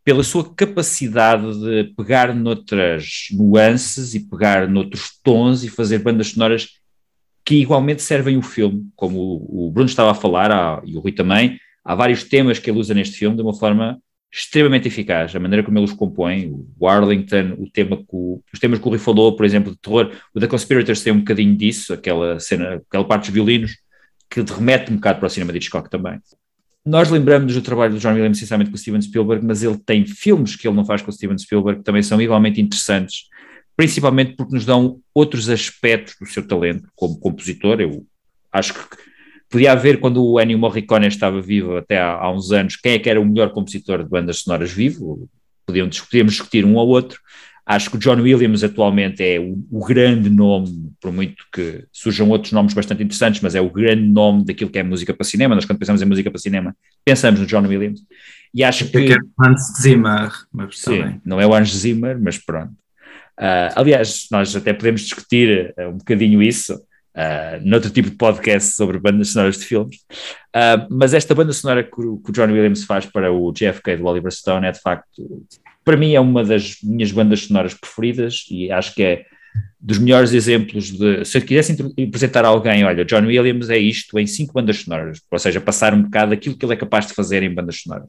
[0.05, 6.69] pela sua capacidade de pegar noutras nuances e pegar noutros tons e fazer bandas sonoras
[7.45, 11.13] que igualmente servem o filme, como o, Bruno estava a falar, há, e o Rui
[11.13, 13.99] também, há vários temas que ele usa neste filme de uma forma
[14.33, 18.59] extremamente eficaz, a maneira como ele os compõe, o Arlington, o tema que o, os
[18.59, 21.57] temas que o Rui falou, por exemplo, de terror, o The Conspirators tem um bocadinho
[21.57, 23.77] disso, aquela cena, aquela parte dos violinos,
[24.29, 26.19] que remete um bocado para o cinema de Hitchcock também.
[26.85, 30.05] Nós lembramos do trabalho do John Williams, essencialmente com o Steven Spielberg, mas ele tem
[30.05, 33.29] filmes que ele não faz com o Steven Spielberg que também são igualmente interessantes,
[33.75, 37.81] principalmente porque nos dão outros aspectos do seu talento como compositor.
[37.81, 38.07] Eu
[38.53, 38.81] acho que
[39.49, 42.99] podia haver, quando o Ennio Morricone estava vivo até há, há uns anos, quem é
[42.99, 45.29] que era o melhor compositor de bandas sonoras vivo?
[45.65, 47.19] Podíamos, discutir um ou outro.
[47.67, 52.29] Acho que o John Williams atualmente é o, o, grande nome, por muito que surjam
[52.29, 55.55] outros nomes bastante interessantes, mas é o grande nome daquilo que é música para cinema.
[55.55, 58.01] Nós, quando pensamos em música para cinema, pensamos no John Williams.
[58.53, 59.13] E acho que.
[59.13, 61.21] É Hans Zimmer, mas sim, também.
[61.25, 62.73] não é o Hans Zimmer, mas pronto.
[63.41, 66.79] Uh, aliás, nós até podemos discutir uh, um bocadinho isso
[67.15, 69.97] uh, noutro tipo de podcast sobre bandas sonoras de filmes.
[70.55, 73.97] Uh, mas esta banda sonora que o, que o John Williams faz para o JFK
[73.97, 75.45] do Oliver Stone é de facto
[75.85, 79.27] para mim é uma das minhas bandas sonoras preferidas e acho que é
[79.79, 81.77] dos melhores exemplos de, se eu quisesse
[82.09, 86.03] apresentar alguém, olha, John Williams é isto em cinco bandas sonoras, ou seja, passar um
[86.03, 88.09] bocado aquilo que ele é capaz de fazer em bandas sonoras.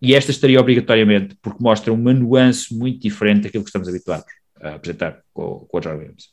[0.00, 4.26] E esta estaria obrigatoriamente, porque mostra uma nuance muito diferente daquilo que estamos habituados
[4.60, 6.28] a apresentar com, com John Williams.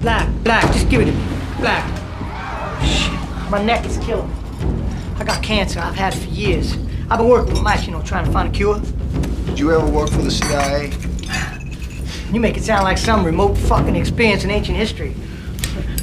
[0.00, 1.24] Black, black, just give it to me.
[1.60, 1.84] Black.
[2.84, 4.34] Shit, my neck is killing me.
[5.18, 6.76] I got cancer, I've had it for years.
[7.10, 8.80] I've been working with mice, you know, trying to find a cure.
[9.46, 10.92] Did you ever work for the CIA?
[12.32, 15.14] You make it sound like some remote fucking experience in ancient history.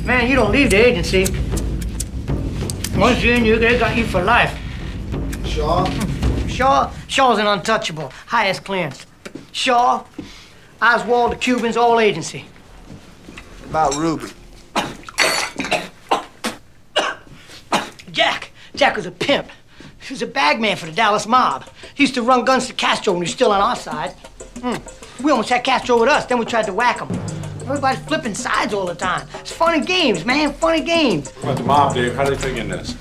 [0.04, 1.26] Man, you don't leave the agency.
[2.98, 4.58] Once you're in, you they got you for life.
[5.46, 5.86] Shaw?
[5.86, 6.48] Hmm.
[6.48, 6.92] Shaw?
[7.08, 8.12] Shaw's an untouchable.
[8.28, 9.06] Highest clearance.
[9.52, 10.04] Shaw,
[10.82, 12.46] Oswald the Cubans, all agency.
[13.70, 14.32] About Ruby.
[18.12, 18.52] Jack.
[18.76, 19.48] Jack was a pimp.
[20.08, 21.66] He was a bagman for the Dallas mob.
[21.96, 24.16] He used to run guns to Castro when he was still on our side.
[24.56, 25.24] Mm.
[25.24, 27.10] We almost had Castro with us, then we tried to whack him.
[27.62, 29.28] Everybody's flipping sides all the time.
[29.40, 31.32] It's funny games, man, funny games.
[31.42, 32.14] What, the mob, Dave?
[32.16, 32.94] How do they fit in this?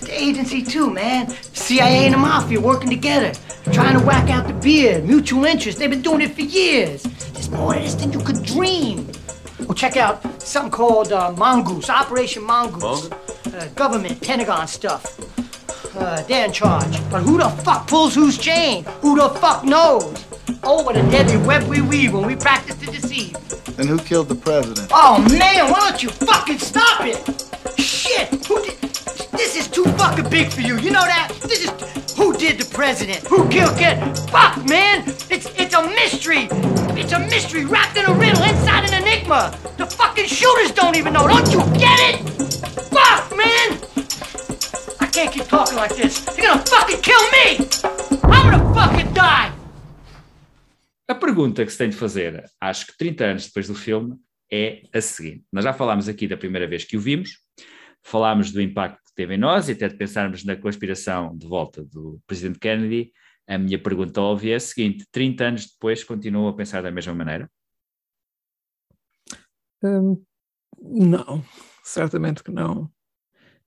[0.00, 1.28] The agency, too, man.
[1.28, 3.32] CIA and the Mafia working together.
[3.72, 5.04] Trying to whack out the beard.
[5.04, 5.78] Mutual interest.
[5.78, 7.02] They've been doing it for years.
[7.02, 9.06] There's more in this than you could dream.
[9.60, 13.10] Well, check out something called uh, Mongoose, Operation Mongoose.
[13.10, 15.18] Uh, government, Pentagon stuff.
[15.96, 16.98] Uh, they're in charge.
[17.10, 18.84] But who the fuck pulls whose chain?
[19.00, 20.24] Who the fuck knows?
[20.62, 23.36] Oh, what a deadly web we weave when we practice to deceive.
[23.76, 24.88] Then who killed the president?
[24.92, 27.80] Oh, man, why don't you fucking stop it?
[27.80, 28.28] Shit!
[28.46, 28.85] Who did...
[29.32, 31.32] This is too fucking big for you, you know that?
[31.42, 31.70] This is...
[32.16, 33.26] Who did the president?
[33.26, 33.98] Who killed Kid?
[34.30, 35.04] Fuck, man!
[35.30, 36.48] It's, it's a mystery!
[36.98, 39.56] It's a mystery wrapped in a riddle inside an enigma!
[39.76, 42.16] The fucking shooters don't even know, don't you get it?
[42.90, 43.78] Fuck, man!
[45.16, 46.26] can't keep talking like this.
[46.36, 47.56] You're gonna fucking kill me!
[48.24, 49.50] I'm gonna fucking die!
[51.08, 54.16] A pergunta que se tem de fazer, acho que 30 anos depois do filme,
[54.52, 55.44] é a seguinte.
[55.50, 57.38] Nós já falámos aqui da primeira vez que o vimos,
[58.06, 61.84] falámos do impacto que teve em nós e até de pensarmos na conspiração de volta
[61.84, 63.12] do presidente Kennedy.
[63.48, 67.14] A minha pergunta óbvia é a seguinte: 30 anos depois continuam a pensar da mesma
[67.14, 67.50] maneira?
[69.82, 70.22] Hum,
[70.80, 71.44] não,
[71.82, 72.88] certamente que não.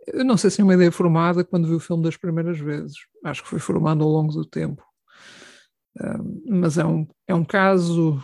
[0.08, 2.96] Eu não sei se é uma ideia formada quando vi o filme das primeiras vezes.
[3.26, 4.84] Acho que foi formando ao longo do tempo.
[6.48, 8.24] mas é um, é um caso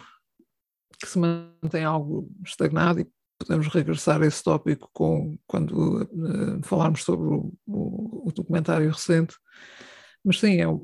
[1.00, 3.08] que se mantém algo estagnado e
[3.38, 9.36] podemos regressar a esse tópico com, quando uh, falarmos sobre o, o, o, documentário recente.
[10.24, 10.82] Mas sim, é, uh,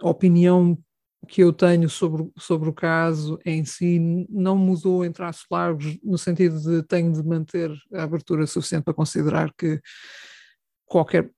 [0.00, 0.78] a opinião
[1.26, 3.98] que eu tenho sobre, sobre o caso em si
[4.30, 8.94] não mudou em traços largos, no sentido de tenho de manter a abertura suficiente para
[8.94, 9.80] considerar que
[10.86, 11.30] qualquer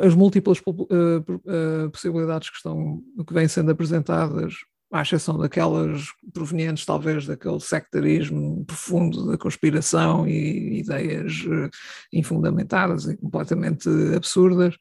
[0.00, 4.54] as múltiplas uh, possibilidades que estão que vêm sendo apresentadas,
[4.94, 11.68] à exceção daquelas provenientes talvez daquele sectarismo profundo da conspiração e ideias uh,
[12.12, 14.76] infundamentadas e completamente absurdas,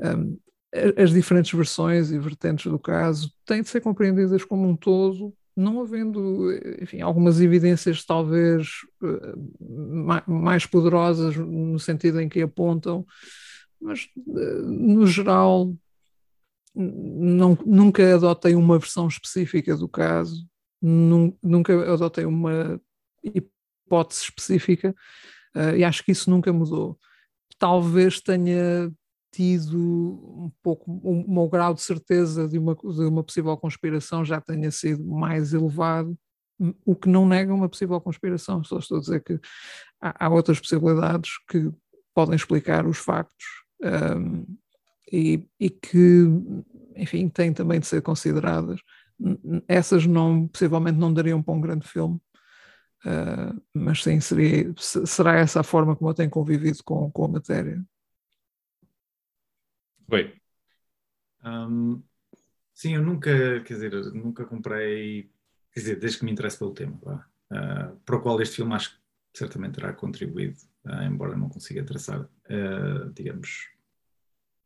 [0.00, 0.38] um,
[0.96, 5.82] as diferentes versões e vertentes do caso têm de ser compreendidas como um todo, não
[5.82, 6.50] havendo,
[6.80, 8.68] enfim, algumas evidências talvez
[9.02, 9.34] eh,
[10.26, 13.04] mais poderosas no sentido em que apontam,
[13.80, 15.74] mas eh, no geral
[16.78, 20.46] não, nunca adotei uma versão específica do caso,
[20.80, 22.80] nunca adotei uma
[23.22, 24.94] hipótese específica
[25.56, 26.96] uh, e acho que isso nunca mudou.
[27.58, 28.92] Talvez tenha
[29.32, 34.40] tido um pouco o meu grau de certeza de uma, de uma possível conspiração já
[34.40, 36.16] tenha sido mais elevado,
[36.84, 39.38] o que não nega uma possível conspiração, só estou a dizer que
[40.00, 41.70] há, há outras possibilidades que
[42.14, 43.46] podem explicar os factos
[43.82, 44.44] um,
[45.12, 46.26] e, e, que,
[46.96, 48.80] enfim, têm também de ser consideradas.
[49.66, 52.20] Essas não, possivelmente não dariam para um grande filme,
[53.04, 57.28] uh, mas sim, seria, será essa a forma como eu tenho convivido com, com a
[57.28, 57.84] matéria.
[60.08, 60.34] Foi.
[61.44, 62.02] Um,
[62.72, 65.30] sim, eu nunca, quer dizer, nunca comprei,
[65.72, 68.92] quer dizer, desde que me interesse pelo tema, uh, para o qual este filme acho
[68.92, 68.98] que
[69.38, 73.68] certamente terá contribuído, uh, embora não consiga traçar, uh, digamos,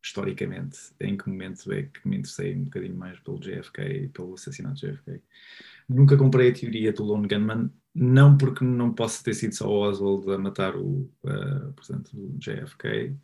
[0.03, 4.75] historicamente, em que momento é que me interessei um bocadinho mais pelo JFK, pelo assassinato
[4.75, 5.23] de JFK.
[5.89, 10.29] Nunca comprei a teoria do Lone Gunman, não porque não possa ter sido só Oswald
[10.33, 13.15] a matar o, uh, portanto, o JFK,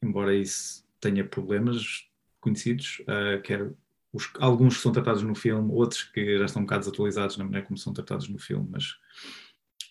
[0.00, 2.06] embora isso tenha problemas
[2.40, 3.72] conhecidos, uh, quer
[4.12, 7.44] os, alguns que são tratados no filme, outros que já estão um bocado desatualizados na
[7.44, 8.92] maneira como são tratados no filme, mas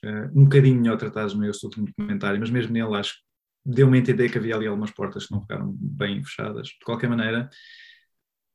[0.05, 3.30] uh, um bocadinho melhor tratados no meu último documentário, mas mesmo nele acho que
[3.65, 6.67] deu-me a entender que havia ali algumas portas que não ficaram bem fechadas.
[6.67, 7.49] De qualquer maneira,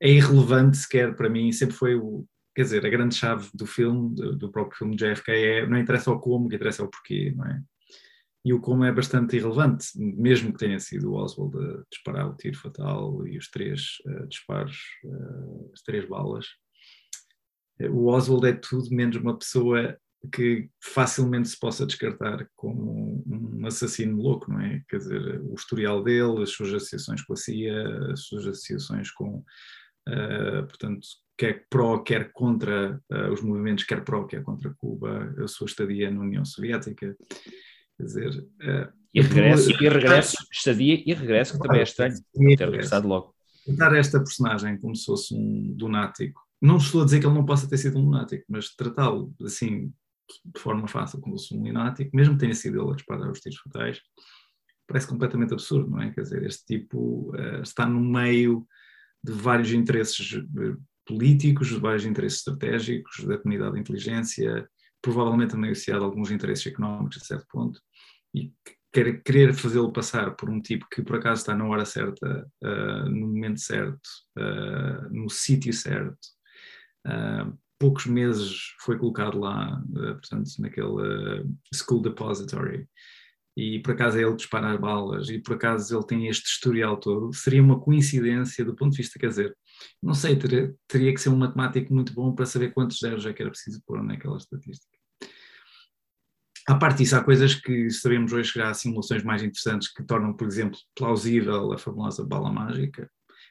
[0.01, 4.15] é irrelevante sequer para mim, sempre foi o, quer dizer, a grande chave do filme,
[4.15, 7.47] do, próprio filme de JFK é, não interessa o como, que interessa o porquê, não
[7.47, 7.63] é?
[8.45, 12.37] E o como é bastante irrelevante, mesmo que tenha sido o Oswald a disparar o
[12.37, 16.47] tiro fatal e os três uh, disparos, uh, as três balas.
[17.91, 24.17] O Oswald é tudo menos uma pessoa que facilmente se possa descartar como um assassino
[24.17, 24.83] louco, não é?
[24.89, 29.45] Quer dizer, o historial dele, as suas associações com a CIA, as suas associações com,
[30.09, 35.49] uh, portanto, quer pró, quer contra uh, os movimentos, quer pró, quer contra Cuba, a
[35.49, 37.17] sua estadia na União Soviética,
[37.97, 38.31] quer dizer...
[38.63, 43.35] Uh, e regresso, e regresso, estadia e regresso, que também é estranho, ter regressado logo.
[43.65, 47.45] Tratar esta personagem como se fosse um lunático, não estou a dizer que ele não
[47.45, 49.93] possa ter sido um lunático, mas tratá-lo assim
[50.45, 53.31] de forma fácil, como se fosse um lunático, mesmo que tenha sido ele a disparar
[53.31, 54.01] os tiros fatais,
[54.87, 56.13] parece completamente absurdo, não é?
[56.13, 58.67] Quer dizer, este tipo uh, está no meio
[59.23, 64.69] de vários interesses eh, políticos, de vários interesses estratégicos, da comunidade de inteligência,
[65.03, 67.81] provavelmente a alguns interesses económicos a certo ponto,
[68.33, 68.53] e
[68.93, 73.11] quer, querer fazê-lo passar por um tipo que por acaso está na hora certa, uh,
[73.11, 74.09] no momento certo,
[74.39, 76.19] uh, no sítio certo,
[77.07, 82.89] uh, poucos meses foi colocado lá, uh, portanto, naquele uh, School Depository,
[83.57, 86.99] e por acaso é ele dispara as balas, e por acaso ele tem este historial
[86.99, 89.57] todo, seria uma coincidência do ponto de vista, quer dizer,
[90.03, 93.33] não sei, teria, teria que ser um matemático muito bom para saber quantos zeros é
[93.33, 94.97] que era preciso pôr naquela estatística.
[96.69, 100.35] À parte disso, há coisas que sabemos hoje que há simulações mais interessantes que tornam,
[100.35, 103.09] por exemplo, plausível a famosa bala mágica,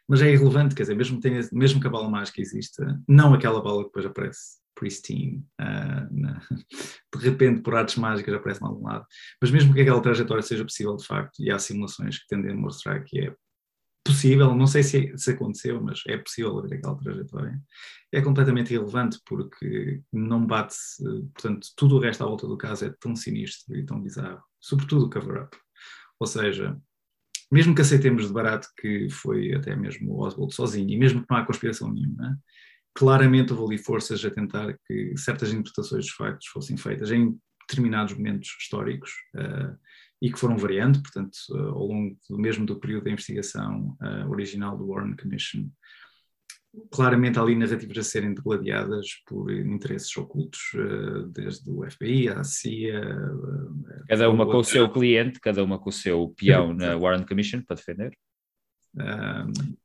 [0.07, 3.61] mas é irrelevante, quer dizer, mesmo, tenha, mesmo que a bala mágica exista, não aquela
[3.61, 6.41] bala que depois aparece pristine, uh, na,
[7.15, 9.05] de repente por artes mágicas aparece de algum lado,
[9.41, 12.55] mas mesmo que aquela trajetória seja possível de facto, e há simulações que tendem a
[12.55, 13.35] mostrar que é
[14.05, 17.59] possível, não sei se, se aconteceu, mas é possível haver aquela trajetória,
[18.11, 20.75] é completamente irrelevante porque não bate,
[21.33, 25.05] portanto, tudo o resto à volta do caso é tão sinistro e tão bizarro, sobretudo
[25.05, 25.57] o cover-up.
[26.19, 26.79] Ou seja,
[27.51, 31.27] mesmo que aceitemos de barato que foi até mesmo o Oswald sozinho, e mesmo que
[31.29, 32.37] não há conspiração nenhuma,
[32.93, 38.15] claramente houve ali forças a tentar que certas interpretações dos factos fossem feitas em determinados
[38.15, 39.77] momentos históricos uh,
[40.21, 44.29] e que foram variando, portanto, uh, ao longo do mesmo do período da investigação uh,
[44.29, 45.69] original do Warren Commission,
[46.91, 52.43] claramente há ali narrativas a serem degladiadas por interesses ocultos, eh, desde o FBI à
[52.43, 52.99] CIA.
[52.99, 57.25] Eh, cada uma com o seu cliente, cada uma com o seu peão na Warren
[57.25, 58.17] Commission para defender.
[58.95, 59.75] Um,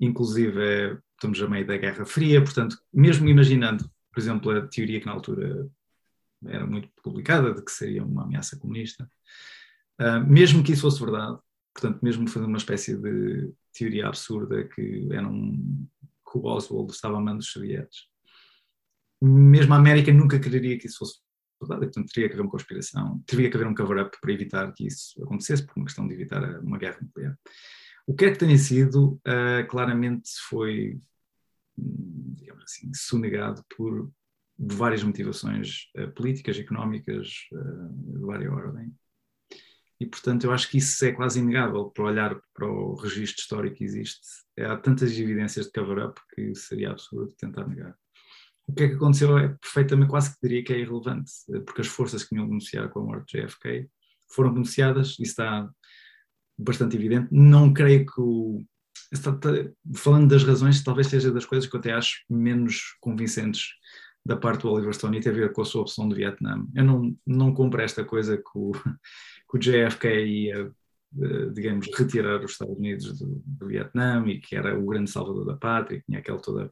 [0.00, 5.06] inclusive, estamos a meio da Guerra Fria, portanto, mesmo imaginando, por exemplo, a teoria que
[5.06, 5.68] na altura
[6.44, 9.08] era muito publicada de que seria uma ameaça comunista,
[10.00, 11.38] uh, mesmo que isso fosse verdade,
[11.74, 15.86] portanto, mesmo fazendo uma espécie de teoria absurda que era um
[16.32, 18.06] que o Oswald estava mando dos sovietes.
[19.20, 21.20] Mesmo a América nunca quereria que isso fosse
[21.62, 24.86] verdade, portanto teria que haver uma conspiração, teria que haver um cover-up para evitar que
[24.86, 27.38] isso acontecesse, por uma questão de evitar uma guerra nuclear.
[28.06, 31.00] O que é que tenha sido, uh, claramente foi,
[31.76, 34.10] digamos assim, sonegado por
[34.58, 38.92] várias motivações uh, políticas, económicas, uh, de várias ordem.
[40.02, 43.76] E, portanto, eu acho que isso é quase inegável para olhar para o registro histórico
[43.76, 44.18] que existe.
[44.58, 47.94] Há tantas evidências de cover-up que seria absurdo tentar negar.
[48.66, 51.30] O que é que aconteceu é perfeitamente, quase que diria que é irrelevante,
[51.64, 53.88] porque as forças que iam denunciar com a morte de JFK
[54.28, 55.70] foram denunciadas, isso está
[56.58, 57.28] bastante evidente.
[57.30, 58.60] Não creio que o.
[59.94, 63.68] Falando das razões, talvez seja das coisas que eu até acho menos convincentes
[64.26, 66.66] da parte do Oliver Stone e tem a ver com a sua opção de Vietnã.
[66.74, 68.72] Eu não, não compro esta coisa que o,
[69.52, 70.72] que o JFK ia,
[71.20, 75.44] eh, digamos, retirar os Estados Unidos do, do Vietnã e que era o grande salvador
[75.44, 76.70] da pátria, que tinha aquela toda.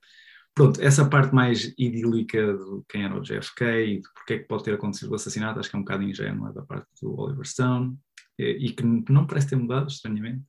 [0.54, 4.48] Pronto, essa parte mais idílica de quem era o JFK e de porque é que
[4.48, 7.46] pode ter acontecido o assassinato, acho que é um bocado ingênua da parte do Oliver
[7.46, 7.96] Stone
[8.38, 10.42] e, que não parece ter mudado, estranhamente.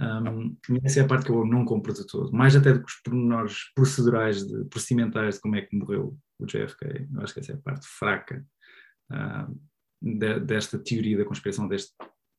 [0.00, 2.86] Um, essa é a parte que eu não compro de todo, mais até do que
[2.86, 7.08] os pormenores procedurais, de, procedimentais de como é que morreu o JFK.
[7.12, 8.46] Eu acho que essa é a parte fraca
[10.00, 11.92] de, desta teoria da conspiração, deste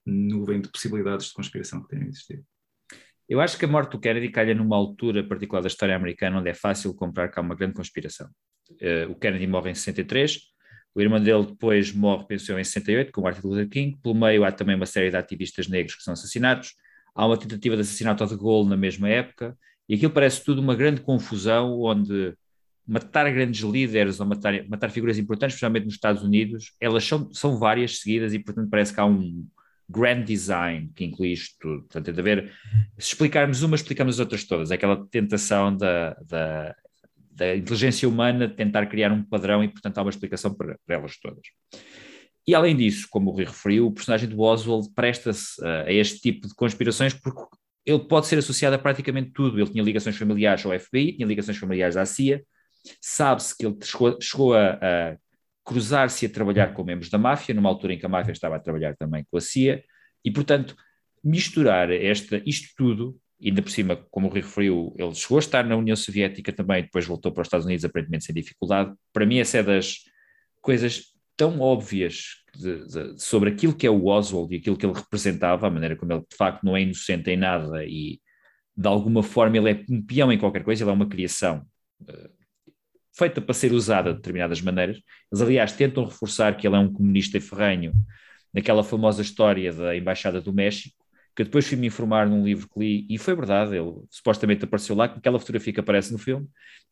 [0.05, 2.43] nuvem de possibilidades de conspiração que tem existido.
[3.27, 6.49] Eu acho que a morte do Kennedy calha numa altura particular da história americana onde
[6.49, 8.27] é fácil comprar cá uma grande conspiração.
[8.71, 10.39] Uh, o Kennedy morre em 63,
[10.95, 13.97] o irmão dele depois morre, pensou em 68, com Martin Luther King.
[14.01, 16.73] Pelo meio há também uma série de ativistas negros que são assassinados
[17.19, 19.57] há uma tentativa de assassinato de Gaulle na mesma época,
[19.87, 22.33] e aquilo parece tudo uma grande confusão onde
[22.89, 27.59] matar grandes líderes ou matar, matar figuras importantes, especialmente nos Estados Unidos, elas são, são
[27.59, 29.45] várias seguidas e, portanto, parece que há um
[29.87, 31.81] grand design que inclui isto tudo.
[31.81, 32.51] Portanto, tem de haver,
[32.97, 34.71] se explicarmos uma, explicamos as outras todas.
[34.71, 36.75] É aquela tentação da, da,
[37.31, 40.95] da inteligência humana de tentar criar um padrão e, portanto, há uma explicação para, para
[40.95, 41.43] elas todas.
[42.47, 46.47] E além disso, como o Rui referiu, o personagem do Oswald presta-se a este tipo
[46.47, 47.41] de conspirações porque
[47.85, 49.59] ele pode ser associado a praticamente tudo.
[49.59, 52.41] Ele tinha ligações familiares ao FBI, tinha ligações familiares à CIA,
[53.01, 55.17] sabe-se que ele chegou, chegou a, a
[55.63, 58.59] cruzar-se a trabalhar com membros da máfia, numa altura em que a máfia estava a
[58.59, 59.83] trabalhar também com a CIA,
[60.23, 60.75] e portanto,
[61.23, 65.63] misturar esta, isto tudo, ainda por cima, como o Rui referiu, ele chegou a estar
[65.63, 68.93] na União Soviética também, depois voltou para os Estados Unidos, aparentemente sem dificuldade.
[69.13, 69.99] Para mim, essa é das
[70.61, 74.93] coisas tão óbvias de, de, sobre aquilo que é o Oswald e aquilo que ele
[74.93, 78.19] representava, a maneira como ele de facto não é inocente em nada e
[78.75, 81.65] de alguma forma ele é um peão em qualquer coisa, ele é uma criação
[82.01, 82.38] uh,
[83.19, 84.97] feita para ser usada de determinadas maneiras.
[85.31, 87.93] Eles, aliás, tentam reforçar que ele é um comunista ferrenho
[88.53, 90.95] naquela famosa história da Embaixada do México,
[91.35, 95.07] que depois fui-me informar num livro que li, e foi verdade, ele supostamente apareceu lá,
[95.07, 96.47] com aquela fotografia que aparece no filme,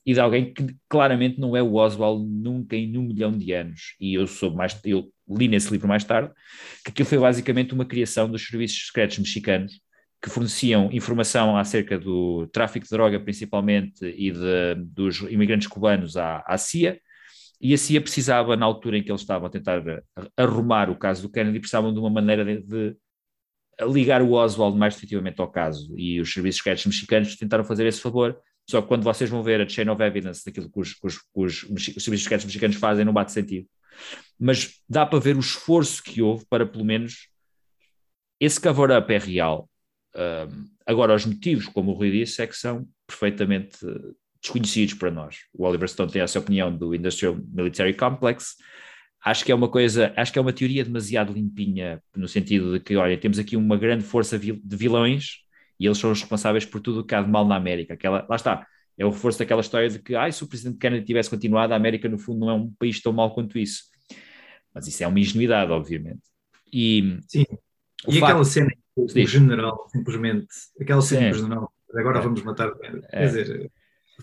[0.05, 3.95] e de alguém que claramente não é o Oswald nunca em um milhão de anos.
[3.99, 6.31] E eu soube mais, eu li nesse livro mais tarde,
[6.83, 9.81] que aquilo foi basicamente uma criação dos serviços secretos mexicanos
[10.21, 16.43] que forneciam informação acerca do tráfico de droga, principalmente, e de, dos imigrantes cubanos à,
[16.47, 16.99] à CIA,
[17.59, 19.81] e a CIA precisava, na altura em que eles estavam a tentar
[20.35, 22.95] arrumar o caso do Kennedy, precisavam de uma maneira de, de
[23.81, 28.01] ligar o Oswald mais definitivamente ao caso, e os serviços secretos mexicanos tentaram fazer esse
[28.01, 28.39] favor,
[28.69, 31.17] só que quando vocês vão ver a chain of evidence daquilo que os, que os,
[31.19, 33.67] que os, os serviços secretos mexicanos fazem, não bate sentido.
[34.39, 37.29] Mas dá para ver o esforço que houve para, pelo menos,
[38.39, 39.69] esse cover-up é real.
[40.17, 43.77] Um, agora, os motivos, como o Rui disse, é que são perfeitamente
[44.41, 45.37] desconhecidos para nós.
[45.53, 48.55] O Oliver Stone tem essa opinião do Industrial Military Complex.
[49.23, 52.79] Acho que é uma coisa, acho que é uma teoria demasiado limpinha, no sentido de
[52.79, 55.43] que, olha, temos aqui uma grande força de vilões
[55.79, 57.93] e eles são os responsáveis por tudo o que há de mal na América.
[57.93, 58.65] Aquela, lá está,
[58.97, 61.75] é o reforço daquela história de que ah, se o presidente Kennedy tivesse continuado, a
[61.75, 63.83] América no fundo não é um país tão mau quanto isso.
[64.73, 66.21] Mas isso é uma ingenuidade, obviamente.
[66.71, 67.45] E, Sim.
[68.07, 70.47] e facto, aquela cena o, o general, simplesmente,
[70.79, 72.21] aquela cena do general, agora é.
[72.21, 72.73] vamos matar.
[72.75, 73.25] Quer é.
[73.25, 73.71] dizer,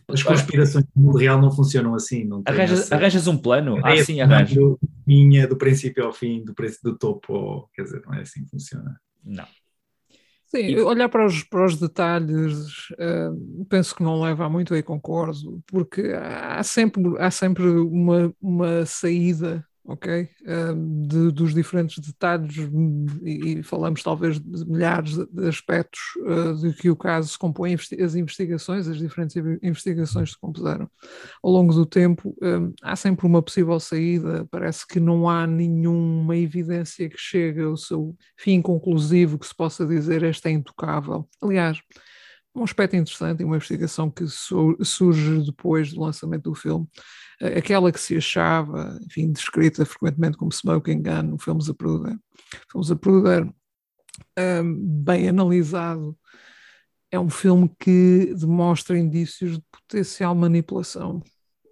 [0.09, 2.25] as conspirações no mundo real não funcionam assim.
[2.25, 2.95] Não arranjas, essa...
[2.95, 3.81] arranjas um plano?
[3.85, 4.79] Ah, sim, arranjo.
[5.07, 9.01] Minha do princípio ao fim, do, do topo, quer dizer, não é assim que funciona.
[9.25, 9.47] Não.
[10.47, 10.81] Sim, e...
[10.81, 15.63] olhar para os, para os detalhes, uh, penso que não leva a muito, aí concordo,
[15.67, 20.29] porque há sempre, há sempre uma, uma saída ok?
[21.07, 22.57] de, dos diferentes detalhes
[23.23, 28.15] e, falamos talvez de milhares de aspectos uh, de que o caso se compõe, as
[28.15, 30.89] investigações, as diferentes investigações se compuseram
[31.43, 32.35] ao longo do tempo,
[32.83, 38.17] há sempre uma possível saída, parece que não há nenhuma evidência que chegue ao seu
[38.37, 41.29] fim conclusivo que se possa dizer esta é intocável.
[41.43, 41.79] Aliás,
[42.55, 46.87] um aspecto interessante e uma investigação que surge depois do lançamento do filme
[47.49, 52.15] aquela que se achava, enfim, descrita frequentemente como smoking gun no filme Zapruder.
[52.15, 53.53] O filme Zapruder,
[54.39, 56.17] um, bem analisado,
[57.11, 61.23] é um filme que demonstra indícios de potencial manipulação.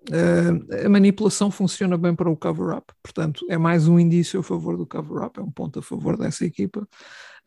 [0.08, 4.76] Uh, a manipulação funciona bem para o cover-up, portanto, é mais um indício a favor
[4.76, 6.88] do cover-up, é um ponto a favor dessa equipa,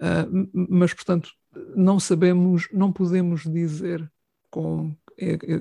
[0.01, 1.31] uh, mas, portanto,
[1.75, 4.09] não sabemos, não podemos dizer
[4.49, 4.95] com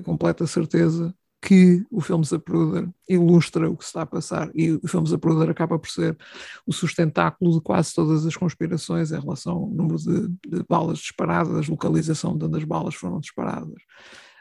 [0.03, 4.87] completa certeza que o filme Zapruder ilustra o que se está a passar e o
[4.87, 6.17] filme Zapruder acaba por ser
[6.65, 11.67] o sustentáculo de quase todas as conspirações em relação ao número de, de balas disparadas,
[11.67, 13.79] localização de onde as balas foram disparadas.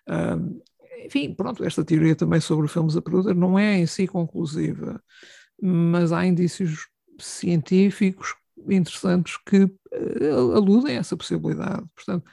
[0.09, 0.63] Um,
[1.05, 4.99] enfim, pronto, esta teoria também sobre o filme Zapruder não é em si conclusiva,
[5.61, 8.35] mas há indícios científicos
[8.67, 11.85] interessantes que uh, aludem a essa possibilidade.
[11.95, 12.25] Portanto,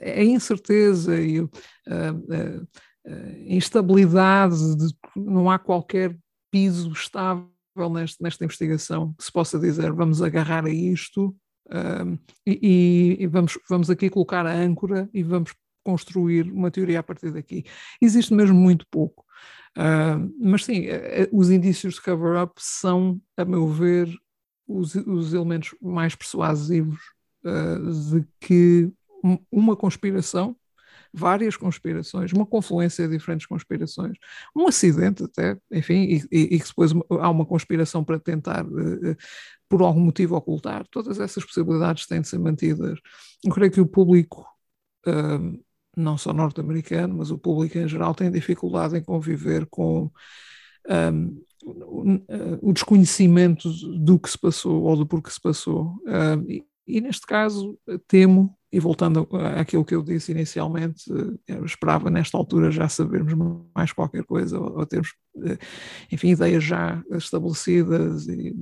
[0.00, 2.68] a incerteza e uh, uh,
[3.46, 6.16] instabilidade, de, não há qualquer
[6.50, 7.48] piso estável
[7.92, 11.34] neste, nesta investigação que se possa dizer vamos agarrar a isto
[11.70, 15.54] Um, e, e vamos, vamos aqui colocar a âncora e vamos
[15.84, 17.64] construir uma teoria a partir daqui.
[18.00, 19.24] Existe mesmo muito pouco.
[19.76, 20.86] Uh, mas sim,
[21.30, 24.08] os indícios de cover-up são, a meu ver,
[24.66, 26.98] os, os elementos mais persuasivos
[27.44, 28.90] uh, de que
[29.50, 30.56] uma conspiração,
[31.12, 34.16] várias conspirações, uma confluência de diferentes conspirações,
[34.54, 39.16] um acidente até, enfim, e, que depois há uma conspiração para tentar, uh,
[39.68, 42.98] por algum motivo, ocultar, todas essas possibilidades têm de ser mantidas.
[43.44, 44.46] Eu creio que o público.
[45.06, 45.58] Uh,
[45.96, 50.08] não só norte-americano, mas o público em geral tem dificuldade em conviver com
[50.88, 51.42] um,
[52.62, 53.68] o desconhecimento
[53.98, 56.00] do que se passou ou do porquê se passou.
[56.06, 59.26] Um, e, e, neste caso, temo, e voltando
[59.56, 61.04] àquilo que eu disse inicialmente,
[61.46, 63.34] eu esperava nesta altura já sabermos
[63.74, 65.14] mais qualquer coisa, ou, termos,
[65.44, 65.58] eh,
[66.12, 68.54] enfim, ideias já estabelecidas e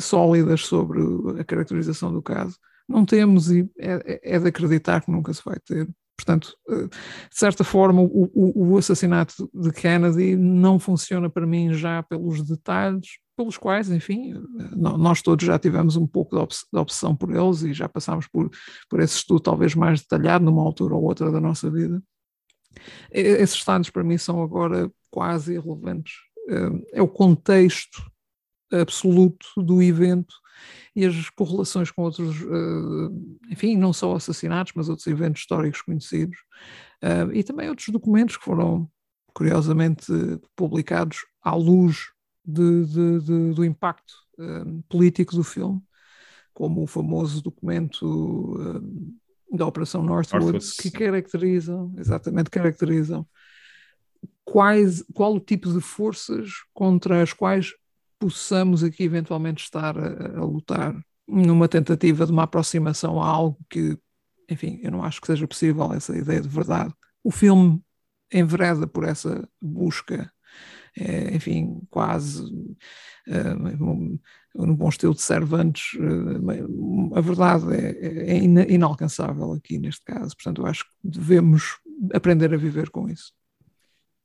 [0.00, 1.00] sólidas sobre
[1.40, 2.56] a caracterização do caso.
[2.88, 5.88] Não temos e é, é de acreditar que nunca se vai ter.
[6.24, 11.74] Portanto, eh, de certa forma, o, o, o, assassinato de Kennedy não funciona para mim
[11.74, 14.34] já pelos detalhes, pelos quais, enfim,
[14.76, 18.48] nós todos já tivemos um pouco de obsessão por eles e já passámos por,
[18.88, 22.00] por esse estudo talvez mais detalhado numa altura ou outra da nossa vida.
[23.10, 26.14] Esses detalhes para mim são agora quase irrelevantes.
[26.48, 28.00] Eh, é o contexto
[28.70, 30.34] absoluto do evento
[30.94, 36.36] e as correlações com outros, eh, enfim, não só assassinatos, mas outros eventos históricos conhecidos,
[37.00, 38.90] eh, e também outros documentos que foram,
[39.32, 40.06] curiosamente,
[40.54, 42.10] publicados à luz
[42.44, 45.80] de, de, de, do impacto eh, político do filme,
[46.52, 48.54] como o famoso documento
[49.50, 53.26] da Operação Northwoods, Northwoods, que caracterizam, exatamente, caracterizam
[54.44, 57.72] quais, qual o tipo de forças contra as quais
[58.22, 60.94] possamos aqui eventualmente estar a, a, lutar
[61.26, 63.98] numa tentativa de uma aproximação a algo que,
[64.48, 66.94] enfim, eu não acho que seja possível essa ideia de verdade.
[67.24, 67.82] O filme
[68.32, 70.32] envereda por essa busca,
[70.96, 74.18] é, enfim, quase uh,
[74.54, 80.62] no bom estilo de Cervantes, uh, a verdade é, é inalcançável aqui neste caso, portanto
[80.62, 81.80] eu acho que devemos
[82.14, 83.32] aprender a viver com isso.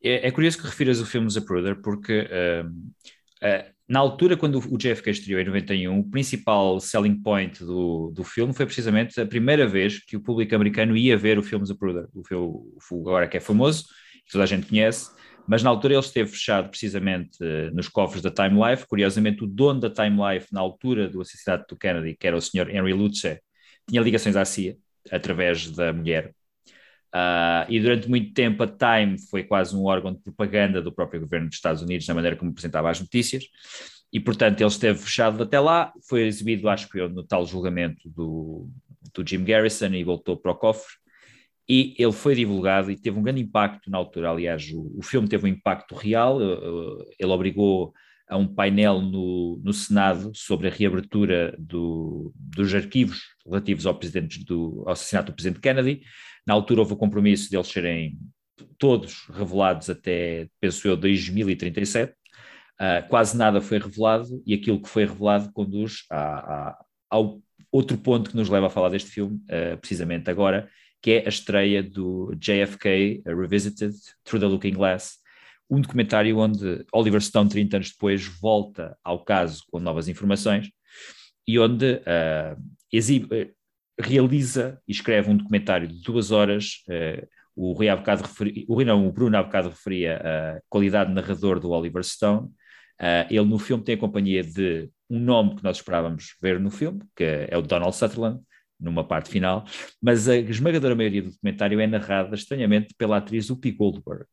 [0.04, 5.12] É, é curioso que refiras o filme Zapruder, porque uh, na altura, quando o JFK
[5.12, 10.04] estreou em 91, o principal selling point do, do filme foi precisamente a primeira vez
[10.04, 13.86] que o público americano ia ver o filme Zapruder, o filme agora que é famoso,
[14.26, 15.10] que toda a gente conhece,
[15.48, 18.86] mas na altura ele esteve fechado precisamente uh, nos cofres da Time Life.
[18.86, 22.42] Curiosamente, o dono da Time Life, na altura do assassinato do Kennedy, que era o
[22.42, 22.70] Sr.
[22.70, 23.40] Henry Lutze,
[23.88, 24.76] tinha ligações à CIA,
[25.10, 26.34] através da mulher
[27.14, 31.22] Uh, e durante muito tempo a Time foi quase um órgão de propaganda do próprio
[31.22, 33.46] governo dos Estados Unidos na maneira como apresentava as notícias,
[34.12, 38.70] e portanto ele esteve fechado até lá, foi exibido, acho que no tal julgamento do,
[39.14, 40.96] do Jim Garrison e voltou para o cofre,
[41.68, 45.28] e ele foi divulgado e teve um grande impacto na altura, aliás o, o filme
[45.28, 47.94] teve um impacto real, uh, ele obrigou
[48.28, 54.44] a um painel no, no Senado sobre a reabertura do, dos arquivos relativos ao, presidente
[54.44, 56.02] do, ao assassinato do presidente Kennedy,
[56.46, 58.18] na altura houve o compromisso de eles serem
[58.78, 62.12] todos revelados até, penso eu, 2037.
[62.12, 62.16] Uh,
[62.80, 66.20] ah, quase nada foi revelado e aquilo que foi revelado conduz a,
[66.70, 67.42] a, ao
[67.72, 70.70] outro ponto que nos leva a falar deste filme, uh, precisamente agora,
[71.02, 73.94] que é a estreia do JFK Revisited
[74.24, 75.18] Through the Looking Glass,
[75.70, 80.70] um documentário onde Oliver Stone, 30 anos depois, volta ao caso com novas informações
[81.48, 82.62] e onde uh,
[82.92, 83.54] exibe,
[84.00, 86.84] realiza e escreve um documentário de duas horas.
[86.88, 91.60] Uh, o, Rui referi, o, não, o Bruno há bocado referia a qualidade de narrador
[91.60, 92.48] do Oliver Stone.
[93.00, 96.70] Uh, ele no filme tem a companhia de um nome que nós esperávamos ver no
[96.70, 98.42] filme, que é o Donald Sutherland,
[98.80, 99.66] numa parte final,
[100.02, 104.26] mas a esmagadora maioria do documentário é narrada estranhamente pela atriz Whoopi Goldberg,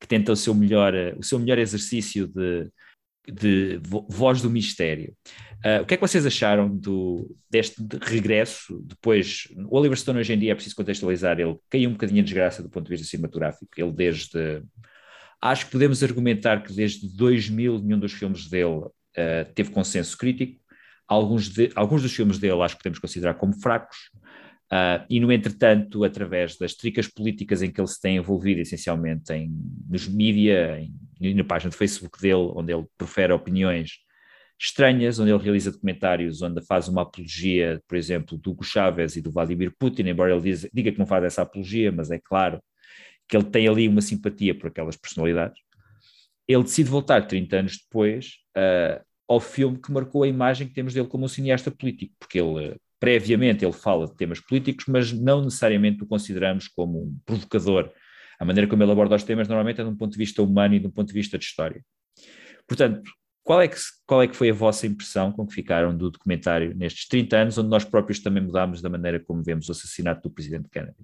[0.00, 2.70] que tenta o seu melhor, o seu melhor exercício de,
[3.26, 5.14] de voz do mistério.
[5.64, 8.80] Uh, o que é que vocês acharam do, deste regresso?
[8.84, 12.28] Depois, o Oliver Stone hoje em dia é preciso contextualizar, ele caiu um bocadinho de
[12.28, 13.66] desgraça do ponto de vista cinematográfico.
[13.76, 14.62] Ele desde.
[15.40, 18.92] Acho que podemos argumentar que desde 2000 nenhum dos filmes dele uh,
[19.54, 20.60] teve consenso crítico.
[21.06, 23.96] Alguns, de, alguns dos filmes dele acho que podemos considerar como fracos.
[24.70, 29.32] Uh, e, no entretanto, através das tricas políticas em que ele se tem envolvido, essencialmente
[29.32, 29.50] em,
[29.88, 30.86] nos mídia,
[31.20, 33.92] na página de Facebook dele, onde ele profere opiniões
[34.60, 39.22] estranhas, onde ele realiza documentários onde faz uma apologia, por exemplo, do Hugo Chávez e
[39.22, 42.60] do Vladimir Putin, embora ele diz, diga que não faz essa apologia, mas é claro
[43.28, 45.60] que ele tem ali uma simpatia por aquelas personalidades.
[46.46, 50.94] Ele decide voltar 30 anos depois, uh, ao filme que marcou a imagem que temos
[50.94, 55.42] dele como um cineasta político, porque ele, previamente, ele fala de temas políticos, mas não
[55.42, 57.90] necessariamente o consideramos como um provocador.
[58.38, 60.74] A maneira como ele aborda os temas normalmente é de um ponto de vista humano
[60.74, 61.84] e de um ponto de vista de história.
[62.66, 63.10] Portanto,
[63.42, 63.76] qual é, que,
[64.06, 67.58] qual é que foi a vossa impressão com que ficaram do documentário nestes 30 anos,
[67.58, 70.98] onde nós próprios também mudámos da maneira como vemos o assassinato do presidente Kennedy?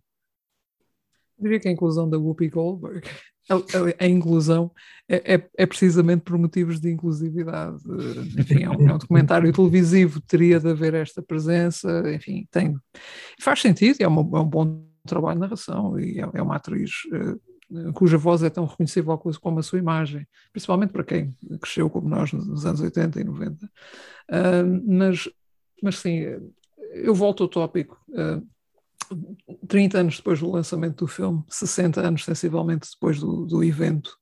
[1.39, 3.09] Eu diria que a inclusão da Whoopi Goldberg,
[3.49, 4.71] a, a, inclusão
[5.09, 7.77] é, é, é, precisamente por motivos de inclusividade.
[8.39, 12.77] Enfim, é um, é um, documentário televisivo, teria de haver esta presença, enfim, tem.
[13.41, 16.91] Faz sentido, é, uma, é um bom trabalho de narração e é, é uma atriz
[17.13, 22.09] uh, cuja voz é tão reconhecível como a sua imagem, principalmente para quem cresceu como
[22.09, 23.67] nós nos anos 80 e 90.
[23.67, 23.71] Uh,
[24.87, 25.29] mas,
[25.83, 26.21] mas sim,
[26.93, 28.01] eu volto ao tópico.
[28.09, 28.47] Uh,
[29.69, 34.17] 30 anos depois do lançamento do filme, 60 anos sensivelmente depois do, do evento,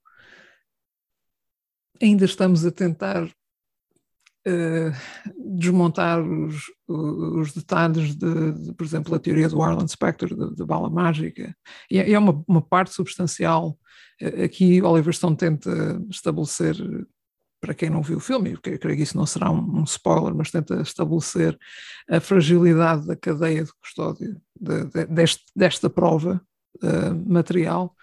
[2.01, 4.93] ainda estamos a tentar uh,
[5.57, 10.91] desmontar os, os detalhes de, de, por exemplo, a teoria do Arlen Spector, da bala
[10.91, 11.57] mágica,
[11.91, 13.79] e é, é uma, uma, parte substancial.
[14.21, 16.77] Uh, aqui Oliver Stone tenta estabelecer
[17.61, 20.51] para quem não viu o filme, eu creio que isso não será um, spoiler, mas
[20.51, 21.57] tenta estabelecer
[22.11, 26.41] a fragilidade da cadeia de custódia de, de, deste, desta prova
[26.83, 27.97] uh, material.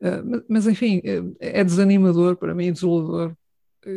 [0.00, 3.34] Uh, mas, enfim, é, é desanimador para mim, desolador,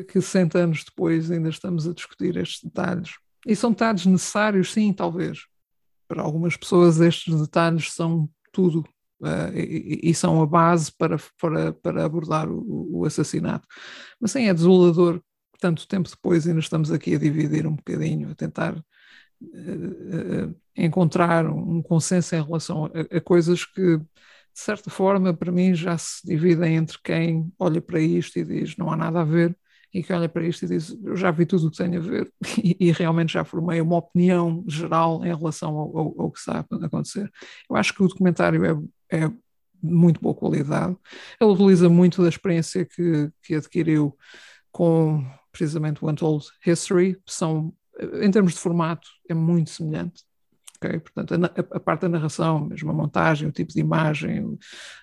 [0.10, 3.12] que 60 anos depois ainda estamos a discutir estes detalhes.
[3.46, 5.46] E são detalhes necessários, sim, talvez.
[6.08, 8.86] Para algumas pessoas, estes detalhes são tudo
[9.20, 13.68] Uh, e, e, são a base para, para, para abordar o, o, assassinato.
[14.22, 15.20] Mas sim, é desolador
[15.60, 18.80] tanto tempo depois ainda estamos aqui a dividir um bocadinho, a tentar
[20.76, 24.06] encontrar um consenso em relação a, a, coisas que, de
[24.54, 28.92] certa forma, para mim já se dividem entre quem olha para isto e diz não
[28.92, 29.56] há nada a ver
[29.94, 32.04] e que olha para isto e diz eu já vi tudo o que tenho a
[32.04, 32.32] ver
[32.64, 36.60] e, e realmente já formei uma opinião geral em relação ao, ao, ao, que está
[36.60, 37.32] a acontecer.
[37.70, 40.96] Eu acho que o documentário é, é de muito boa qualidade.
[41.40, 44.16] Ele utiliza muito da experiência que, que adquiriu
[44.72, 47.18] com precisamente o Untold History.
[47.26, 47.74] São,
[48.22, 50.24] em termos de formato, é muito semelhante.
[50.78, 51.00] Okay?
[51.00, 54.60] Portanto, a, a, parte da narração, mesmo a montagem, o tipo de imagem, o,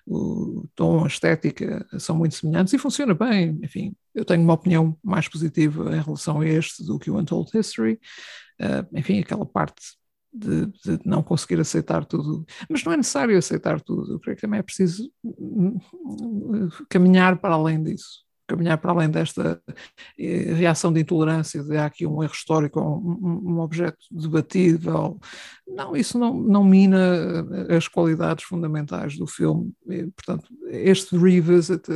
[0.07, 3.59] o, tom, a estética são muito semelhantes e funciona bem.
[3.63, 7.51] Enfim, eu tenho uma opinião mais positiva em relação a este do que o Untold
[7.57, 8.01] History.
[8.61, 9.83] Uh, enfim, aquela parte
[10.33, 12.47] de, de, não conseguir aceitar tudo.
[12.69, 14.13] Mas não é necessário aceitar tudo.
[14.13, 19.11] Eu creio que também é preciso hum, hum, caminhar para além disso caminhar para além
[19.11, 19.61] desta
[20.19, 25.19] eh, reação de intolerância, de há aqui um erro histórico, um, um objeto debatível.
[25.67, 27.17] Não, isso não, não mina
[27.69, 29.73] eh, as qualidades fundamentais do filme.
[29.89, 31.89] E, portanto, este revisit,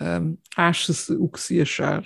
[0.00, 2.04] um, acha-se o que se achar.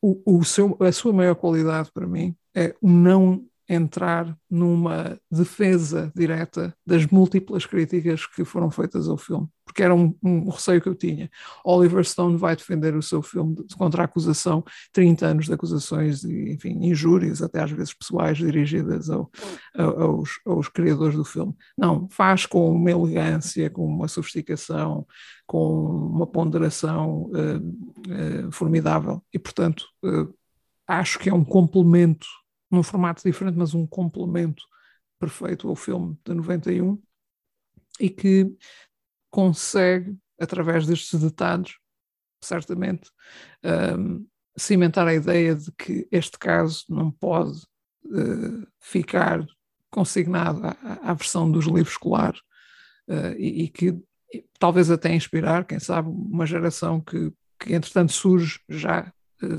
[0.00, 6.10] O, o seu, a sua maior qualidade para mim é o não entrar numa defesa
[6.16, 10.88] direta das múltiplas críticas que foram feitas ao filme, porque era um, um, receio que
[10.88, 11.30] eu tinha.
[11.62, 16.52] Oliver Stone vai defender o seu filme contra a acusação, 30 anos de acusações e,
[16.52, 19.30] enfim, injúrias, até às vezes pessoais, dirigidas ao,
[19.76, 21.54] aos, aos criadores do filme.
[21.76, 25.06] Não, faz com uma elegância, com uma sofisticação,
[25.46, 30.32] com uma ponderação uh, uh, formidável e, portanto, uh,
[30.86, 32.26] acho que é um complemento
[32.70, 34.62] num formato diferente, mas um complemento
[35.18, 37.00] perfeito ao filme de 91
[38.00, 38.56] e que
[39.30, 41.74] consegue, através destes detalhes,
[42.42, 43.10] certamente,
[43.98, 44.26] um,
[44.56, 47.60] cimentar a ideia de que este caso não pode
[48.06, 49.46] uh, ficar
[49.90, 52.40] consignado à, à, versão dos livros escolares
[53.08, 53.98] uh, e, e, que
[54.32, 59.12] e, talvez até inspirar, quem sabe, uma geração que, que entretanto surge já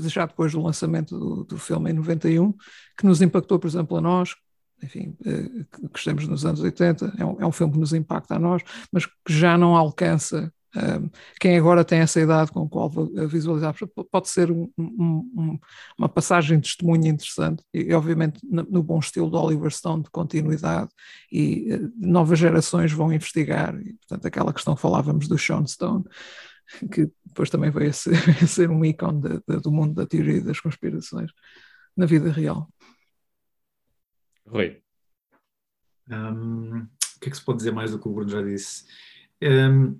[0.08, 2.52] já depois do lançamento do, do, filme em 91,
[2.96, 4.34] que nos impactou, por exemplo, a nós,
[4.82, 8.36] enfim, eh, que estamos nos anos 80, é um, é um filme que nos impacta
[8.36, 8.62] a nós,
[8.92, 11.00] mas que já não alcança eh,
[11.40, 12.90] quem agora tem essa idade com a qual
[13.28, 13.74] visualizar.
[14.10, 15.58] Pode ser um, um,
[15.98, 20.90] uma passagem de testemunho interessante, e obviamente no, bom estilo de Oliver Stone, de continuidade,
[21.30, 26.04] e uh, novas gerações vão investigar, e, portanto, aquela questão que falávamos do Sean Stone
[26.90, 30.06] que depois também veio a ser, a ser um ícone de, de, do mundo da
[30.06, 31.30] teoria e das conspirações
[31.96, 32.68] na vida real.
[34.46, 34.82] Rui.
[36.10, 38.84] Um, o que é que se pode dizer mais do que o Bruno já disse?
[39.42, 39.98] Um,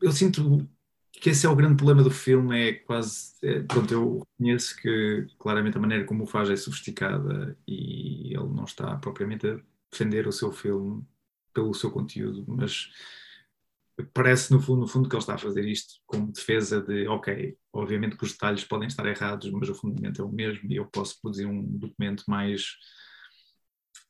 [0.00, 0.66] eu sinto
[1.12, 5.26] que esse é o grande problema do filme, é quase, é, pronto, eu reconheço que
[5.38, 9.60] claramente a maneira como o faz é sofisticada e ele não está propriamente a
[9.90, 11.04] defender o seu filme
[11.52, 12.90] pelo seu conteúdo, mas
[14.12, 17.56] parece no fundo, no fundo que ele está a fazer isto como defesa de, ok,
[17.72, 20.86] obviamente que os detalhes podem estar errados, mas o fundamento é o mesmo e eu
[20.86, 22.64] posso produzir um documento mais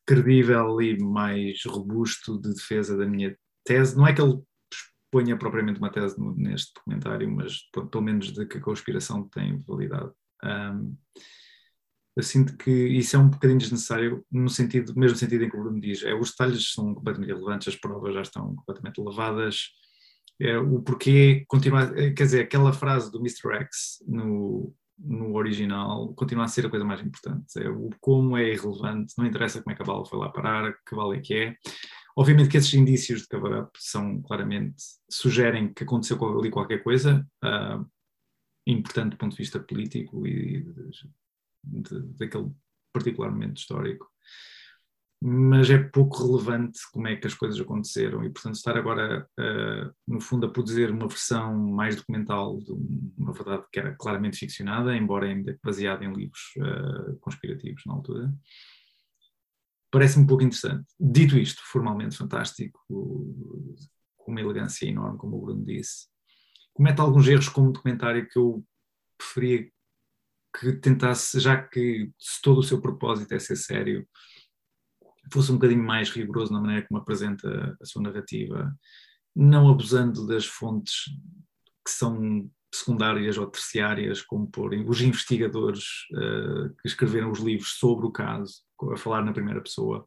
[0.07, 3.97] credível e mais robusto de defesa da minha tese.
[3.97, 4.41] Não é que ele
[5.11, 7.61] ponha propriamente uma tese neste documentário, mas
[7.91, 10.11] pelo menos de que a conspiração tem validade.
[10.43, 10.97] Um,
[12.17, 15.61] eu sinto que isso é um bocadinho desnecessário, no sentido, mesmo sentido em que o
[15.61, 19.71] Bruno diz, é, os detalhes são completamente irrelevantes, as provas já estão completamente lavadas,
[20.41, 23.55] é, o porquê continuar, é, quer dizer, aquela frase do Mr.
[23.63, 28.53] X no, no original continua a ser a coisa mais importante, é, o como é
[28.53, 31.35] irrelevante, não interessa como é que a bala foi lá parar, que bala é que
[31.35, 31.57] é,
[32.17, 37.87] Obviamente que esses indícios de cover-up são claramente, sugerem que aconteceu ali qualquer coisa, uh,
[38.67, 40.63] importante do ponto de vista político e
[41.63, 42.51] daquele
[42.93, 44.11] particular momento histórico,
[45.25, 49.95] mas é pouco relevante como é que as coisas aconteceram e, portanto, estar agora, uh,
[50.07, 52.73] no fundo, a produzir uma versão mais documental de
[53.17, 58.35] uma verdade que era claramente ficcionada, embora ainda baseada em livros uh, conspirativos na altura,
[59.93, 60.87] parece-me um pouco interessante.
[60.99, 66.09] Dito isto, formalmente fantástico, com uma elegância enorme, como o Bruno disse,
[66.75, 68.65] comete alguns erros como documentário que eu
[69.17, 69.71] preferia
[70.59, 74.07] que tentasse, já que se todo o seu propósito é ser sério,
[75.33, 78.75] fosse um bocadinho mais rigoroso na maneira como apresenta a sua narrativa,
[79.35, 81.05] não abusando das fontes
[81.85, 88.07] que são secundárias ou terciárias, como porem os investigadores uh, que escreveram os livros sobre
[88.07, 88.63] o caso,
[88.93, 90.07] a falar na primeira pessoa,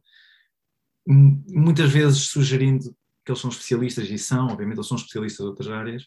[1.06, 2.84] muitas vezes sugerindo
[3.24, 6.06] que eles são especialistas, e são, obviamente, eles são especialistas de outras áreas,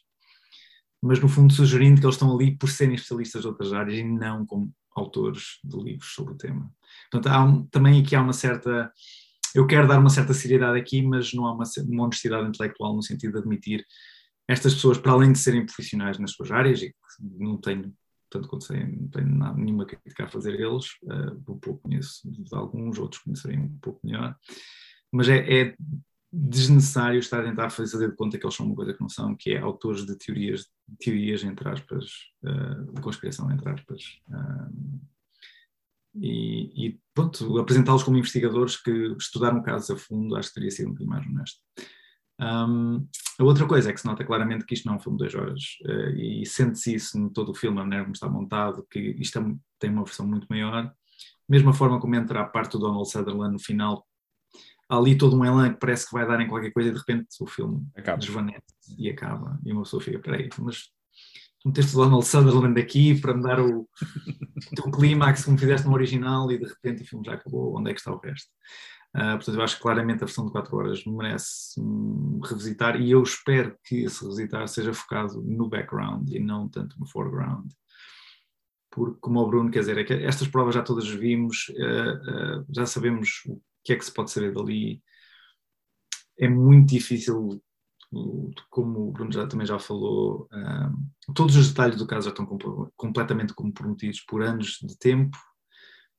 [1.02, 4.04] mas no fundo sugerindo que eles estão ali por serem especialistas de outras áreas e
[4.04, 6.72] não como autores de livros sobre o tema.
[7.12, 8.92] Portanto, há um, também aqui há uma certa.
[9.56, 13.02] Eu quero dar uma certa seriedade aqui, mas não há uma, uma honestidade intelectual no
[13.02, 13.86] sentido de admitir
[14.48, 16.96] estas pessoas, para além de serem profissionais nas suas áreas, e que
[17.38, 17.94] não tenho,
[18.30, 22.56] tanto quanto sei, não tenho nada, nenhuma crítica a fazer eles, uh, pouco conheço de
[22.56, 24.36] alguns, outros conhecerem um pouco melhor,
[25.12, 25.76] mas é, é
[26.32, 29.36] desnecessário estar a tentar fazer de conta que eles são uma coisa que não são,
[29.36, 30.68] que é autores de teorias,
[31.00, 32.06] teorias entre aspas,
[32.44, 34.04] uh, de conspiração, entre aspas.
[34.30, 35.00] Uh,
[36.16, 40.88] e, e pronto, apresentá-los como investigadores que estudaram casos a fundo, acho que teria sido
[40.88, 41.60] um bocadinho mais honesto.
[42.40, 43.08] Um,
[43.38, 45.24] a outra coisa é que se nota claramente que isto não é um filme de
[45.26, 48.86] duas horas uh, e sente-se isso em todo o filme, a maneira como está montado,
[48.90, 50.94] que isto é, tem uma versão muito maior.
[51.48, 54.06] Mesma forma como entra a parte do Donald Sutherland no final,
[54.90, 56.98] há ali todo um elan que parece que vai dar em qualquer coisa e de
[56.98, 58.18] repente o filme acaba.
[58.18, 58.64] desvanece
[58.98, 59.60] e acaba.
[59.64, 60.90] E uma pessoa fica, peraí, mas
[61.62, 63.82] tu meteste o Donald Sutherland aqui para me dar o,
[64.72, 67.92] o teu clímax como fizeste no original e de repente o filme já acabou, onde
[67.92, 68.50] é que está o resto?
[69.16, 73.10] Uh, portanto, eu acho que claramente a versão de 4 horas merece um, revisitar e
[73.10, 77.72] eu espero que esse revisitar seja focado no background e não tanto no foreground.
[78.92, 82.66] Porque, como o Bruno, quer dizer, é que estas provas já todas vimos, uh, uh,
[82.70, 83.60] já sabemos o
[83.90, 85.02] que é que se pode saber dali.
[86.38, 87.60] É muito difícil,
[88.70, 92.46] como o Bruno já, também já falou, uh, todos os detalhes do caso já estão
[92.96, 95.36] completamente comprometidos por anos de tempo,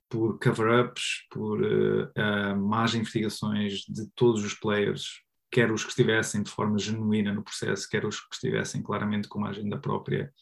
[0.09, 6.51] por cover-ups, por uh, más investigações de todos os players, quer os que estivessem de
[6.51, 10.33] forma genuína no processo, quer os que estivessem claramente com uma agenda própria,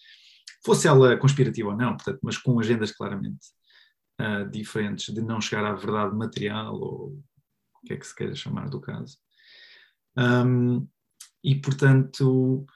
[0.64, 3.48] fosse ela conspirativa ou não, portanto, mas com agendas claramente
[4.20, 7.08] uh, diferentes de não chegar à verdade material ou
[7.82, 9.18] o que é que se queira chamar do caso.
[10.16, 10.86] Um,
[11.42, 12.66] e, portanto,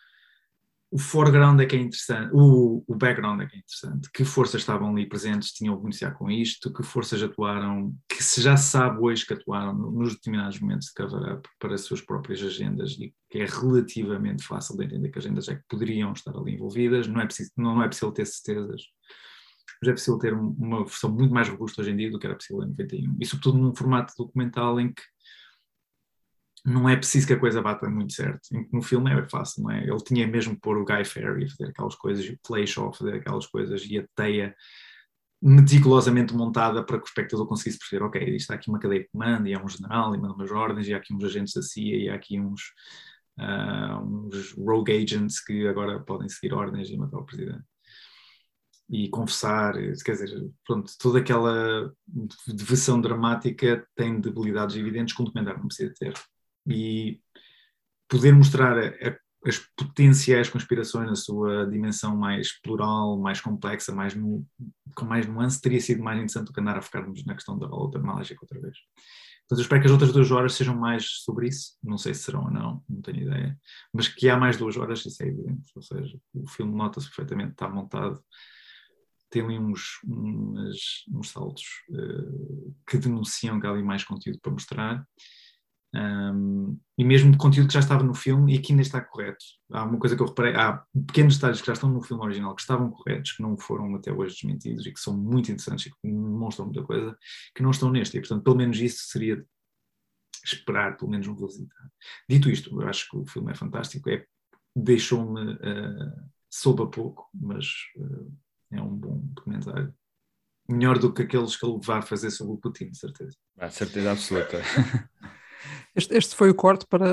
[0.92, 4.10] o foreground é que é interessante, o, o background é que é interessante.
[4.12, 8.42] Que forças estavam ali presentes, tinham que iniciar com isto, que forças atuaram, que se
[8.42, 12.92] já sabe hoje que atuaram nos determinados momentos de cover-up para as suas próprias agendas
[12.92, 17.08] e que é relativamente fácil de entender que agendas é que poderiam estar ali envolvidas,
[17.08, 18.82] não é preciso, não é preciso ter certezas
[19.80, 22.36] mas é possível ter uma versão muito mais robusta hoje em dia do que era
[22.36, 23.16] possível em 91.
[23.20, 25.02] E sobretudo num formato documental em que
[26.64, 28.48] não é preciso que a coisa bata muito certo.
[28.72, 29.82] No filme é fácil, não é?
[29.82, 32.92] Ele tinha mesmo que pôr o Guy Ferry a fazer aquelas coisas, o Playshaw a
[32.92, 34.54] fazer aquelas coisas e a teia
[35.42, 39.08] meticulosamente montada para que o espectador conseguisse perceber, ok, isto está aqui uma cadeia de
[39.08, 41.62] comando e há um general e manda umas ordens e há aqui uns agentes da
[41.62, 42.62] CIA e há aqui uns,
[43.40, 47.64] uh, uns rogue agents que agora podem seguir ordens e matar o presidente
[48.90, 51.92] e confessar, quer dizer, pronto, toda aquela
[52.46, 56.12] versão dramática tem debilidades evidentes que um documentário não precisa ter.
[56.68, 57.20] E
[58.08, 64.46] poder mostrar a, as potenciais conspirações na sua dimensão mais plural, mais complexa, mais nu,
[64.94, 67.66] com mais nuance, teria sido mais interessante do que andar a focar-nos na questão da
[67.66, 68.76] outra mágica outra vez.
[69.48, 71.76] Portanto, eu espero que as outras duas horas sejam mais sobre isso.
[71.82, 73.58] Não sei se serão ou não, não tenho ideia.
[73.92, 75.72] Mas que há mais duas horas, isso é evidente.
[75.74, 78.22] Ou seja, o filme nota-se perfeitamente, está montado,
[79.32, 85.06] tem ali uns, uns, saltos uh, que denunciam que há ali mais conteúdo para mostrar.
[85.94, 89.44] Um, e mesmo de conteúdo que já estava no filme e aqui ainda está correto.
[89.70, 92.54] Há uma coisa que eu reparei, há pequenos detalhes que já estão no filme original
[92.54, 95.90] que estavam corretos, que não foram até hoje desmentidos e que são muito interessantes e
[95.90, 97.16] que demonstram muita coisa,
[97.54, 98.16] que não estão neste.
[98.16, 99.44] E, portanto, pelo menos isso seria
[100.44, 101.90] esperar, pelo menos um visitar.
[102.28, 104.24] Dito isto, eu acho que o filme é fantástico, é,
[104.74, 108.32] deixou-me, uh, soube a pouco, mas uh,
[108.72, 109.94] é um bom documentário.
[110.68, 113.36] Melhor do que aqueles que ele vai fazer sobre o Putin, certeza.
[113.58, 114.60] A certeza absoluta.
[115.94, 117.06] Este, este foi o corte para.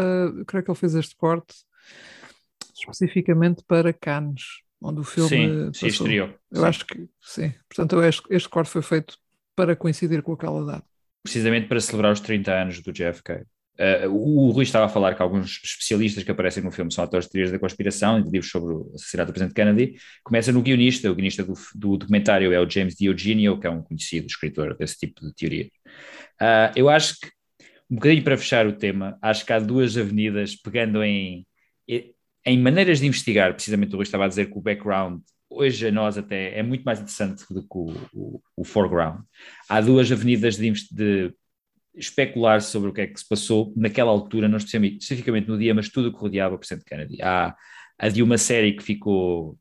[0.48, 1.54] Creio que ele fez este corte
[2.74, 4.44] especificamente para Cannes,
[4.82, 5.30] onde o filme.
[5.30, 6.30] Sim, sim estreou.
[6.52, 6.66] Eu sim.
[6.66, 7.54] acho que sim.
[7.68, 9.18] Portanto, este, este corte foi feito
[9.56, 10.88] para coincidir com aquela data.
[11.24, 13.46] Precisamente para celebrar os 30 anos do JFK.
[13.80, 17.02] Uh, o, o Rui estava a falar que alguns especialistas que aparecem no filme são
[17.02, 19.96] atores de teorias da conspiração e de livros sobre o assassinato do presidente Kennedy.
[20.22, 23.82] Começa no guionista, o guionista do, do documentário é o James Diogenio, que é um
[23.82, 25.68] conhecido escritor desse tipo de teorias.
[26.42, 27.28] Uh, eu acho que
[27.90, 31.48] um bocadinho para fechar o tema, acho que há duas avenidas pegando em,
[32.46, 35.92] em maneiras de investigar, precisamente o Rui estava a dizer que o background hoje a
[35.92, 39.22] nós até é muito mais interessante do que o, o, o foreground.
[39.68, 41.34] Há duas avenidas de, de,
[42.00, 45.90] especular sobre o que é que se passou naquela altura, não especificamente no dia, mas
[45.90, 47.22] tudo o que rodeava o Presidente Kennedy.
[47.22, 47.56] Há
[47.98, 49.58] a de uma série que ficou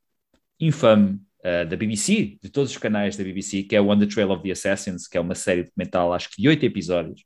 [0.60, 4.06] infame uh, da BBC, de todos os canais da BBC, que é o On the
[4.06, 7.24] Trail of the Assassins, que é uma série documental, acho que de oito episódios,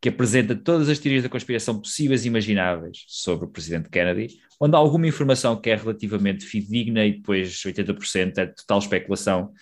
[0.00, 4.76] que apresenta todas as teorias da conspiração possíveis e imagináveis sobre o presidente Kennedy, onde
[4.76, 9.52] há alguma informação que é relativamente fidedigna e depois 80% é total especulação,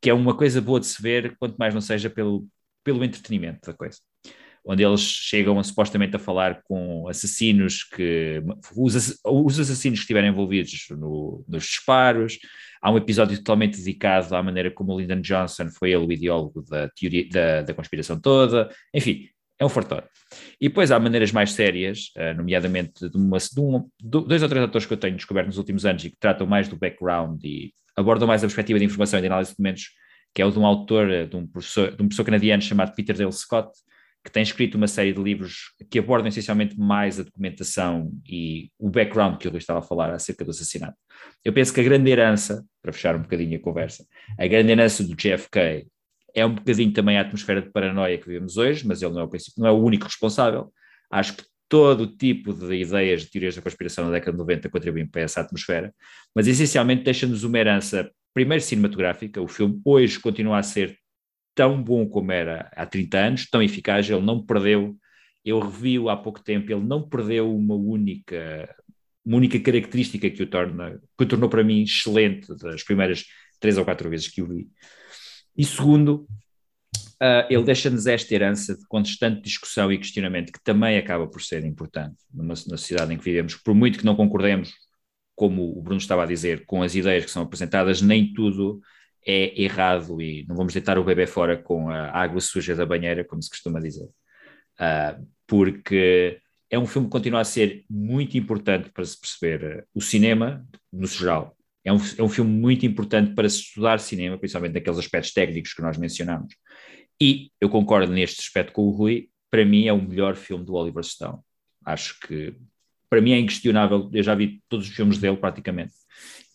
[0.00, 2.46] que é uma coisa boa de se ver, quanto mais não seja pelo,
[2.82, 3.98] pelo entretenimento da coisa.
[4.64, 8.42] Onde eles chegam supostamente a falar com assassinos que.
[8.76, 12.38] Os, os assassinos que estiverem envolvidos no, nos disparos.
[12.82, 16.88] Há um episódio totalmente dedicado à maneira como Lyndon Johnson foi ele o ideólogo da,
[16.88, 18.70] teoria, da, da conspiração toda.
[18.94, 19.28] Enfim,
[19.60, 20.08] é um fartório.
[20.58, 24.64] E depois há maneiras mais sérias, uh, nomeadamente de, uma, de, um, dois ou três
[24.64, 27.70] atores que eu tenho descoberto nos últimos anos e que tratam mais do background e
[27.94, 29.90] abordam mais a perspectiva de informação e de análise de documentos,
[30.34, 32.94] que é o de um autor, eh, de um professor, de um professor canadiano chamado
[32.94, 33.70] Peter Dale Scott,
[34.24, 38.90] que tem escrito uma série de livros que abordam essencialmente mais a documentação e o
[38.90, 40.96] background que eu estava a falar acerca do assassinato.
[41.44, 44.04] Eu penso que a grande herança, para fechar um bocadinho a conversa,
[44.38, 45.86] a grande herança do JFK
[46.34, 49.24] é um bocadinho também a atmosfera de paranoia que vivemos hoje, mas ele não é
[49.24, 50.72] o, não é o único responsável.
[51.10, 55.06] Acho que todo tipo de ideias de teorias da conspiração na década de 90 contribuem
[55.06, 55.94] para essa atmosfera,
[56.34, 60.98] mas essencialmente deixa-nos uma herança, primeiro cinematográfica, o filme hoje continua a ser
[61.60, 64.96] tão bom como era há 30 anos, tão eficaz, ele não perdeu,
[65.44, 68.74] eu revi-o há pouco tempo, ele não perdeu uma única,
[69.22, 73.26] uma única característica que o, torna, que o tornou para mim excelente das primeiras
[73.60, 74.68] três ou quatro vezes que o vi.
[75.54, 76.26] E segundo,
[77.22, 81.62] uh, ele deixa-nos esta herança de constante discussão e questionamento, que também acaba por ser
[81.66, 83.54] importante numa, na sociedade em que vivemos.
[83.54, 84.72] Por muito que não concordemos,
[85.36, 88.80] como o Bruno estava a dizer, com as ideias que são apresentadas, nem tudo
[89.26, 93.24] é errado e não vamos deitar o bebê fora com a água suja da banheira,
[93.24, 94.08] como se costuma dizer.
[94.78, 96.40] Uh, porque
[96.70, 101.06] é um filme que continua a ser muito importante para se perceber o cinema, no
[101.06, 105.32] geral, é um, é um filme muito importante para se estudar cinema, principalmente naqueles aspectos
[105.32, 106.54] técnicos que nós mencionamos.
[107.20, 110.74] E eu concordo neste aspecto com o Rui, para mim é o melhor filme do
[110.74, 111.38] Oliver Stone.
[111.84, 112.54] Acho que,
[113.08, 115.92] para mim é inquestionável, eu já vi todos os filmes dele praticamente,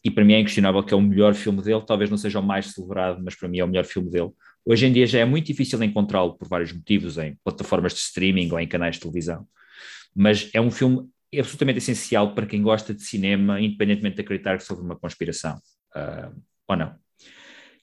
[0.05, 2.43] e para mim é inquestionável que é o melhor filme dele, talvez não seja o
[2.43, 4.29] mais celebrado, mas para mim é o melhor filme dele.
[4.63, 8.51] Hoje em dia já é muito difícil encontrá-lo por vários motivos, em plataformas de streaming
[8.51, 9.47] ou em canais de televisão,
[10.15, 14.85] mas é um filme absolutamente essencial para quem gosta de cinema, independentemente de acreditar sobre
[14.85, 15.59] uma conspiração
[15.95, 16.95] uh, ou não.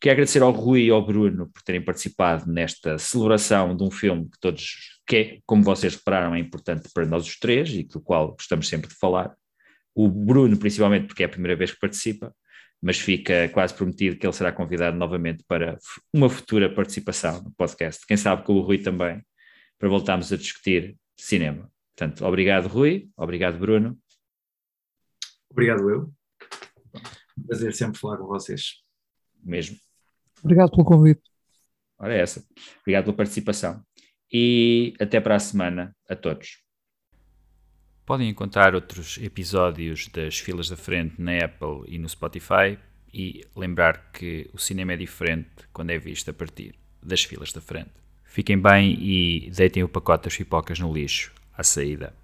[0.00, 4.28] Quero agradecer ao Rui e ao Bruno por terem participado nesta celebração de um filme
[4.30, 8.00] que todos, que é, como vocês repararam, é importante para nós os três e do
[8.00, 9.34] qual gostamos sempre de falar.
[9.94, 12.34] O Bruno, principalmente, porque é a primeira vez que participa,
[12.80, 15.78] mas fica quase prometido que ele será convidado novamente para
[16.12, 18.04] uma futura participação no podcast.
[18.06, 19.24] Quem sabe com o Rui também,
[19.78, 21.70] para voltarmos a discutir cinema.
[21.94, 23.08] Portanto, obrigado, Rui.
[23.16, 23.98] Obrigado, Bruno.
[25.50, 26.12] Obrigado, eu.
[27.46, 28.82] Prazer sempre falar com vocês.
[29.42, 29.76] Mesmo.
[30.42, 31.22] Obrigado pelo convite.
[31.98, 32.44] Ora, é essa.
[32.80, 33.84] Obrigado pela participação.
[34.32, 36.62] E até para a semana a todos.
[38.04, 42.78] Podem encontrar outros episódios das filas da frente na Apple e no Spotify
[43.12, 47.60] e lembrar que o cinema é diferente quando é visto a partir das filas da
[47.60, 47.90] frente.
[48.24, 52.14] Fiquem bem e deitem o pacote das pipocas no lixo à saída.